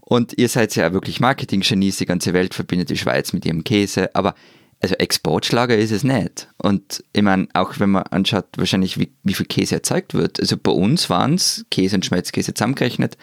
Und 0.00 0.38
ihr 0.38 0.48
seid 0.48 0.74
ja 0.76 0.92
wirklich 0.92 1.20
Marketing-Genies, 1.20 1.98
die 1.98 2.06
ganze 2.06 2.32
Welt 2.32 2.54
verbindet 2.54 2.90
die 2.90 2.98
Schweiz 2.98 3.32
mit 3.32 3.46
ihrem 3.46 3.64
Käse, 3.64 4.14
aber 4.14 4.34
also 4.80 4.96
Exportschlager 4.96 5.76
ist 5.76 5.92
es 5.92 6.02
nicht. 6.02 6.48
Und 6.58 7.04
ich 7.12 7.22
meine, 7.22 7.46
auch 7.54 7.78
wenn 7.78 7.90
man 7.90 8.02
anschaut, 8.04 8.46
wahrscheinlich 8.56 8.98
wie, 8.98 9.12
wie 9.22 9.34
viel 9.34 9.46
Käse 9.46 9.76
erzeugt 9.76 10.12
wird. 10.12 10.40
Also 10.40 10.56
bei 10.56 10.72
uns 10.72 11.08
waren 11.08 11.34
es 11.34 11.64
Käse 11.70 11.96
und 11.96 12.04
Schmelzkäse 12.04 12.52
zusammengerechnet 12.52 13.16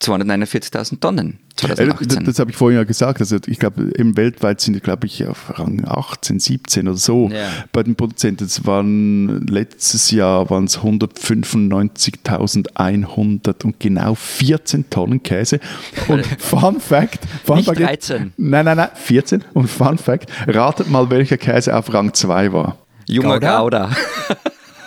249.000 0.00 1.00
Tonnen 1.00 1.38
2018. 1.56 2.24
das 2.24 2.38
habe 2.38 2.50
ich 2.50 2.56
vorhin 2.56 2.78
ja 2.78 2.84
gesagt. 2.84 3.20
Also 3.20 3.36
ich 3.46 3.58
glaube, 3.58 3.82
im 3.96 4.16
weltweit 4.16 4.60
sind, 4.60 4.82
glaube 4.82 5.06
ich, 5.06 5.26
auf 5.26 5.58
Rang 5.58 5.84
18, 5.86 6.38
17 6.38 6.86
oder 6.88 6.96
so 6.96 7.28
Ja. 7.32 7.48
bei 7.72 7.82
den 7.82 7.96
Produzenten. 7.96 8.44
Es 8.44 8.66
waren 8.66 9.46
letztes 9.46 10.10
Jahr 10.10 10.48
waren 10.50 10.64
es 10.64 10.78
195.100 10.80 13.64
und 13.64 13.80
genau 13.80 14.14
14 14.14 14.88
Tonnen 14.90 15.22
Käse. 15.22 15.60
Und 16.08 16.26
Fun 16.38 16.80
Fact, 16.80 17.20
Fun 17.44 17.56
Nicht 17.56 17.66
Fact 17.66 17.80
13. 17.80 18.32
Nein, 18.36 18.64
nein, 18.64 18.76
nein, 18.76 18.88
14. 18.94 19.44
Und 19.54 19.68
Fun 19.68 19.98
Fact, 19.98 20.30
ratet 20.46 20.88
mal, 20.90 21.10
welcher 21.10 21.36
Käse 21.38 21.76
auf 21.76 21.92
Rang 21.92 22.12
2 22.14 22.52
war. 22.52 22.78
Junger 23.08 23.34
Gouda? 23.40 23.60
Gouda. 23.60 23.90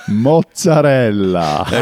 Mozzarella. 0.09 1.67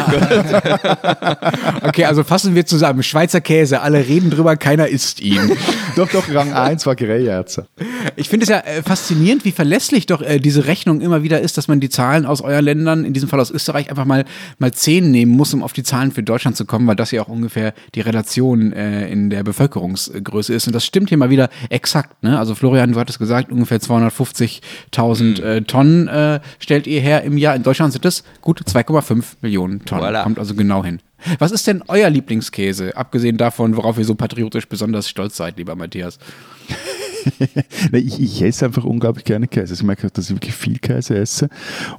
Okay, 1.82 2.06
also 2.06 2.24
fassen 2.24 2.56
wir 2.56 2.66
zusammen. 2.66 3.04
Schweizer 3.04 3.42
Käse, 3.42 3.82
alle 3.82 4.08
reden 4.08 4.30
drüber, 4.30 4.56
keiner 4.56 4.88
isst 4.88 5.22
ihn. 5.22 5.58
doch, 5.96 6.10
doch, 6.10 6.24
Rang 6.34 6.54
1 6.54 6.86
war 6.86 6.96
Greyerzer. 6.96 7.68
Ich 8.16 8.30
finde 8.30 8.44
es 8.44 8.50
ja 8.50 8.60
äh, 8.60 8.84
faszinierend, 8.84 9.46
wie 9.46 9.52
verlässlich 9.52 10.06
doch 10.06 10.22
äh, 10.22 10.40
diese 10.40 10.66
Rechnung 10.66 11.02
immer 11.02 11.24
wieder 11.24 11.40
ist, 11.42 11.58
dass 11.58 11.68
man 11.68 11.80
die 11.80 11.90
Zahlen 11.90 12.26
aus 12.26 12.42
euren 12.42 12.66
Ländern, 12.66 13.06
in 13.06 13.14
diesem 13.14 13.30
Fall 13.30 13.40
aus 13.40 13.52
Österreich, 13.52 13.90
einfach 13.90 14.06
mal, 14.06 14.26
mal 14.60 14.74
10 14.74 15.10
nehmen 15.10 15.32
muss, 15.32 15.54
um 15.54 15.64
auf 15.64 15.74
die 15.74 15.84
Zahlen 15.84 16.12
für 16.12 16.24
Deutschland 16.24 16.58
zu 16.58 16.66
kommen, 16.66 16.88
weil 16.88 16.96
das 16.96 17.12
ja 17.12 17.22
auch 17.22 17.28
ungefähr 17.28 17.74
die 17.96 18.02
Relation 18.02 18.74
äh, 18.74 19.10
in 19.10 19.30
der 19.30 19.44
Bevölkerungsgröße 19.44 20.54
ist. 20.54 20.68
Und 20.68 20.74
das 20.74 20.86
stimmt 20.86 21.10
hier 21.10 21.18
mal 21.18 21.30
wieder 21.30 21.50
exakt. 21.70 22.22
Ne? 22.24 22.38
Also 22.38 22.56
Florian, 22.56 22.92
du 22.92 23.00
hattest 23.00 23.20
gesagt, 23.20 23.52
ungefähr 23.52 23.80
250.000 23.80 25.42
äh, 25.42 25.62
Tonnen 25.62 26.08
äh, 26.08 26.40
stellt 26.60 26.88
ihr 26.88 27.02
her 27.02 27.24
im 27.24 27.38
Jahr. 27.38 27.56
In 27.56 27.64
Deutschland 27.64 27.94
sind 27.94 28.06
es 28.20 28.42
gut 28.42 28.62
2,5 28.62 29.24
Millionen 29.42 29.86
Tonnen. 29.86 30.04
Voilà. 30.04 30.24
Kommt 30.24 30.40
also 30.40 30.56
genau 30.56 30.84
hin. 30.84 31.00
Was 31.40 31.52
ist 31.52 31.66
denn 31.66 31.84
euer 31.88 32.10
Lieblingskäse, 32.10 32.96
abgesehen 32.96 33.38
davon, 33.38 33.76
worauf 33.76 33.98
ihr 33.98 34.06
so 34.06 34.16
patriotisch 34.16 34.68
besonders 34.68 35.10
stolz 35.10 35.38
seid, 35.38 35.58
lieber 35.58 35.76
Matthias? 35.76 36.20
Nee, 37.92 38.00
ich, 38.00 38.22
ich 38.22 38.42
esse 38.42 38.66
einfach 38.66 38.84
unglaublich 38.84 39.26
gerne 39.26 39.48
Käse. 39.48 39.74
Also 39.74 39.82
Ich 39.82 39.84
merke, 39.84 40.10
dass 40.10 40.30
ich 40.30 40.36
wirklich 40.36 40.56
viel 40.56 40.80
Käse 40.80 41.18
esse 41.18 41.50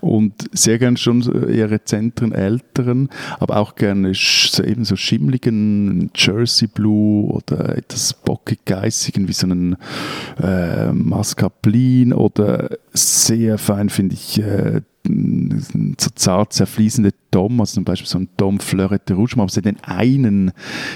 und 0.01 0.33
sehr 0.53 0.79
gerne 0.79 0.97
schon 0.97 1.23
so 1.23 1.33
eher 1.33 1.71
rezenteren, 1.71 2.33
älteren, 2.33 3.09
aber 3.39 3.59
auch 3.59 3.75
gerne 3.75 4.09
eben 4.09 4.85
so 4.85 4.97
schimmligen 4.97 6.11
Jersey 6.15 6.69
Blue 6.69 7.31
oder 7.31 7.77
etwas 7.77 8.15
bockig 8.15 8.65
geissigen 8.65 9.29
wie 9.29 9.33
so 9.33 9.47
einen 9.47 9.77
äh, 10.43 10.93
Mascarpone 10.93 12.17
oder 12.17 12.71
sehr 12.93 13.59
fein 13.59 13.91
finde 13.91 14.15
ich 14.15 14.41
äh, 14.41 14.81
so 15.99 16.11
zart 16.15 16.53
zerfließende 16.53 17.13
Dom, 17.31 17.61
also 17.61 17.75
zum 17.75 17.85
Beispiel 17.85 18.09
so 18.09 18.19
ein 18.19 18.29
Dom 18.37 18.61
Fleurette 18.61 19.15
Rouge, 19.15 19.35
aber 19.39 19.61
den 19.61 19.83
einen 19.83 20.53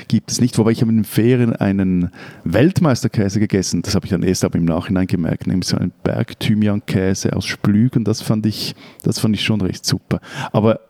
gibt 0.09 0.31
es 0.31 0.41
nicht, 0.41 0.59
wobei 0.59 0.71
ich 0.71 0.81
habe 0.81 0.91
in 0.91 0.99
den 0.99 1.05
Ferien 1.05 1.55
einen 1.55 2.11
Weltmeisterkäse 2.45 3.41
gegessen, 3.41 3.83
das 3.83 3.95
habe 3.95 4.07
ich 4.07 4.11
dann 4.11 4.23
erst 4.23 4.45
aber 4.45 4.59
im 4.59 4.65
Nachhinein 4.65 5.07
gemerkt, 5.07 5.47
nämlich 5.47 5.69
so 5.69 5.77
einen 5.77 5.93
Berg-Thymian-Käse 6.03 7.35
aus 7.37 7.47
Splügen, 7.47 8.05
das 8.05 8.23
fand 8.23 8.47
ich, 8.47 8.75
das 9.03 9.19
fand 9.19 9.35
ich 9.35 9.43
schon 9.43 9.61
recht 9.61 9.85
super. 9.85 10.21
Aber 10.53 10.81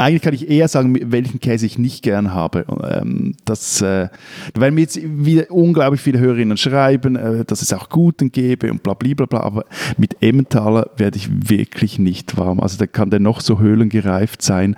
eigentlich 0.00 0.22
kann 0.22 0.34
ich 0.34 0.48
eher 0.48 0.66
sagen, 0.66 1.12
welchen 1.12 1.40
Käse 1.40 1.66
ich 1.66 1.78
nicht 1.78 2.02
gern 2.02 2.32
habe. 2.32 2.64
Ähm, 2.82 3.34
das, 3.44 3.82
äh, 3.82 4.08
weil 4.54 4.70
mir 4.70 4.80
jetzt 4.80 4.98
wieder 5.02 5.50
unglaublich 5.50 6.00
viele 6.00 6.18
Hörerinnen 6.18 6.56
schreiben, 6.56 7.16
äh, 7.16 7.44
dass 7.44 7.60
es 7.60 7.72
auch 7.72 7.90
guten 7.90 8.32
gäbe 8.32 8.70
und 8.70 8.82
bla 8.82 8.94
bla 8.94 9.14
bla, 9.14 9.26
bla 9.26 9.40
aber 9.40 9.64
mit 9.98 10.22
Emmentaler 10.22 10.90
werde 10.96 11.18
ich 11.18 11.28
wirklich 11.50 11.98
nicht 11.98 12.38
warm. 12.38 12.60
Also 12.60 12.78
da 12.78 12.86
kann 12.86 13.10
der 13.10 13.20
noch 13.20 13.40
so 13.40 13.58
höhlengereift 13.58 14.40
sein. 14.40 14.74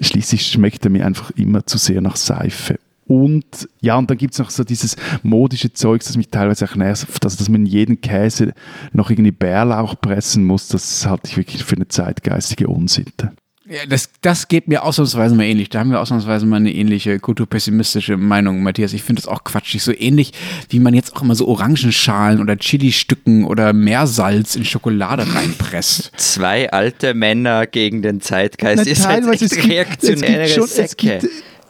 Schließlich 0.00 0.46
schmeckt 0.46 0.84
er 0.84 0.90
mir 0.90 1.06
einfach 1.06 1.30
immer 1.30 1.64
zu 1.64 1.78
sehr 1.78 2.02
nach 2.02 2.16
Seife. 2.16 2.78
Und 3.06 3.70
ja, 3.80 3.96
und 3.96 4.10
dann 4.10 4.18
gibt 4.18 4.34
es 4.34 4.38
noch 4.38 4.50
so 4.50 4.64
dieses 4.64 4.96
modische 5.22 5.72
Zeugs, 5.72 6.08
das 6.08 6.18
mich 6.18 6.28
teilweise 6.28 6.66
auch 6.66 6.76
nervt, 6.76 7.24
dass, 7.24 7.38
dass 7.38 7.48
man 7.48 7.64
jeden 7.64 8.02
Käse 8.02 8.52
noch 8.92 9.08
irgendwie 9.08 9.30
Bärlauch 9.30 9.98
pressen 9.98 10.44
muss. 10.44 10.68
Das 10.68 11.06
halte 11.06 11.28
ich 11.30 11.38
wirklich 11.38 11.64
für 11.64 11.76
eine 11.76 11.88
zeitgeistige 11.88 12.68
Unsitte. 12.68 13.32
Ja, 13.70 13.84
das, 13.86 14.08
das 14.22 14.48
geht 14.48 14.66
mir 14.66 14.82
ausnahmsweise 14.82 15.34
mal 15.34 15.44
ähnlich. 15.44 15.68
Da 15.68 15.80
haben 15.80 15.90
wir 15.90 16.00
ausnahmsweise 16.00 16.46
mal 16.46 16.56
eine 16.56 16.72
ähnliche 16.72 17.18
kulturpessimistische 17.18 18.16
Meinung, 18.16 18.62
Matthias. 18.62 18.94
Ich 18.94 19.02
finde 19.02 19.20
das 19.20 19.28
auch 19.28 19.44
quatschig. 19.44 19.82
So 19.82 19.92
ähnlich, 19.92 20.32
wie 20.70 20.80
man 20.80 20.94
jetzt 20.94 21.14
auch 21.14 21.20
immer 21.22 21.34
so 21.34 21.46
Orangenschalen 21.48 22.40
oder 22.40 22.56
Chili-Stücken 22.56 23.44
oder 23.44 23.72
Meersalz 23.74 24.56
in 24.56 24.64
Schokolade 24.64 25.26
reinpresst. 25.34 26.12
Zwei 26.16 26.70
alte 26.72 27.12
Männer 27.12 27.66
gegen 27.66 28.00
den 28.00 28.20
Zeitgeist. 28.22 28.84
Na, 28.86 28.94
seid 28.94 29.04
teilweise, 29.22 29.32
echt 29.32 29.42
es 29.42 29.50
gibt- 29.56 29.68
reaktionäre 29.68 30.42
es 30.44 30.54
gibt 30.54 30.54
schon, 30.54 30.64
es 30.64 30.74
Säcke. 30.90 31.18
gibt, 31.18 31.24
äh, 31.24 31.28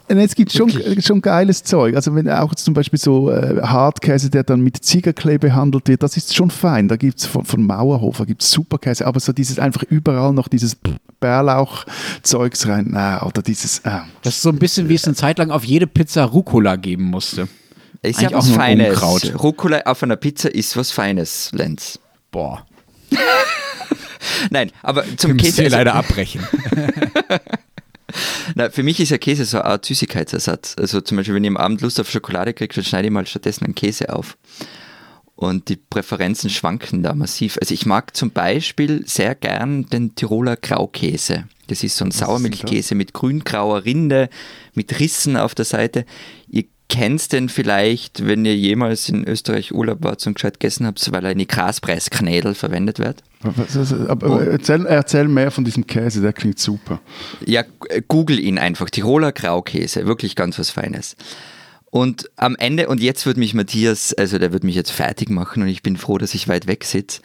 es 0.09 0.35
gibt 0.35 0.53
schon, 0.53 0.71
schon 1.01 1.21
geiles 1.21 1.62
Zeug. 1.64 1.94
Also 1.94 2.14
wenn 2.14 2.29
auch 2.31 2.55
zum 2.55 2.75
Beispiel 2.75 2.99
so 2.99 3.31
äh, 3.31 3.61
Hartkäse, 3.62 4.31
der 4.31 4.42
dann 4.42 4.61
mit 4.61 4.83
Ziegerklee 4.83 5.38
behandelt 5.38 5.88
wird, 5.88 6.03
das 6.03 6.16
ist 6.16 6.35
schon 6.35 6.51
fein. 6.51 6.88
Da 6.88 6.97
gibt 6.97 7.18
es 7.18 7.27
von, 7.27 7.44
von 7.44 7.62
Mauerhofer 7.62 8.25
gibt's 8.27 8.51
Superkäse, 8.51 9.07
aber 9.07 9.21
so 9.21 9.33
dieses 9.33 9.59
einfach 9.59 9.83
überall 9.83 10.33
noch 10.33 10.49
dieses 10.49 10.77
Bärlauch-Zeugs 11.21 12.67
rein, 12.69 12.87
na, 12.90 13.23
oder 13.25 13.42
dieses, 13.42 13.85
ah. 13.85 14.06
Das 14.23 14.37
ist 14.37 14.42
so 14.42 14.50
ein 14.50 14.59
bisschen, 14.59 14.88
wie 14.88 14.94
es 14.94 15.04
eine 15.04 15.15
Zeit 15.15 15.38
lang 15.38 15.50
auf 15.50 15.65
jede 15.65 15.87
Pizza 15.87 16.25
Rucola 16.25 16.77
geben 16.77 17.04
musste. 17.04 17.48
Ist 18.02 18.21
ja 18.21 18.29
Eigentlich 18.29 18.35
auch 18.35 18.38
was 18.38 18.48
nur 18.48 18.56
Feines. 18.56 18.88
Unkraut. 18.90 19.42
Rucola 19.42 19.81
auf 19.85 20.02
einer 20.02 20.17
Pizza 20.17 20.54
ist 20.54 20.77
was 20.77 20.90
Feines, 20.90 21.50
Lenz. 21.52 21.98
Boah. 22.31 22.65
Nein, 24.50 24.71
aber 24.83 25.04
zum 25.17 25.31
Wir 25.31 25.35
müssen 25.35 25.46
Käse. 25.46 25.63
hier 25.63 25.71
leider 25.71 25.94
abbrechen. 25.94 26.46
Na, 28.54 28.71
für 28.71 28.83
mich 28.83 29.00
ist 29.00 29.11
ja 29.11 29.19
Käse 29.19 29.44
so 29.44 29.59
eine 29.59 29.67
Art 29.67 29.85
Süßigkeitsersatz. 29.85 30.77
Also 30.79 31.00
zum 31.00 31.17
Beispiel, 31.17 31.35
wenn 31.35 31.44
ich 31.44 31.50
am 31.50 31.56
Abend 31.56 31.81
Lust 31.81 32.00
auf 32.00 32.11
Schokolade 32.11 32.54
kriege, 32.54 32.75
dann 32.75 32.85
schneide 32.85 33.09
ich 33.09 33.13
mal 33.13 33.27
stattdessen 33.27 33.65
einen 33.65 33.75
Käse 33.75 34.15
auf. 34.15 34.37
Und 35.35 35.69
die 35.69 35.77
Präferenzen 35.77 36.50
schwanken 36.50 37.02
da 37.04 37.15
massiv. 37.15 37.59
Also 37.61 37.73
ich 37.73 37.87
mag 37.87 38.17
zum 38.17 38.33
Beispiel 38.33 39.06
sehr 39.06 39.37
gern 39.37 39.87
den 39.87 40.17
Tiroler 40.17 40.56
Graukäse. 40.56 41.44
Das 41.69 41.85
ist 41.85 41.96
so 41.96 42.04
ein 42.04 42.11
Sauermilchkäse 42.11 42.94
mit 42.96 43.13
grün-grauer 43.13 43.85
Rinde, 43.85 44.31
mit 44.75 44.98
Rissen 44.98 45.37
auf 45.37 45.54
der 45.54 45.65
Seite. 45.65 46.06
Ihr 46.48 46.65
kennt 46.88 47.33
den 47.33 47.48
vielleicht, 47.48 48.27
wenn 48.27 48.44
ihr 48.44 48.56
jemals 48.56 49.09
in 49.09 49.29
Österreich 49.29 49.73
Urlaub 49.73 50.02
wart 50.02 50.27
und 50.27 50.35
gescheit 50.35 50.59
gegessen 50.59 50.87
habt, 50.87 51.13
weil 51.13 51.25
er 51.25 51.33
in 51.33 51.38
die 51.38 51.46
Graspreisknädel 51.46 52.54
verwendet 52.54 52.98
wird. 52.98 53.23
Was- 53.41 53.93
Aber 53.93 54.47
erzähl, 54.47 54.85
erzähl 54.87 55.29
mehr 55.29 55.51
von 55.51 55.65
diesem 55.65 55.87
Käse, 55.87 56.21
der 56.21 56.33
klingt 56.33 56.59
super. 56.59 57.01
Ja, 57.47 57.63
g- 57.63 58.03
google 58.09 58.39
ihn 58.41 58.59
einfach. 58.59 58.91
Tiroler 58.91 59.33
Graukäse, 59.33 60.07
wirklich 60.07 60.35
ganz 60.35 60.59
was 60.59 60.71
Feines. 60.71 61.17
Und 61.91 62.29
am 62.37 62.57
Ende, 62.57 62.89
und 62.89 63.01
jetzt 63.01 63.25
wird 63.27 63.37
mich 63.37 63.55
Matthias, 63.55 64.13
also 64.13 64.39
der 64.39 64.53
wird 64.53 64.65
mich 64.65 64.75
jetzt 64.75 64.91
fertig 64.91 65.31
machen 65.31 65.63
und 65.63 65.69
ich 65.69 65.83
bin 65.83 65.97
froh, 65.97 66.19
dass 66.19 66.35
ich 66.35 66.49
weit 66.49 66.67
weg 66.67 66.85
sitze. 66.85 67.21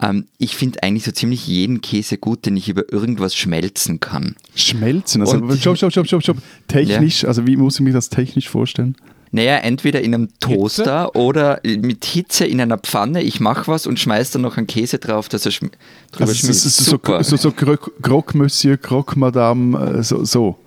Ähm, 0.00 0.26
ich 0.38 0.56
finde 0.56 0.82
eigentlich 0.82 1.04
so 1.04 1.10
ziemlich 1.10 1.46
jeden 1.46 1.82
Käse 1.82 2.16
gut, 2.16 2.46
den 2.46 2.56
ich 2.56 2.68
über 2.70 2.90
irgendwas 2.90 3.34
schmelzen 3.36 4.00
kann. 4.00 4.36
Schmelzen, 4.54 5.20
also 5.20 5.36
stopp, 5.56 5.76
stopp, 5.76 5.92
stopp, 5.92 6.06
stopp, 6.06 6.22
stopp. 6.22 6.36
Technisch, 6.68 7.24
also 7.26 7.46
wie 7.46 7.56
muss 7.56 7.74
ich 7.74 7.80
mir 7.80 7.92
das 7.92 8.08
technisch 8.08 8.48
vorstellen? 8.48 8.96
Naja, 9.32 9.58
entweder 9.58 10.00
in 10.00 10.12
einem 10.14 10.28
Toaster 10.40 11.14
oder 11.14 11.60
mit 11.64 12.04
Hitze 12.04 12.44
in 12.46 12.60
einer 12.60 12.78
Pfanne. 12.78 13.22
Ich 13.22 13.38
mache 13.38 13.68
was 13.68 13.86
und 13.86 14.00
schmeiß 14.00 14.32
dann 14.32 14.42
noch 14.42 14.56
einen 14.56 14.66
Käse 14.66 14.98
drauf, 14.98 15.28
dass 15.28 15.46
er 15.46 15.52
schm 15.52 15.70
drüber 16.10 16.22
Also 16.22 16.32
es 16.32 16.38
schmilzt. 16.40 16.66
ist 16.66 16.76
so, 16.78 16.90
Super. 16.92 17.22
so, 17.22 17.36
so 17.36 17.52
Croque 17.52 17.92
Croque 18.02 18.36
Monsieur, 18.36 18.76
Croque 18.76 19.16
Madame, 19.16 19.98
äh, 19.98 20.02
so. 20.02 20.24
so. 20.24 20.58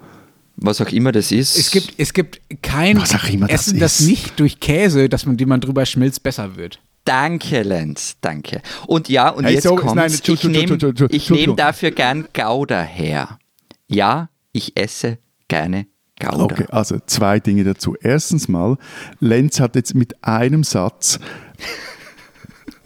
was 0.56 0.80
auch 0.80 0.90
immer 0.94 1.12
das 1.12 1.32
ist. 1.34 1.58
Es 1.58 1.72
gibt, 1.72 1.94
es 1.98 2.14
gibt 2.14 2.40
kein 2.62 3.02
Was 3.02 3.14
auch 3.14 3.28
immer 3.30 3.48
das 3.48 3.68
Essen, 3.68 3.80
das 3.80 4.00
ist. 4.00 4.08
nicht 4.08 4.40
durch 4.40 4.60
Käse, 4.62 5.10
dass 5.10 5.26
man, 5.26 5.36
den 5.36 5.50
man 5.50 5.60
drüber 5.60 5.86
schmilzt, 5.86 6.24
besser 6.24 6.56
wird. 6.56 6.80
Danke, 7.06 7.64
Lenz, 7.64 8.16
danke. 8.22 8.62
Und 8.88 9.10
ja, 9.10 9.28
und 9.28 9.44
Hey, 9.44 9.56
jetzt 9.56 9.64
so- 9.64 9.76
kommt's. 9.76 9.94
nein, 9.94 10.14
ich 10.26 10.44
nehme 10.46 10.78
nehm 11.30 11.56
dafür 11.58 11.92
gern 11.92 12.30
Gouda 12.34 12.82
her. 12.82 13.40
Ja, 13.90 14.30
ich 14.54 14.78
esse 14.78 15.18
gerne 15.50 15.86
Gouda. 16.24 16.44
Okay, 16.44 16.66
also 16.70 16.98
zwei 17.06 17.40
Dinge 17.40 17.64
dazu. 17.64 17.96
Erstens 18.02 18.48
mal, 18.48 18.78
Lenz 19.20 19.60
hat 19.60 19.76
jetzt 19.76 19.96
mit 19.96 20.24
einem 20.24 20.64
Satz 20.64 21.20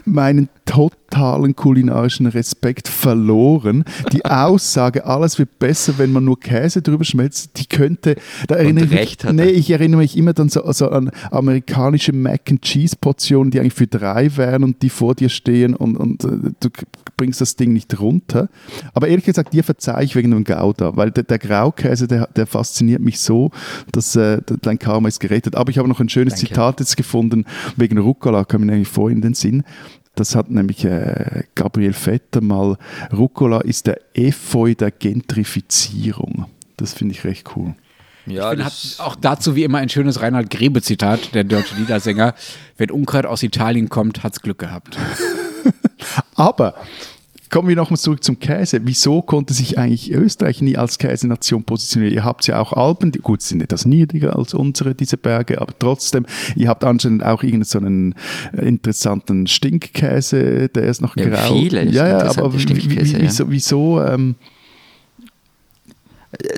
meinen 0.06 0.50
totalen 0.68 1.56
kulinarischen 1.56 2.28
Respekt 2.28 2.88
verloren. 2.88 3.84
Die 4.12 4.24
Aussage, 4.26 5.06
alles 5.06 5.40
wird 5.40 5.58
besser, 5.58 5.98
wenn 5.98 6.12
man 6.12 6.26
nur 6.26 6.40
Käse 6.40 6.84
drüber 6.84 7.04
schmelzt, 7.04 7.58
die 7.58 7.66
könnte, 7.66 8.16
da 8.48 8.56
erinnere 8.56 8.86
ich 8.86 8.92
recht 8.92 9.24
mich, 9.24 9.30
hat 9.30 9.36
nee, 9.36 9.50
ich 9.50 9.72
erinnere 9.72 10.02
mich 10.02 10.16
immer 10.16 10.34
dann 10.34 10.50
so, 10.50 10.70
so 10.72 10.90
an 10.90 11.10
amerikanische 11.32 12.14
Mac 12.14 12.42
and 12.52 12.62
Cheese 12.62 12.96
Portionen, 13.00 13.50
die 13.50 13.60
eigentlich 13.60 13.74
für 13.74 13.88
drei 13.88 14.36
wären 14.38 14.64
und 14.64 14.82
die 14.84 14.90
vor 14.90 15.16
dir 15.16 15.30
stehen 15.30 15.74
und, 15.74 15.96
und 15.96 16.24
äh, 16.24 16.52
du 16.60 16.70
bringst 17.16 17.42
das 17.42 17.56
Ding 17.56 17.74
nicht 17.74 18.00
runter. 18.00 18.50
Aber 18.94 19.08
ehrlich 19.08 19.26
gesagt, 19.26 19.54
dir 19.54 19.64
verzeihe 19.64 20.04
ich 20.04 20.16
wegen 20.16 20.32
dem 20.32 20.44
Gouda, 20.44 20.96
weil 20.96 21.12
der, 21.12 21.24
der 21.24 21.40
Graukäse, 21.40 22.08
der, 22.08 22.28
der 22.28 22.46
fasziniert 22.46 23.02
mich 23.02 23.20
so, 23.20 23.52
dass 23.92 24.16
äh, 24.16 24.42
dein 24.62 24.78
Karma 24.78 25.08
ist 25.08 25.20
gerettet. 25.20 25.56
Aber 25.56 25.72
ich 25.72 25.80
habe 25.80 25.88
noch 25.88 26.00
ein 26.00 26.10
schönes 26.10 26.36
Danke. 26.36 26.50
Zitat 26.50 26.80
jetzt 26.80 26.98
gefunden, 26.98 27.46
wegen 27.76 27.98
Rucola 27.98 28.44
kam 28.44 28.66
mir 28.66 28.74
eigentlich 28.74 28.88
vorhin 28.88 29.18
in 29.18 29.22
den 29.22 29.34
Sinn. 29.34 29.64
Das 30.18 30.36
hat 30.36 30.50
nämlich 30.50 30.84
äh, 30.84 31.44
Gabriel 31.54 31.94
Vetter 31.94 32.42
mal, 32.42 32.78
Rucola 33.14 33.62
ist 33.62 33.86
der 33.86 34.00
Efeu 34.16 34.74
der 34.74 34.90
Gentrifizierung. 34.90 36.48
Das 36.76 36.94
finde 36.94 37.14
ich 37.14 37.24
recht 37.24 37.56
cool. 37.56 37.76
Ja, 38.26 38.52
Ich 38.52 38.58
bin, 38.58 38.66
hat 38.66 38.96
auch 38.98 39.16
dazu 39.16 39.56
wie 39.56 39.64
immer 39.64 39.78
ein 39.78 39.90
schönes 39.90 40.20
Reinhard 40.20 40.50
Grebe-Zitat, 40.50 41.36
der 41.36 41.44
deutsche 41.44 41.76
Liedersänger. 41.76 42.34
Wenn 42.78 42.90
Unkraut 42.90 43.28
aus 43.28 43.44
Italien 43.44 43.90
kommt, 43.90 44.24
hat's 44.24 44.42
Glück 44.42 44.58
gehabt. 44.58 44.98
Aber 46.36 46.74
kommen 47.50 47.68
wir 47.70 47.76
nochmal 47.76 47.98
zurück 47.98 48.24
zum 48.24 48.40
Käse. 48.40 48.82
Wieso 48.84 49.22
konnte 49.22 49.54
sich 49.54 49.78
eigentlich 49.78 50.12
Österreich 50.12 50.62
nie 50.62 50.78
als 50.78 50.98
Käsenation 50.98 51.64
positionieren? 51.64 52.14
Ihr 52.14 52.24
habt 52.24 52.46
ja 52.48 52.60
auch 52.60 52.74
Alpen, 52.74 53.12
die 53.12 53.20
gut 53.20 53.42
sind 53.42 53.62
etwas 53.62 53.86
niedriger 53.86 54.36
als 54.36 54.54
unsere, 54.54 54.96
diese 54.96 55.18
Berge, 55.18 55.62
aber 55.62 55.74
trotzdem, 55.78 56.26
ihr 56.56 56.68
habt 56.68 56.84
anscheinend 56.84 57.24
auch 57.24 57.44
irgendeinen 57.44 57.64
so 57.66 57.80
einen 57.80 58.16
äh, 58.56 58.68
interessanten 58.68 59.48
Stinkkäse, 59.48 60.70
der 60.70 60.84
ist 60.84 61.02
noch 61.02 61.16
Ja, 61.18 61.30
grau. 61.30 61.54
viele 61.56 61.86
ja, 61.86 62.08
ja, 62.08 62.20
aber 62.38 62.58
Stinkkäse, 62.60 63.18
wieso, 63.20 63.52
wieso 63.52 64.04
ähm, 64.04 64.36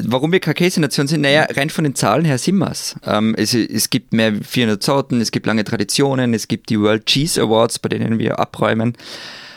warum 0.04 0.32
wir 0.32 0.40
keine 0.40 0.56
Käsenation 0.56 1.08
sind? 1.08 1.22
Naja, 1.22 1.48
rein 1.52 1.70
von 1.70 1.84
den 1.84 1.96
Zahlen 1.96 2.26
her 2.26 2.38
sind 2.38 2.58
wir's. 2.58 2.96
Ähm, 3.06 3.36
es, 3.38 3.54
es 3.54 3.90
gibt 3.90 4.14
mehr 4.14 4.40
wie 4.40 4.44
400 4.44 4.82
Sorten, 4.82 5.22
es 5.22 5.32
gibt 5.32 5.46
lange 5.46 5.64
Traditionen, 5.64 6.34
es 6.34 6.48
gibt 6.48 6.70
die 6.70 6.80
World 6.80 7.06
Cheese 7.06 7.42
Awards, 7.42 7.80
bei 7.80 7.90
denen 7.90 8.20
wir 8.20 8.40
abräumen. 8.40 8.94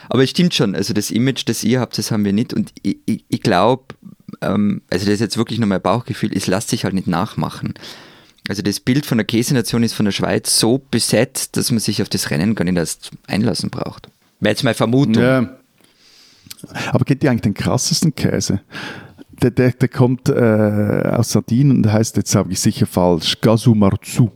Aber 0.08 0.22
es 0.22 0.30
stimmt 0.30 0.54
schon, 0.54 0.74
also 0.74 0.94
das 0.94 1.10
Image, 1.10 1.44
das 1.46 1.64
ihr 1.64 1.80
habt, 1.80 1.96
das 1.98 2.10
haben 2.10 2.24
wir 2.24 2.32
nicht. 2.32 2.52
Und 2.52 2.72
ich, 2.82 2.98
ich, 3.06 3.24
ich 3.28 3.42
glaube, 3.42 3.84
ähm, 4.40 4.82
also 4.90 5.06
das 5.06 5.14
ist 5.14 5.20
jetzt 5.20 5.36
wirklich 5.36 5.58
nur 5.58 5.68
mein 5.68 5.82
Bauchgefühl, 5.82 6.30
es 6.34 6.46
lässt 6.46 6.68
sich 6.68 6.84
halt 6.84 6.94
nicht 6.94 7.06
nachmachen. 7.06 7.74
Also 8.48 8.62
das 8.62 8.80
Bild 8.80 9.06
von 9.06 9.18
der 9.18 9.24
Käsenation 9.24 9.82
ist 9.82 9.94
von 9.94 10.04
der 10.04 10.12
Schweiz 10.12 10.58
so 10.58 10.82
besetzt, 10.90 11.56
dass 11.56 11.70
man 11.70 11.78
sich 11.78 12.02
auf 12.02 12.08
das 12.08 12.30
Rennen 12.30 12.54
gar 12.54 12.64
nicht 12.64 12.76
erst 12.76 13.10
einlassen 13.28 13.70
braucht. 13.70 14.08
Wäre 14.40 14.52
jetzt 14.52 14.64
meine 14.64 14.74
Vermutung. 14.74 15.22
Ja. 15.22 15.56
Aber 16.90 17.04
kennt 17.04 17.22
ihr 17.22 17.30
eigentlich 17.30 17.42
den 17.42 17.54
krassesten 17.54 18.14
Käse? 18.14 18.60
Der, 19.42 19.50
der, 19.50 19.72
der 19.72 19.88
kommt 19.88 20.28
äh, 20.28 20.32
aus 20.32 21.30
Sardinien 21.30 21.78
und 21.78 21.92
heißt, 21.92 22.16
jetzt 22.16 22.30
sage 22.30 22.52
ich 22.52 22.60
sicher 22.60 22.86
falsch, 22.86 23.40
Gasumarzu. 23.40 24.30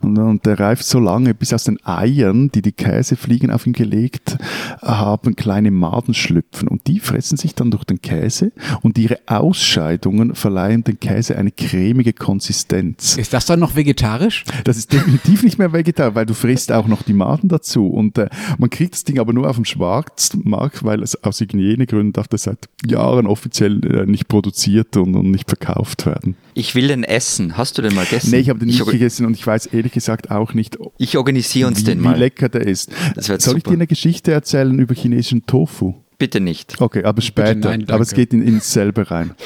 Und, 0.00 0.18
und 0.18 0.46
der 0.46 0.58
reift 0.58 0.84
so 0.84 0.98
lange, 0.98 1.34
bis 1.34 1.52
aus 1.52 1.64
den 1.64 1.78
Eiern, 1.84 2.50
die 2.50 2.62
die 2.62 2.72
Käsefliegen 2.72 3.50
auf 3.50 3.66
ihn 3.66 3.72
gelegt 3.72 4.38
haben, 4.82 5.36
kleine 5.36 5.70
Maden 5.70 6.14
schlüpfen. 6.14 6.68
Und 6.68 6.86
die 6.86 7.00
fressen 7.00 7.36
sich 7.36 7.54
dann 7.54 7.70
durch 7.70 7.84
den 7.84 8.00
Käse 8.02 8.52
und 8.82 8.98
ihre 8.98 9.18
Ausscheidungen 9.26 10.34
verleihen 10.34 10.84
dem 10.84 11.00
Käse 11.00 11.36
eine 11.36 11.50
cremige 11.50 12.12
Konsistenz. 12.12 13.16
Ist 13.16 13.32
das 13.32 13.46
dann 13.46 13.60
noch 13.60 13.76
vegetarisch? 13.76 14.44
Das 14.64 14.76
ist 14.76 14.92
definitiv 14.92 15.42
nicht 15.42 15.58
mehr 15.58 15.72
vegetarisch, 15.72 16.14
weil 16.14 16.26
du 16.26 16.34
frisst 16.34 16.72
auch 16.72 16.86
noch 16.86 17.02
die 17.02 17.12
Maden 17.12 17.48
dazu. 17.48 17.86
Und 17.86 18.18
äh, 18.18 18.28
man 18.58 18.70
kriegt 18.70 18.94
das 18.94 19.04
Ding 19.04 19.18
aber 19.18 19.32
nur 19.32 19.48
auf 19.48 19.56
dem 19.56 19.64
Schwarzmarkt, 19.64 20.84
weil 20.84 21.02
es 21.02 21.22
aus 21.22 21.40
Hygienegründen 21.40 22.12
darf 22.12 22.28
das 22.28 22.44
seit 22.44 22.68
Jahren 22.86 23.26
offiziell 23.26 23.84
äh, 23.84 24.06
nicht 24.06 24.28
produziert 24.28 24.96
und, 24.96 25.14
und 25.14 25.30
nicht 25.30 25.48
verkauft 25.48 26.06
werden. 26.06 26.36
Ich 26.58 26.74
will 26.74 26.88
den 26.88 27.04
essen. 27.04 27.56
Hast 27.56 27.78
du 27.78 27.82
den 27.82 27.94
mal 27.94 28.04
gegessen? 28.04 28.30
Nee, 28.32 28.38
ich 28.38 28.48
habe 28.48 28.58
den 28.58 28.66
nicht 28.66 28.80
orga- 28.82 28.90
gegessen 28.90 29.26
und 29.26 29.34
ich 29.36 29.46
weiß 29.46 29.66
ehrlich 29.66 29.92
gesagt 29.92 30.30
auch 30.32 30.54
nicht, 30.54 30.76
Ich 30.98 31.16
organisiere 31.16 31.68
uns 31.68 31.80
wie, 31.80 31.84
den 31.84 32.00
wie 32.00 32.04
mal. 32.04 32.18
lecker 32.18 32.48
der 32.48 32.66
ist. 32.66 32.90
Soll 33.16 33.36
ich 33.36 33.42
super. 33.44 33.60
dir 33.70 33.74
eine 33.74 33.86
Geschichte 33.86 34.32
erzählen 34.32 34.76
über 34.78 34.94
chinesischen 34.94 35.46
Tofu? 35.46 35.94
Bitte 36.18 36.40
nicht. 36.40 36.80
Okay, 36.80 37.04
aber 37.04 37.22
später. 37.22 37.54
nein, 37.54 37.84
aber 37.88 38.00
es 38.00 38.12
geht 38.12 38.32
in, 38.32 38.42
ins 38.42 38.72
selbe 38.72 39.08
rein. 39.08 39.36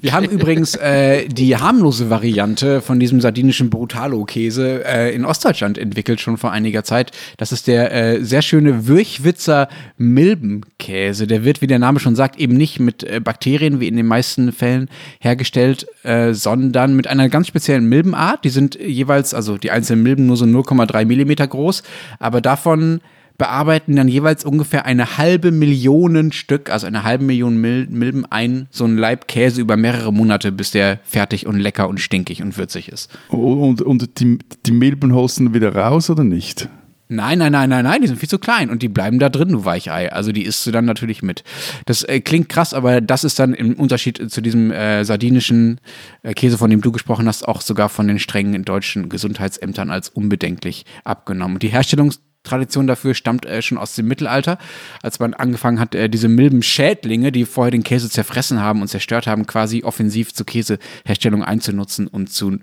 Wir 0.00 0.14
haben 0.14 0.24
übrigens 0.24 0.74
äh, 0.74 1.28
die 1.28 1.54
harmlose 1.54 2.08
Variante 2.08 2.80
von 2.80 2.98
diesem 2.98 3.20
sardinischen 3.20 3.68
Brutalo-Käse 3.68 4.84
äh, 4.86 5.14
in 5.14 5.26
Ostdeutschland 5.26 5.76
entwickelt, 5.76 6.22
schon 6.22 6.38
vor 6.38 6.50
einiger 6.50 6.82
Zeit. 6.82 7.10
Das 7.36 7.52
ist 7.52 7.66
der 7.66 7.92
äh, 7.92 8.24
sehr 8.24 8.40
schöne 8.40 8.86
Würchwitzer 8.86 9.68
Milbenkäse. 9.98 11.26
Der 11.26 11.44
wird, 11.44 11.60
wie 11.60 11.66
der 11.66 11.78
Name 11.78 12.00
schon 12.00 12.16
sagt, 12.16 12.40
eben 12.40 12.56
nicht 12.56 12.80
mit 12.80 13.04
äh, 13.04 13.20
Bakterien, 13.20 13.80
wie 13.80 13.88
in 13.88 13.96
den 13.96 14.06
meisten 14.06 14.52
Fällen, 14.52 14.88
hergestellt, 15.20 15.86
äh, 16.04 16.32
sondern 16.32 16.96
mit 16.96 17.06
einer 17.06 17.28
ganz 17.28 17.48
speziellen 17.48 17.86
Milbenart. 17.86 18.44
Die 18.44 18.48
sind 18.48 18.76
jeweils, 18.76 19.34
also 19.34 19.58
die 19.58 19.70
einzelnen 19.70 20.02
Milben 20.02 20.24
nur 20.24 20.38
so 20.38 20.46
0,3 20.46 21.04
Millimeter 21.04 21.46
groß, 21.46 21.82
aber 22.18 22.40
davon 22.40 23.02
bearbeiten 23.38 23.96
dann 23.96 24.08
jeweils 24.08 24.44
ungefähr 24.44 24.86
eine 24.86 25.18
halbe 25.18 25.50
Million 25.50 26.32
Stück, 26.32 26.70
also 26.70 26.86
eine 26.86 27.02
halbe 27.02 27.24
Million 27.24 27.56
Mil 27.56 27.86
Milben 27.90 28.24
ein, 28.26 28.68
so 28.70 28.84
ein 28.84 28.96
Laib 28.96 29.26
Käse 29.26 29.60
über 29.60 29.76
mehrere 29.76 30.12
Monate, 30.12 30.52
bis 30.52 30.70
der 30.70 31.00
fertig 31.02 31.46
und 31.46 31.58
lecker 31.58 31.88
und 31.88 32.00
stinkig 32.00 32.42
und 32.42 32.56
würzig 32.56 32.88
ist. 32.88 33.10
Und, 33.28 33.82
und 33.82 34.20
die, 34.20 34.38
die 34.66 34.72
Milben 34.72 35.14
holst 35.14 35.40
du 35.40 35.52
wieder 35.52 35.74
raus 35.74 36.10
oder 36.10 36.24
nicht? 36.24 36.68
Nein, 37.08 37.38
nein, 37.38 37.52
nein, 37.52 37.68
nein, 37.68 37.84
nein, 37.84 38.00
die 38.00 38.06
sind 38.06 38.18
viel 38.18 38.30
zu 38.30 38.38
klein 38.38 38.70
und 38.70 38.80
die 38.80 38.88
bleiben 38.88 39.18
da 39.18 39.28
drin, 39.28 39.50
du 39.50 39.64
Weichei. 39.66 40.10
Also 40.10 40.32
die 40.32 40.42
isst 40.42 40.66
du 40.66 40.70
dann 40.70 40.86
natürlich 40.86 41.22
mit. 41.22 41.44
Das 41.84 42.02
äh, 42.02 42.20
klingt 42.20 42.48
krass, 42.48 42.72
aber 42.72 43.02
das 43.02 43.24
ist 43.24 43.38
dann 43.38 43.52
im 43.52 43.74
Unterschied 43.74 44.30
zu 44.30 44.40
diesem 44.40 44.70
äh, 44.70 45.04
sardinischen 45.04 45.80
äh, 46.22 46.32
Käse, 46.32 46.56
von 46.56 46.70
dem 46.70 46.80
du 46.80 46.92
gesprochen 46.92 47.28
hast, 47.28 47.46
auch 47.46 47.60
sogar 47.60 47.90
von 47.90 48.08
den 48.08 48.18
strengen 48.18 48.64
deutschen 48.64 49.10
Gesundheitsämtern 49.10 49.90
als 49.90 50.08
unbedenklich 50.08 50.86
abgenommen. 51.04 51.56
Und 51.56 51.62
die 51.62 51.72
Herstellungstradition 52.44 52.86
dafür 52.86 53.14
stammt 53.14 53.46
äh, 53.46 53.62
schon 53.62 53.78
aus 53.78 53.94
dem 53.94 54.06
Mittelalter, 54.06 54.58
als 55.02 55.18
man 55.18 55.34
angefangen 55.34 55.80
hat, 55.80 55.94
äh, 55.94 56.08
diese 56.08 56.28
Milbenschädlinge, 56.28 57.32
die 57.32 57.44
vorher 57.44 57.70
den 57.70 57.82
Käse 57.82 58.10
zerfressen 58.10 58.60
haben 58.60 58.82
und 58.82 58.88
zerstört 58.88 59.26
haben, 59.26 59.46
quasi 59.46 59.82
offensiv 59.82 60.34
zur 60.34 60.46
Käseherstellung 60.46 61.42
einzunutzen 61.42 62.06
und 62.06 62.32
zu 62.32 62.58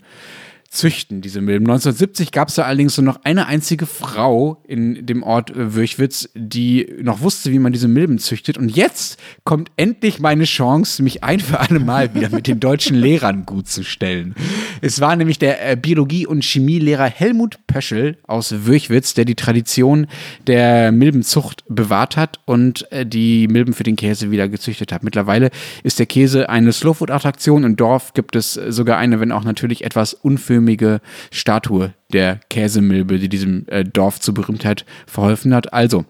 züchten, 0.72 1.20
diese 1.20 1.42
Milben. 1.42 1.66
1970 1.66 2.32
gab 2.32 2.48
es 2.48 2.56
da 2.56 2.64
allerdings 2.64 2.98
nur 2.98 3.04
noch 3.04 3.20
eine 3.26 3.46
einzige 3.46 3.86
Frau 3.86 4.64
in 4.66 5.06
dem 5.06 5.22
Ort 5.22 5.52
äh, 5.52 5.76
Würchwitz, 5.76 6.30
die 6.34 6.88
noch 7.02 7.20
wusste, 7.20 7.52
wie 7.52 7.60
man 7.60 7.74
diese 7.74 7.90
Milben 7.90 8.20
züchtet. 8.20 8.58
Und 8.58 8.70
jetzt 8.70 9.20
kommt 9.44 9.70
endlich 9.76 10.22
meine 10.22 10.46
Chance, 10.46 11.04
mich 11.04 11.26
ein 11.26 11.42
für 11.42 11.60
alle 11.60 11.80
Mal 11.80 12.16
wieder 12.16 12.30
mit 12.30 12.48
den 12.48 12.62
deutschen 12.62 12.96
Lehrern 12.96 13.46
gut 13.46 13.68
zu 13.68 13.84
stellen. 13.84 14.34
Es 14.80 15.02
war 15.02 15.18
nämlich 15.18 15.40
der 15.40 15.72
äh, 15.72 15.76
Biologie- 15.76 16.26
und 16.26 16.42
Chemielehrer 16.42 17.10
Helmut 17.10 17.60
Pöschel 17.68 18.18
aus 18.26 18.66
Würchwitz, 18.66 19.14
der 19.14 19.26
die 19.26 19.36
Tradition 19.36 20.08
der 20.48 20.94
Milbenzucht 20.94 21.66
bewahrt 21.68 22.16
hat 22.16 22.40
und 22.46 22.90
äh, 22.94 23.06
die 23.06 23.50
Milben 23.50 23.74
für 23.74 23.84
den 23.84 23.98
Käse 23.98 24.32
wieder 24.32 24.48
gezüchtet 24.48 24.94
hat. 24.94 25.04
Mittlerweile 25.04 25.52
ist 25.84 26.00
der 26.00 26.06
Käse 26.06 26.48
eine 26.48 26.72
Slowfood-Attraktion. 26.72 27.66
Im 27.66 27.76
Dorf 27.76 28.14
gibt 28.14 28.38
es 28.38 28.54
sogar 28.54 28.98
eine, 28.98 29.20
wenn 29.20 29.34
auch 29.34 29.44
natürlich 29.44 29.84
etwas 29.84 30.14
unförmige 30.14 30.61
farbförmige 30.62 31.02
Statue 31.32 31.94
der 32.14 32.40
Käsemilbe, 32.50 33.20
die 33.20 33.30
diesem 33.30 33.66
äh, 33.68 33.84
Dorf 33.84 34.20
zur 34.20 34.34
Berühmtheit 34.34 34.86
verholfen 35.08 35.54
hat. 35.54 35.74
Also, 35.74 36.06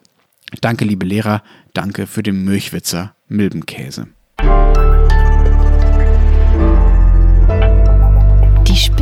danke, 0.62 0.86
liebe 0.86 1.06
Lehrer, 1.06 1.44
danke 1.74 2.08
für 2.08 2.24
den 2.24 2.44
Milchwitzer 2.44 3.16
Milbenkäse. 3.28 4.08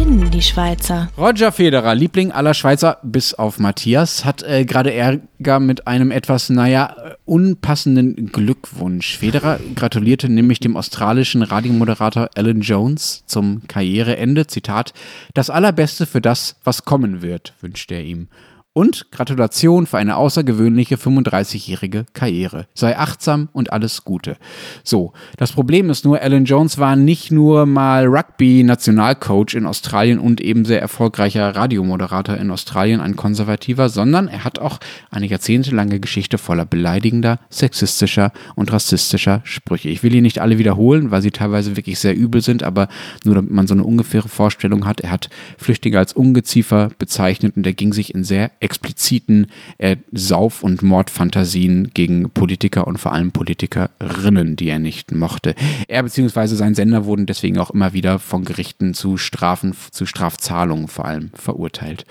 Spinnen, 0.09 0.31
die 0.31 0.41
Schweizer. 0.41 1.11
Roger 1.19 1.51
Federer, 1.51 1.93
Liebling 1.93 2.31
aller 2.31 2.55
Schweizer, 2.55 2.97
bis 3.03 3.35
auf 3.35 3.59
Matthias, 3.59 4.25
hat 4.25 4.41
äh, 4.41 4.65
gerade 4.65 4.91
Ärger 4.91 5.59
mit 5.59 5.85
einem 5.85 6.09
etwas, 6.09 6.49
naja, 6.49 6.95
unpassenden 7.25 8.31
Glückwunsch. 8.31 9.19
Federer 9.19 9.59
gratulierte 9.75 10.27
nämlich 10.27 10.59
dem 10.59 10.77
australischen 10.77 11.43
Radiomoderator 11.43 12.29
Alan 12.35 12.61
Jones 12.61 13.23
zum 13.27 13.67
Karriereende. 13.67 14.47
Zitat: 14.47 14.93
Das 15.35 15.51
Allerbeste 15.51 16.07
für 16.07 16.21
das, 16.21 16.55
was 16.63 16.85
kommen 16.85 17.21
wird, 17.21 17.53
wünscht 17.61 17.91
er 17.91 18.01
ihm. 18.03 18.29
Und 18.71 19.11
Gratulation 19.11 19.87
für 19.87 19.97
eine 19.97 20.15
außergewöhnliche 20.15 20.95
35-jährige 20.95 22.05
Karriere. 22.13 22.67
Sei 22.75 22.95
achtsam 22.95 23.49
und 23.51 23.73
alles 23.73 24.03
Gute. 24.05 24.37
So, 24.83 25.11
das 25.37 25.53
Problem 25.53 25.89
ist 25.89 26.05
nur, 26.05 26.21
Alan 26.21 26.45
Jones 26.45 26.77
war 26.77 26.95
nicht 26.95 27.31
nur 27.31 27.65
mal 27.65 28.05
Rugby-Nationalcoach 28.05 29.55
in 29.55 29.65
Australien 29.65 30.19
und 30.19 30.39
eben 30.39 30.65
sehr 30.65 30.81
erfolgreicher 30.81 31.55
Radiomoderator 31.55 32.37
in 32.37 32.51
Australien, 32.51 33.01
ein 33.01 33.15
Konservativer, 33.15 33.89
sondern 33.89 34.27
er 34.27 34.43
hat 34.43 34.59
auch 34.59 34.77
eine 35.09 35.25
jahrzehntelange 35.25 35.99
Geschichte 35.99 36.37
voller 36.37 36.67
beleidigender, 36.67 37.39
sexistischer 37.49 38.31
und 38.55 38.71
rassistischer 38.71 39.41
Sprüche. 39.45 39.89
Ich 39.89 40.03
will 40.03 40.11
hier 40.11 40.21
nicht 40.21 40.39
alle 40.39 40.59
wiederholen, 40.59 41.09
weil 41.09 41.23
sie 41.23 41.31
teilweise 41.31 41.75
wirklich 41.75 41.97
sehr 41.97 42.15
übel 42.15 42.41
sind, 42.41 42.61
aber 42.61 42.87
nur 43.25 43.33
damit 43.33 43.51
man 43.51 43.65
so 43.65 43.73
eine 43.73 43.83
ungefähre 43.83 44.29
Vorstellung 44.29 44.85
hat. 44.85 45.01
Er 45.01 45.09
hat 45.09 45.31
Flüchtlinge 45.57 45.97
als 45.97 46.13
Ungeziefer 46.13 46.89
bezeichnet 46.99 47.57
und 47.57 47.65
er 47.65 47.73
ging 47.73 47.93
sich 47.93 48.13
in 48.13 48.23
sehr 48.23 48.51
expliziten 48.59 49.47
äh, 49.77 49.97
Sauf- 50.11 50.63
und 50.63 50.81
Mordfantasien 50.81 51.91
gegen 51.93 52.29
Politiker 52.29 52.87
und 52.87 52.97
vor 52.97 53.13
allem 53.13 53.31
Politikerinnen, 53.31 54.55
die 54.55 54.69
er 54.69 54.79
nicht 54.79 55.13
mochte. 55.13 55.55
Er 55.87 56.03
bzw. 56.03 56.47
sein 56.47 56.75
Sender 56.75 57.05
wurden 57.05 57.25
deswegen 57.25 57.57
auch 57.57 57.71
immer 57.71 57.93
wieder 57.93 58.19
von 58.19 58.45
Gerichten 58.45 58.93
zu 58.93 59.17
Strafen, 59.17 59.73
zu 59.91 60.05
Strafzahlungen 60.05 60.87
vor 60.87 61.05
allem 61.05 61.31
verurteilt. 61.33 62.05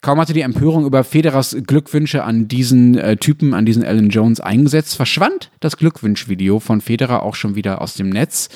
Kaum 0.00 0.20
hatte 0.20 0.32
die 0.32 0.42
Empörung 0.42 0.84
über 0.84 1.02
Federers 1.02 1.56
Glückwünsche 1.66 2.22
an 2.22 2.46
diesen 2.46 2.96
äh, 2.96 3.16
Typen, 3.16 3.52
an 3.52 3.66
diesen 3.66 3.84
Alan 3.84 4.10
Jones 4.10 4.40
eingesetzt, 4.40 4.94
verschwand 4.94 5.50
das 5.60 5.76
Glückwünschvideo 5.76 6.60
von 6.60 6.80
Federer 6.80 7.22
auch 7.24 7.34
schon 7.34 7.56
wieder 7.56 7.82
aus 7.82 7.94
dem 7.94 8.10
Netz. 8.10 8.48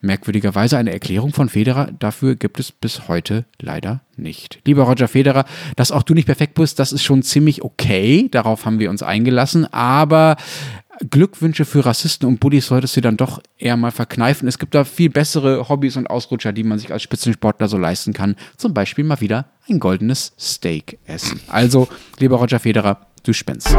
Merkwürdigerweise 0.00 0.78
eine 0.78 0.92
Erklärung 0.92 1.32
von 1.32 1.48
Federer 1.48 1.90
dafür 1.98 2.36
gibt 2.36 2.60
es 2.60 2.70
bis 2.70 3.08
heute 3.08 3.46
leider 3.60 4.02
nicht. 4.16 4.60
Lieber 4.64 4.84
Roger 4.84 5.08
Federer, 5.08 5.44
dass 5.76 5.90
auch 5.90 6.04
du 6.04 6.14
nicht 6.14 6.26
perfekt 6.26 6.54
bist, 6.54 6.78
das 6.78 6.92
ist 6.92 7.02
schon 7.02 7.22
ziemlich 7.22 7.62
okay. 7.62 8.28
Darauf 8.30 8.64
haben 8.64 8.78
wir 8.78 8.90
uns 8.90 9.02
eingelassen. 9.02 9.66
Aber 9.72 10.36
Glückwünsche 11.10 11.64
für 11.64 11.84
Rassisten 11.84 12.28
und 12.28 12.40
Bullies 12.40 12.66
solltest 12.66 12.96
du 12.96 13.00
dann 13.00 13.16
doch 13.16 13.40
eher 13.56 13.76
mal 13.76 13.90
verkneifen. 13.90 14.48
Es 14.48 14.58
gibt 14.58 14.74
da 14.74 14.84
viel 14.84 15.10
bessere 15.10 15.68
Hobbys 15.68 15.96
und 15.96 16.08
Ausrutscher, 16.08 16.52
die 16.52 16.64
man 16.64 16.78
sich 16.78 16.92
als 16.92 17.02
Spitzensportler 17.02 17.68
so 17.68 17.78
leisten 17.78 18.12
kann. 18.12 18.36
Zum 18.56 18.74
Beispiel 18.74 19.04
mal 19.04 19.20
wieder 19.20 19.46
ein 19.68 19.78
goldenes 19.78 20.32
Steak 20.38 20.98
essen. 21.06 21.40
Also, 21.48 21.88
lieber 22.18 22.36
Roger 22.36 22.58
Federer, 22.58 23.06
du 23.22 23.32
spinnst. 23.32 23.76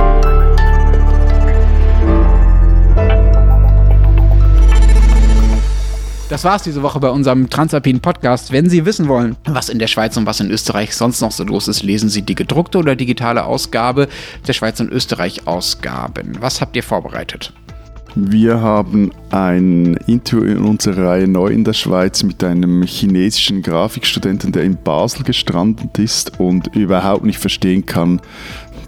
Das 6.30 6.44
war's 6.44 6.62
diese 6.62 6.84
Woche 6.84 7.00
bei 7.00 7.10
unserem 7.10 7.50
Transalpinen 7.50 8.02
Podcast. 8.02 8.52
Wenn 8.52 8.70
Sie 8.70 8.86
wissen 8.86 9.08
wollen, 9.08 9.36
was 9.46 9.68
in 9.68 9.80
der 9.80 9.88
Schweiz 9.88 10.16
und 10.16 10.28
was 10.28 10.40
in 10.40 10.52
Österreich 10.52 10.96
sonst 10.96 11.22
noch 11.22 11.32
so 11.32 11.44
los 11.44 11.68
ist, 11.68 11.82
lesen 11.82 12.08
Sie 12.08 12.22
die 12.22 12.36
gedruckte 12.36 12.78
oder 12.78 12.96
digitale 12.96 13.46
Ausgabe 13.46 14.08
der 14.48 14.54
Schweiz 14.54 14.80
und 14.80 14.92
Österreich 14.92 15.48
Ausgaben. 15.48 16.38
Was 16.40 16.62
habt 16.62 16.76
ihr 16.76 16.84
vorbereitet? 16.84 17.52
Wir 18.14 18.62
haben 18.62 19.12
ein 19.32 19.96
Interview 20.06 20.44
in 20.44 20.66
unserer 20.66 21.10
Reihe 21.10 21.28
Neu 21.28 21.48
in 21.48 21.64
der 21.64 21.74
Schweiz 21.74 22.22
mit 22.22 22.44
einem 22.44 22.84
chinesischen 22.84 23.64
Grafikstudenten, 23.64 24.52
der 24.52 24.64
in 24.64 24.78
Basel 24.78 25.24
gestrandet 25.24 25.98
ist 25.98 26.40
und 26.40 26.76
überhaupt 26.76 27.24
nicht 27.24 27.40
verstehen 27.40 27.86
kann, 27.86 28.22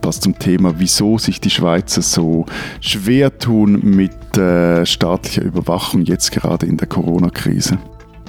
was 0.04 0.20
zum 0.20 0.38
Thema, 0.38 0.76
wieso 0.78 1.18
sich 1.18 1.42
die 1.42 1.50
Schweizer 1.50 2.02
so 2.02 2.46
schwer 2.80 3.38
tun 3.38 3.80
mit 3.84 4.38
äh, 4.38 4.86
staatlicher 4.86 5.44
Überwachung 5.44 6.04
jetzt 6.04 6.32
gerade 6.32 6.66
in 6.66 6.78
der 6.78 6.88
Corona-Krise. 6.88 7.78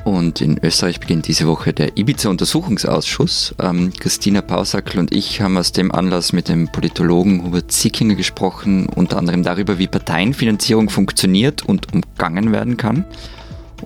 Und 0.05 0.41
in 0.41 0.59
Österreich 0.62 0.99
beginnt 0.99 1.29
diese 1.29 1.47
Woche 1.47 1.73
der 1.73 1.97
Ibiza-Untersuchungsausschuss. 1.97 3.55
Ähm, 3.61 3.93
Christina 3.99 4.43
Pausackel 4.43 4.99
und 4.99 5.14
ich 5.14 5.41
haben 5.41 5.57
aus 5.57 5.70
dem 5.70 5.93
Anlass 5.93 6.33
mit 6.33 6.49
dem 6.49 6.66
Politologen 6.66 7.45
Hubert 7.45 7.70
Zickinger 7.70 8.16
gesprochen, 8.16 8.87
unter 8.87 9.18
anderem 9.18 9.45
darüber, 9.45 9.79
wie 9.79 9.87
Parteienfinanzierung 9.87 10.91
funktioniert 10.91 11.62
und 11.62 11.93
umgangen 11.93 12.51
werden 12.51 12.77
kann. 12.77 13.05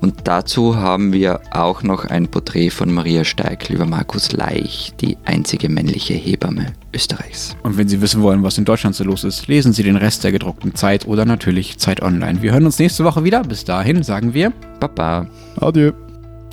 Und 0.01 0.15
dazu 0.25 0.77
haben 0.77 1.13
wir 1.13 1.41
auch 1.51 1.83
noch 1.83 2.05
ein 2.05 2.29
Porträt 2.29 2.71
von 2.71 2.93
Maria 2.93 3.25
Steig 3.25 3.71
über 3.71 3.87
Markus 3.87 4.33
Leich, 4.33 4.93
die 5.01 5.17
einzige 5.25 5.69
männliche 5.69 6.15
Hebamme 6.15 6.73
Österreichs. 6.95 7.57
Und 7.63 7.77
wenn 7.77 7.89
Sie 7.89 8.01
wissen 8.01 8.23
wollen, 8.23 8.43
was 8.43 8.59
in 8.59 8.65
Deutschland 8.65 8.95
so 8.95 9.05
los 9.05 9.25
ist, 9.25 9.49
lesen 9.49 9.73
Sie 9.73 9.83
den 9.83 9.97
Rest 9.97 10.25
der 10.25 10.33
gedruckten 10.33 10.75
Zeit 10.75 11.07
oder 11.07 11.25
natürlich 11.25 11.79
Zeit 11.79 12.03
Online. 12.03 12.43
Wir 12.43 12.53
hören 12.53 12.67
uns 12.67 12.79
nächste 12.79 13.05
Woche 13.05 13.25
wieder. 13.25 13.43
Bis 13.43 13.65
dahin 13.65 14.03
sagen 14.03 14.35
wir 14.35 14.53
Baba. 14.81 15.27
Adieu. 15.61 15.93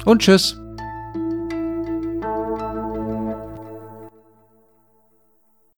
Und 0.05 0.21
tschüss. 0.21 0.62